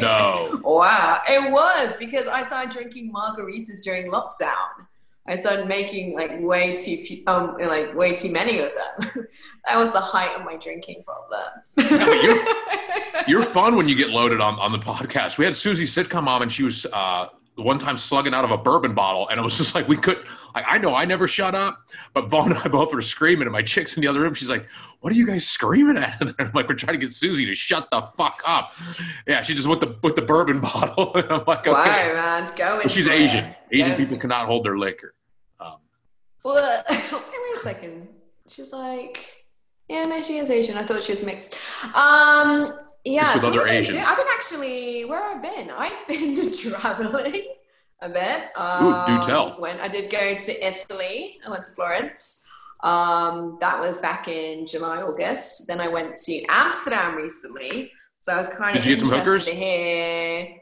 No. 0.00 0.50
Wow, 0.64 1.20
it 1.28 1.52
was 1.52 1.94
because 1.96 2.26
I 2.26 2.42
started 2.42 2.70
drinking 2.70 3.12
margaritas 3.12 3.82
during 3.84 4.10
lockdown. 4.10 4.86
I 5.26 5.36
started 5.36 5.68
making 5.68 6.14
like 6.14 6.40
way 6.40 6.74
too 6.76 6.96
few, 6.96 7.22
um, 7.26 7.56
like 7.58 7.94
way 7.94 8.16
too 8.16 8.32
many 8.32 8.60
of 8.60 8.72
them. 8.74 9.26
that 9.66 9.78
was 9.78 9.92
the 9.92 10.00
height 10.00 10.34
of 10.36 10.44
my 10.44 10.56
drinking 10.56 11.04
problem. 11.04 11.42
but 11.76 13.28
You're 13.28 13.42
fun 13.42 13.76
when 13.76 13.88
you 13.88 13.94
get 13.94 14.08
loaded 14.08 14.40
on 14.40 14.58
on 14.58 14.72
the 14.72 14.78
podcast. 14.78 15.38
We 15.38 15.44
had 15.44 15.54
Susie 15.54 15.84
sitcom 15.84 16.24
mom, 16.24 16.42
and 16.42 16.50
she 16.50 16.62
was 16.62 16.86
uh, 16.92 17.28
one 17.56 17.78
time 17.78 17.96
slugging 17.96 18.34
out 18.34 18.44
of 18.44 18.50
a 18.50 18.58
bourbon 18.58 18.94
bottle, 18.94 19.28
and 19.28 19.38
it 19.38 19.42
was 19.42 19.56
just 19.56 19.74
like 19.74 19.86
we 19.88 19.96
could. 19.96 20.18
Like 20.54 20.64
I 20.66 20.78
know 20.78 20.94
I 20.94 21.04
never 21.04 21.28
shut 21.28 21.54
up, 21.54 21.78
but 22.12 22.28
Vaughn 22.28 22.52
and 22.52 22.60
I 22.60 22.68
both 22.68 22.92
were 22.92 23.00
screaming, 23.00 23.42
and 23.42 23.52
my 23.52 23.62
chick's 23.62 23.96
in 23.96 24.00
the 24.00 24.08
other 24.08 24.20
room. 24.20 24.34
She's 24.34 24.50
like, 24.50 24.66
"What 25.00 25.12
are 25.12 25.16
you 25.16 25.26
guys 25.26 25.46
screaming 25.46 25.96
at?" 25.96 26.20
And 26.20 26.34
I'm 26.38 26.52
like, 26.54 26.68
"We're 26.68 26.74
trying 26.74 26.98
to 26.98 27.04
get 27.04 27.12
Susie 27.12 27.46
to 27.46 27.54
shut 27.54 27.88
the 27.90 28.02
fuck 28.16 28.42
up." 28.46 28.74
Yeah, 29.26 29.42
she 29.42 29.54
just 29.54 29.68
with 29.68 29.80
the 29.80 29.96
with 30.02 30.14
the 30.16 30.22
bourbon 30.22 30.60
bottle, 30.68 31.14
and 31.14 31.30
I'm 31.30 31.44
like, 31.46 31.66
wow, 31.66 31.80
"Okay." 31.80 32.12
man, 32.14 32.50
going. 32.56 32.88
She's 32.88 33.06
for 33.06 33.12
it. 33.12 33.20
Asian. 33.20 33.54
Asian 33.70 33.90
Go 33.90 33.96
people 33.96 34.16
cannot 34.18 34.46
hold 34.46 34.64
their 34.64 34.78
liquor. 34.78 35.14
Um, 35.60 35.76
Well, 36.44 36.84
wait 36.90 37.56
a 37.56 37.60
second. 37.60 38.08
She's 38.48 38.72
like, 38.72 39.26
yeah, 39.88 40.04
no, 40.04 40.20
she 40.22 40.36
is 40.36 40.50
Asian. 40.50 40.76
I 40.76 40.84
thought 40.84 41.02
she 41.02 41.12
was 41.12 41.24
mixed. 41.24 41.54
Um, 41.94 42.78
yeah. 43.04 43.32
With 43.34 43.42
so 43.42 43.48
other 43.48 43.60
I've 43.60 43.66
been 43.66 43.74
Asians. 43.76 43.98
I've 44.06 44.16
been 44.16 44.26
actually 44.32 45.04
where 45.04 45.22
I've 45.22 45.42
been. 45.42 45.70
I've 45.70 46.08
been 46.08 46.52
traveling 46.56 47.44
a 48.02 48.08
bit. 48.08 48.44
Ooh, 48.58 48.62
Um, 48.62 49.20
do 49.20 49.26
tell. 49.26 49.60
When 49.60 49.78
I 49.80 49.88
did 49.88 50.10
go 50.10 50.34
to 50.36 50.66
Italy, 50.66 51.38
I 51.46 51.50
went 51.50 51.64
to 51.64 51.70
Florence. 51.72 52.40
Um, 52.82 53.56
that 53.60 53.80
was 53.80 53.98
back 53.98 54.28
in 54.28 54.66
July, 54.66 55.00
August. 55.02 55.66
Then 55.66 55.80
I 55.80 55.88
went 55.88 56.16
to 56.16 56.44
Amsterdam 56.50 57.14
recently. 57.16 57.90
So 58.18 58.32
I 58.34 58.38
was 58.38 58.48
kind 58.48 58.74
Did 58.74 58.80
of 58.80 58.86
you 58.86 58.96
get 58.96 59.04
some 59.06 59.14
interested 59.14 59.30
hookers? 59.30 59.44
to 59.46 59.54
hear. 59.54 60.56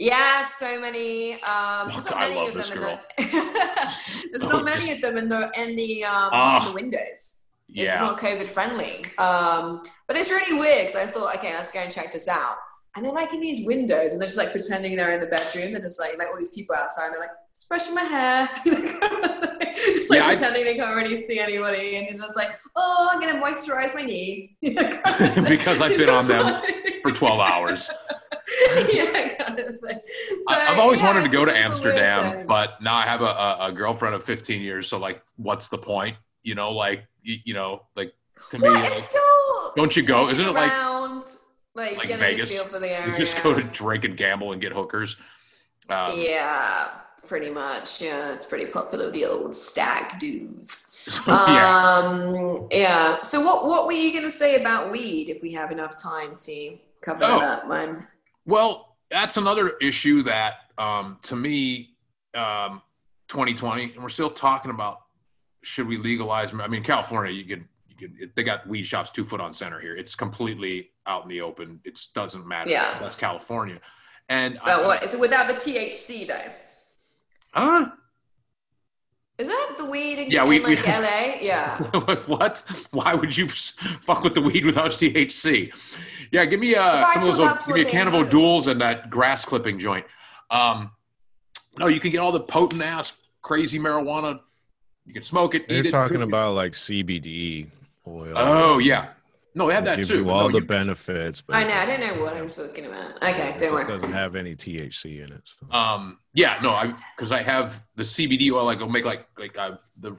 Yeah, 0.00 0.46
so 0.46 0.80
many. 0.80 1.34
Um, 1.44 1.88
there's 1.90 2.06
not 2.06 2.18
many 2.18 2.34
love 2.34 2.56
of 2.56 2.66
them 2.68 2.78
in 2.78 2.80
the. 2.82 2.98
there's 4.32 4.44
Oh, 4.44 4.48
not 4.48 4.64
many 4.72 4.92
of 4.92 5.00
them 5.02 5.16
in 5.18 5.28
the 5.28 5.50
in 5.54 5.76
the 5.76 6.04
um, 6.04 6.30
Ah. 6.32 6.60
in 6.60 6.68
the 6.68 6.74
windows. 6.74 7.41
It's 7.74 7.94
not 7.96 8.18
COVID 8.18 8.46
friendly. 8.48 9.04
Um, 9.18 9.82
but 10.06 10.16
it's 10.16 10.30
really 10.30 10.58
weird 10.58 10.86
because 10.88 10.96
I 10.96 11.06
thought, 11.06 11.34
okay, 11.36 11.54
let's 11.54 11.70
go 11.72 11.80
and 11.80 11.92
check 11.92 12.12
this 12.12 12.28
out. 12.28 12.56
And 12.94 13.04
they're 13.04 13.12
like 13.12 13.32
in 13.32 13.40
these 13.40 13.66
windows, 13.66 14.12
and 14.12 14.20
they're 14.20 14.26
just 14.28 14.36
like 14.36 14.52
pretending 14.52 14.96
they're 14.96 15.12
in 15.12 15.20
the 15.20 15.26
bedroom. 15.26 15.72
They're 15.72 15.80
just 15.80 15.98
like 15.98 16.18
like 16.18 16.28
all 16.28 16.36
these 16.36 16.50
people 16.50 16.74
outside. 16.76 17.06
And 17.06 17.14
they're 17.14 17.20
like 17.20 17.30
just 17.54 17.68
brushing 17.68 17.94
my 17.94 18.02
hair. 18.02 18.50
just 19.76 20.10
like 20.10 20.18
Yeah, 20.18 20.26
I- 20.26 20.34
pretending 20.34 20.64
they 20.64 20.74
can't 20.74 20.94
really 20.94 21.16
see 21.16 21.38
anybody, 21.38 21.96
and 21.96 22.20
just 22.20 22.36
like, 22.36 22.50
oh, 22.76 23.08
I'm 23.10 23.20
gonna 23.20 23.40
moisturize 23.42 23.94
my 23.94 24.02
knee 24.02 24.56
Because 24.60 25.80
I've 25.80 25.96
been 25.96 26.10
on 26.10 26.26
them 26.28 26.44
like- 26.44 27.00
For 27.02 27.12
12 27.12 27.40
hours. 27.40 27.90
yeah, 28.92 29.34
kind 29.36 29.58
of 29.58 29.66
thing. 29.80 30.00
So, 30.48 30.54
I- 30.54 30.66
I've 30.70 30.78
always 30.78 31.00
yeah, 31.00 31.06
wanted 31.06 31.22
to 31.22 31.28
go 31.30 31.44
to 31.46 31.50
bit 31.52 31.54
of 31.54 31.56
a 31.56 31.64
weird 31.64 31.64
Amsterdam, 31.64 32.46
but 32.46 32.82
now 32.82 32.94
I 32.96 33.04
have 33.04 33.22
a, 33.22 33.24
a, 33.24 33.56
a 33.68 33.72
girlfriend 33.72 34.14
of 34.14 34.22
15 34.22 34.60
years. 34.60 34.86
So, 34.88 34.98
like, 34.98 35.22
what's 35.36 35.68
the 35.70 35.78
point? 35.78 36.16
You 36.42 36.54
know, 36.54 36.70
like, 36.72 37.04
you, 37.22 37.54
know, 37.54 37.82
like 37.94 38.14
to 38.50 38.58
me, 38.58 38.68
Well, 38.68 38.90
like, 38.90 39.02
still 39.02 39.72
don't 39.76 39.96
you 39.96 40.02
go? 40.02 40.28
Isn't 40.28 40.46
it 40.46 40.52
like 40.52 40.72
like, 41.74 41.96
like 41.96 42.08
Vegas? 42.18 42.50
a 42.50 42.54
feel 42.54 42.64
for 42.64 42.78
the 42.78 42.90
area? 42.90 43.12
you 43.12 43.16
just 43.16 43.42
go 43.42 43.54
to 43.54 43.62
drink 43.62 44.04
and 44.04 44.16
gamble 44.16 44.52
and 44.52 44.60
get 44.60 44.72
hookers? 44.72 45.16
Um, 45.88 46.12
yeah, 46.20 46.88
pretty 47.26 47.50
much. 47.50 48.02
Yeah, 48.02 48.32
it's 48.34 48.44
pretty 48.44 48.66
popular. 48.66 49.10
The 49.10 49.24
old 49.26 49.54
stag 49.54 50.18
dudes. 50.18 50.86
so, 50.92 51.22
yeah. 51.26 51.78
Um, 51.78 52.68
yeah. 52.70 53.22
So, 53.22 53.40
what 53.40 53.66
what 53.66 53.86
were 53.86 53.92
you 53.92 54.12
gonna 54.12 54.30
say 54.30 54.60
about 54.60 54.90
weed? 54.92 55.28
If 55.30 55.42
we 55.42 55.52
have 55.52 55.72
enough 55.72 55.96
time 56.00 56.34
to 56.44 56.78
cover 57.00 57.24
Oh. 57.24 57.40
that 57.40 57.48
up, 57.62 57.68
man. 57.68 58.06
Well, 58.44 58.96
that's 59.10 59.36
another 59.36 59.70
issue 59.80 60.22
that, 60.24 60.54
um, 60.78 61.18
to 61.24 61.36
me, 61.36 61.90
um, 62.34 62.82
2020, 63.28 63.92
and 63.94 64.02
we're 64.02 64.08
still 64.08 64.30
talking 64.30 64.70
about 64.70 65.01
should 65.62 65.86
we 65.86 65.96
legalize? 65.96 66.52
I 66.54 66.66
mean, 66.66 66.82
California, 66.82 67.32
you 67.32 67.44
can, 67.44 67.68
you 67.88 67.96
can, 68.08 68.32
they 68.34 68.42
got 68.42 68.66
weed 68.66 68.84
shops 68.84 69.10
two 69.10 69.24
foot 69.24 69.40
on 69.40 69.52
center 69.52 69.80
here. 69.80 69.96
It's 69.96 70.14
completely 70.14 70.90
out 71.06 71.22
in 71.22 71.28
the 71.28 71.40
open. 71.40 71.80
It 71.84 72.00
doesn't 72.14 72.46
matter. 72.46 72.70
Yeah. 72.70 72.98
That's 73.00 73.16
California. 73.16 73.80
And 74.28 74.58
But 74.64 74.80
I, 74.80 74.86
what 74.86 75.02
is 75.02 75.14
it 75.14 75.20
without 75.20 75.48
the 75.48 75.54
THC 75.54 76.26
though? 76.26 76.52
huh? 77.52 77.90
Is 79.38 79.48
that 79.48 79.74
the 79.78 79.86
weed 79.86 80.18
in, 80.18 80.30
Yeah, 80.30 80.44
we- 80.44 80.56
in 80.58 80.62
like 80.62 80.78
we- 80.84 80.92
LA? 80.92 81.36
Yeah. 81.40 81.78
what? 82.26 82.62
Why 82.90 83.14
would 83.14 83.36
you 83.36 83.48
fuck 83.48 84.22
with 84.22 84.34
the 84.34 84.40
weed 84.42 84.64
without 84.66 84.90
THC? 84.90 85.72
Yeah, 86.30 86.44
give 86.44 86.60
me 86.60 86.74
uh, 86.74 87.06
some 87.08 87.22
of 87.24 87.36
those. 87.36 87.40
uh, 87.40 87.54
Give 87.66 87.76
me 87.76 87.82
a 87.82 87.90
Cannibal. 87.90 88.24
Duels 88.24 88.66
and 88.66 88.80
that 88.80 89.10
grass 89.10 89.44
clipping 89.44 89.78
joint. 89.78 90.06
Um, 90.50 90.92
no, 91.78 91.88
you 91.88 91.98
can 92.00 92.10
get 92.10 92.18
all 92.18 92.32
the 92.32 92.40
potent 92.40 92.82
ass 92.82 93.14
crazy 93.42 93.78
marijuana. 93.78 94.40
You 95.06 95.12
can 95.14 95.22
smoke 95.22 95.54
it, 95.54 95.68
They're 95.68 95.78
eat 95.78 95.86
it. 95.86 95.90
talking 95.90 96.20
it. 96.20 96.24
about 96.28 96.54
like 96.54 96.72
CBD 96.72 97.66
oil. 98.06 98.32
Oh 98.36 98.78
yeah, 98.78 99.08
no, 99.54 99.66
they 99.68 99.74
have 99.74 99.84
that 99.84 99.96
gives 99.96 100.08
too. 100.08 100.18
you 100.18 100.30
all 100.30 100.46
no, 100.48 100.52
the 100.52 100.60
you- 100.60 100.66
benefits, 100.66 101.40
but 101.40 101.56
I 101.56 101.64
know. 101.64 101.74
I 101.74 101.86
don't 101.86 102.00
know 102.00 102.22
what 102.22 102.34
I'm 102.36 102.48
talking 102.48 102.86
about. 102.86 103.16
Okay, 103.22 103.50
don't 103.50 103.58
just 103.58 103.72
worry. 103.72 103.84
doesn't 103.84 104.12
have 104.12 104.36
any 104.36 104.54
THC 104.54 105.24
in 105.24 105.32
it. 105.32 105.42
So. 105.44 105.76
Um, 105.76 106.18
yeah, 106.34 106.58
no, 106.62 106.70
I 106.70 106.92
because 107.16 107.32
I 107.32 107.42
have 107.42 107.82
the 107.96 108.04
CBD 108.04 108.50
oil. 108.52 108.68
I'll 108.68 108.88
make 108.88 109.04
like 109.04 109.26
like 109.38 109.56
uh, 109.58 109.76
the 109.98 110.16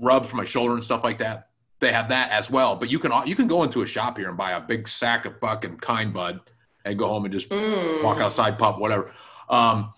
rub 0.00 0.26
for 0.26 0.36
my 0.36 0.44
shoulder 0.44 0.74
and 0.74 0.84
stuff 0.84 1.02
like 1.04 1.18
that. 1.18 1.48
They 1.80 1.92
have 1.92 2.08
that 2.10 2.30
as 2.30 2.50
well. 2.50 2.76
But 2.76 2.90
you 2.90 2.98
can 3.00 3.12
you 3.26 3.34
can 3.34 3.48
go 3.48 3.64
into 3.64 3.82
a 3.82 3.86
shop 3.86 4.16
here 4.16 4.28
and 4.28 4.36
buy 4.38 4.52
a 4.52 4.60
big 4.60 4.88
sack 4.88 5.26
of 5.26 5.38
fucking 5.40 5.78
kind 5.78 6.14
bud 6.14 6.40
and 6.84 6.96
go 6.98 7.08
home 7.08 7.24
and 7.24 7.32
just 7.34 7.48
Mm. 7.48 8.02
walk 8.04 8.18
outside, 8.18 8.58
pop, 8.58 8.78
whatever. 8.78 9.12
Um, 9.50 9.92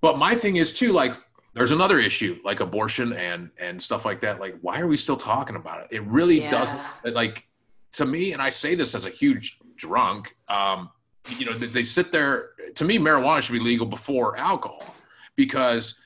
but 0.00 0.18
my 0.18 0.34
thing 0.34 0.56
is 0.56 0.72
too, 0.72 0.92
like, 0.92 1.12
there's 1.54 1.72
another 1.72 1.98
issue 1.98 2.38
like 2.44 2.60
abortion 2.60 3.12
and 3.12 3.50
and 3.58 3.82
stuff 3.82 4.04
like 4.04 4.20
that. 4.20 4.40
Like, 4.40 4.56
why 4.60 4.80
are 4.80 4.86
we 4.86 4.96
still 4.96 5.16
talking 5.16 5.56
about 5.56 5.82
it? 5.84 5.88
It 5.96 6.02
really 6.04 6.40
Yeah. 6.40 6.50
doesn't. 6.50 7.14
Like, 7.14 7.46
to 7.94 8.04
me, 8.04 8.32
and 8.32 8.40
I 8.42 8.50
say 8.50 8.74
this 8.74 8.94
as 8.94 9.06
a 9.06 9.10
huge 9.10 9.58
drunk. 9.76 10.36
Um, 10.48 10.90
you 11.38 11.46
know, 11.46 11.52
they, 11.54 11.66
they 11.66 11.82
sit 11.84 12.12
there. 12.12 12.50
To 12.76 12.84
me, 12.84 12.98
marijuana 12.98 13.42
should 13.42 13.54
be 13.54 13.60
legal 13.60 13.86
before 13.86 14.36
alcohol 14.36 14.94
because 15.36 15.98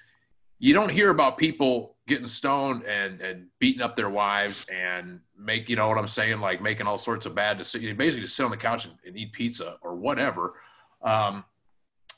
you 0.58 0.72
don't 0.72 0.88
hear 0.90 1.10
about 1.10 1.38
people 1.38 1.96
getting 2.06 2.26
stoned 2.26 2.84
and 2.84 3.20
and 3.20 3.46
beating 3.58 3.82
up 3.82 3.96
their 3.96 4.10
wives 4.10 4.64
and 4.72 5.20
make 5.36 5.68
you 5.68 5.76
know 5.76 5.88
what 5.88 5.98
I'm 5.98 6.08
saying, 6.08 6.40
like 6.40 6.62
making 6.62 6.86
all 6.86 6.98
sorts 6.98 7.26
of 7.26 7.34
bad 7.34 7.58
decisions. 7.58 7.96
Basically, 7.98 8.22
just 8.22 8.36
sit 8.36 8.44
on 8.44 8.50
the 8.52 8.56
couch 8.56 8.84
and, 8.86 8.94
and 9.04 9.16
eat 9.16 9.32
pizza 9.32 9.76
or 9.82 9.96
whatever, 9.96 10.54
um, 11.02 11.44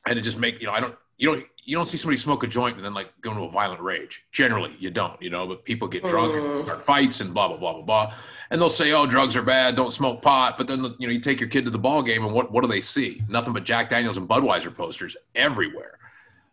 and 0.06 0.18
it 0.18 0.22
just 0.22 0.38
make 0.38 0.60
you 0.60 0.66
know 0.66 0.72
I 0.72 0.80
don't 0.80 0.94
you 1.18 1.28
don't 1.30 1.46
you 1.66 1.74
don't 1.76 1.86
see 1.86 1.96
somebody 1.96 2.18
smoke 2.18 2.42
a 2.44 2.46
joint 2.46 2.76
and 2.76 2.84
then 2.84 2.92
like 2.92 3.08
go 3.22 3.30
into 3.30 3.42
a 3.44 3.50
violent 3.50 3.80
rage. 3.80 4.22
Generally, 4.32 4.76
you 4.78 4.90
don't, 4.90 5.20
you 5.22 5.30
know. 5.30 5.46
But 5.46 5.64
people 5.64 5.88
get 5.88 6.02
drunk 6.02 6.34
and 6.34 6.42
Mm. 6.44 6.62
start 6.62 6.82
fights 6.82 7.20
and 7.22 7.32
blah 7.32 7.48
blah 7.48 7.56
blah 7.56 7.72
blah 7.74 7.82
blah, 7.82 8.14
and 8.50 8.60
they'll 8.60 8.68
say, 8.68 8.92
"Oh, 8.92 9.06
drugs 9.06 9.34
are 9.36 9.42
bad. 9.42 9.74
Don't 9.76 9.92
smoke 9.92 10.20
pot." 10.20 10.58
But 10.58 10.66
then 10.66 10.84
you 10.98 11.06
know 11.06 11.12
you 11.12 11.20
take 11.20 11.40
your 11.40 11.48
kid 11.48 11.64
to 11.64 11.70
the 11.70 11.78
ball 11.78 12.02
game 12.02 12.24
and 12.24 12.34
what 12.34 12.52
what 12.52 12.62
do 12.62 12.68
they 12.68 12.80
see? 12.82 13.22
Nothing 13.28 13.52
but 13.54 13.64
Jack 13.64 13.88
Daniels 13.88 14.16
and 14.18 14.28
Budweiser 14.28 14.74
posters 14.74 15.16
everywhere. 15.34 15.98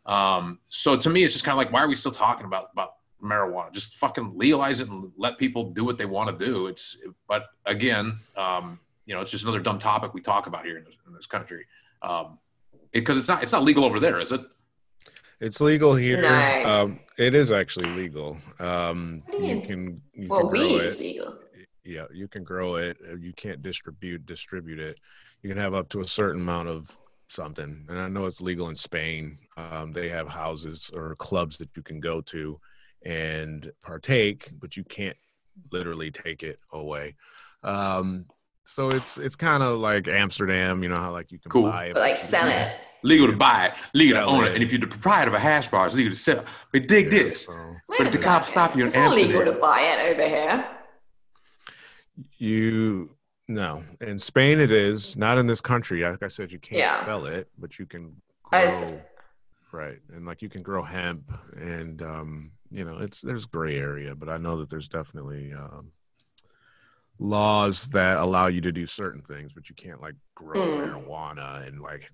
Um, 0.06 0.60
so 0.70 0.96
to 0.98 1.10
me, 1.10 1.24
it's 1.24 1.34
just 1.34 1.46
kind 1.46 1.54
of 1.54 1.58
like, 1.58 1.72
why 1.72 1.82
are 1.82 1.88
we 1.88 1.96
still 1.96 2.12
talking 2.12 2.46
about 2.46 2.70
about 2.74 2.96
marijuana? 3.22 3.72
Just 3.72 3.98
fucking 3.98 4.34
legalize 4.36 4.82
it 4.82 4.90
and 4.90 5.12
let 5.18 5.38
people 5.38 5.72
do 5.72 5.84
what 5.84 5.98
they 5.98 6.06
want 6.06 6.38
to 6.38 6.46
do. 6.46 6.68
It's, 6.68 6.98
but 7.28 7.48
again, 7.66 8.20
um, 8.36 8.80
you 9.06 9.14
know, 9.14 9.22
it's 9.22 9.30
just 9.32 9.44
another 9.44 9.60
dumb 9.60 9.78
topic 9.78 10.14
we 10.14 10.22
talk 10.22 10.48
about 10.48 10.66
here 10.66 10.78
in 10.78 10.84
this, 10.86 10.96
in 11.08 11.14
this 11.14 11.28
country. 11.28 11.66
Um, 12.02 12.40
because 12.94 13.18
it's 13.18 13.28
not 13.28 13.44
it's 13.44 13.52
not 13.52 13.64
legal 13.64 13.86
over 13.86 14.00
there, 14.00 14.20
is 14.20 14.32
it? 14.32 14.42
It's 15.40 15.60
legal 15.60 15.96
here. 15.96 16.22
No. 16.22 16.64
Um, 16.66 17.00
it 17.18 17.34
is 17.34 17.52
actually 17.52 17.90
legal. 17.96 18.38
Um, 18.60 19.24
What 19.26 19.38
do 19.40 19.44
you 19.46 19.56
you 19.56 19.62
can 19.62 20.02
you 20.14 20.28
Well, 20.30 20.42
can 20.42 20.50
grow 20.50 20.60
weed 20.68 20.76
it. 20.76 20.86
is 20.86 21.00
legal. 21.00 21.38
yeah, 21.84 22.06
you 22.14 22.28
can 22.28 22.44
grow 22.44 22.76
it. 22.76 22.98
Uh, 23.10 23.16
You 23.16 23.34
can't 23.34 23.62
distribute 23.62 24.26
distribute 24.26 24.80
it. 24.80 25.00
You 25.42 25.50
can 25.50 25.58
have 25.58 25.74
up 25.74 25.90
to 25.90 26.02
a 26.02 26.08
certain 26.08 26.42
amount 26.42 26.70
of 26.70 26.96
something. 27.28 27.86
And 27.90 27.98
I 27.98 28.08
know 28.08 28.26
it's 28.26 28.42
legal 28.42 28.70
in 28.70 28.76
Spain. 28.76 29.38
Um, 29.58 29.92
they 29.94 30.10
have 30.10 30.28
houses 30.28 30.92
or 30.94 31.16
clubs 31.16 31.58
that 31.58 31.70
you 31.76 31.82
can 31.82 32.00
go 32.00 32.22
to 32.22 32.60
and 33.04 33.72
partake, 33.82 34.52
but 34.60 34.78
you 34.78 34.84
can't 34.84 35.18
literally 35.72 36.12
take 36.12 36.44
it 36.44 36.60
away. 36.74 37.16
Um, 37.64 38.26
so 38.64 38.88
it's 38.90 39.18
it's 39.18 39.36
kind 39.36 39.64
of 39.64 39.80
like 39.80 40.08
Amsterdam, 40.08 40.84
you 40.84 40.90
know 40.90 40.96
how 40.96 41.12
like 41.12 41.32
you 41.32 41.40
can 41.40 41.52
Cool. 41.52 41.64
buy 41.64 41.86
it, 41.88 41.96
like 41.96 42.18
sell 42.18 42.48
it. 42.48 42.78
Legal 43.04 43.26
to 43.28 43.34
buy 43.36 43.66
it, 43.68 43.78
legal 43.96 44.20
to 44.20 44.24
own 44.26 44.44
it. 44.44 44.50
it, 44.50 44.54
and 44.56 44.64
if 44.64 44.72
you're 44.72 44.80
the 44.80 44.86
proprietor 44.88 45.30
of 45.30 45.34
a 45.34 45.40
hash 45.40 45.68
bar, 45.70 45.88
it's 45.88 45.96
legal 45.96 46.12
to 46.14 46.18
sell. 46.20 46.46
But 46.72 46.88
dig 46.88 47.06
Yeah, 47.12 47.24
this, 47.24 47.46
so 47.46 47.76
But 47.88 48.08
if 48.08 48.14
the 48.14 48.20
cops 48.20 48.50
stop 48.52 48.76
you 48.76 48.82
in 48.82 48.88
it's 48.88 48.96
not 48.96 49.16
legal 49.16 49.32
Amsterdam- 49.42 49.56
to 49.56 49.60
buy 49.60 49.80
it 49.82 50.12
over 50.12 50.28
here. 50.28 50.68
you 52.38 53.10
no 53.48 53.84
in 54.02 54.18
Spain 54.20 54.60
it 54.60 54.72
is 54.72 55.16
not 55.18 55.38
in 55.38 55.48
this 55.48 55.62
country. 55.62 56.02
Like 56.04 56.24
I 56.24 56.28
said, 56.28 56.52
you 56.52 56.60
can't 56.60 56.80
Yeah. 56.80 56.96
sell 57.04 57.26
it, 57.26 57.48
but 57.58 57.80
you 57.80 57.86
can 57.86 58.16
grow. 58.44 58.70
see. 58.70 58.96
Right, 59.74 60.00
and 60.14 60.26
like 60.26 60.42
you 60.42 60.50
can 60.50 60.62
grow 60.64 60.84
hemp, 60.84 61.32
and 61.56 62.02
um, 62.02 62.52
you 62.70 62.84
know 62.84 62.98
it's 63.00 63.22
there's 63.22 63.46
gray 63.46 63.78
area, 63.78 64.14
but 64.14 64.28
I 64.30 64.36
know 64.38 64.58
that 64.58 64.70
there's 64.70 64.90
definitely 64.90 65.54
um, 65.54 65.92
laws 67.22 67.90
that 67.90 68.18
allow 68.18 68.48
you 68.48 68.62
to 68.62 68.72
do 68.72 68.88
certain 68.88 69.22
things, 69.22 69.54
but 69.54 69.70
you 69.70 69.76
can't 69.76 70.02
like 70.02 70.16
grow 70.36 70.58
Mm. 70.58 70.78
marijuana 70.78 71.68
and 71.68 71.80
like 71.80 72.10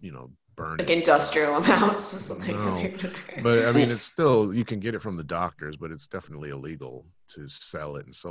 you 0.00 0.12
know 0.12 0.30
burn 0.56 0.76
Like 0.78 0.90
it. 0.90 0.98
industrial 0.98 1.56
amounts 1.62 2.14
or 2.14 2.18
something. 2.18 2.56
No. 2.56 2.92
But 3.42 3.64
I 3.66 3.72
mean, 3.72 3.90
it's 3.90 4.02
still 4.02 4.52
you 4.52 4.64
can 4.64 4.80
get 4.80 4.94
it 4.94 5.02
from 5.02 5.16
the 5.16 5.24
doctors, 5.24 5.76
but 5.76 5.90
it's 5.90 6.06
definitely 6.08 6.50
illegal 6.50 7.06
to 7.34 7.48
sell 7.48 7.96
it 7.96 8.04
and 8.06 8.14
so 8.14 8.20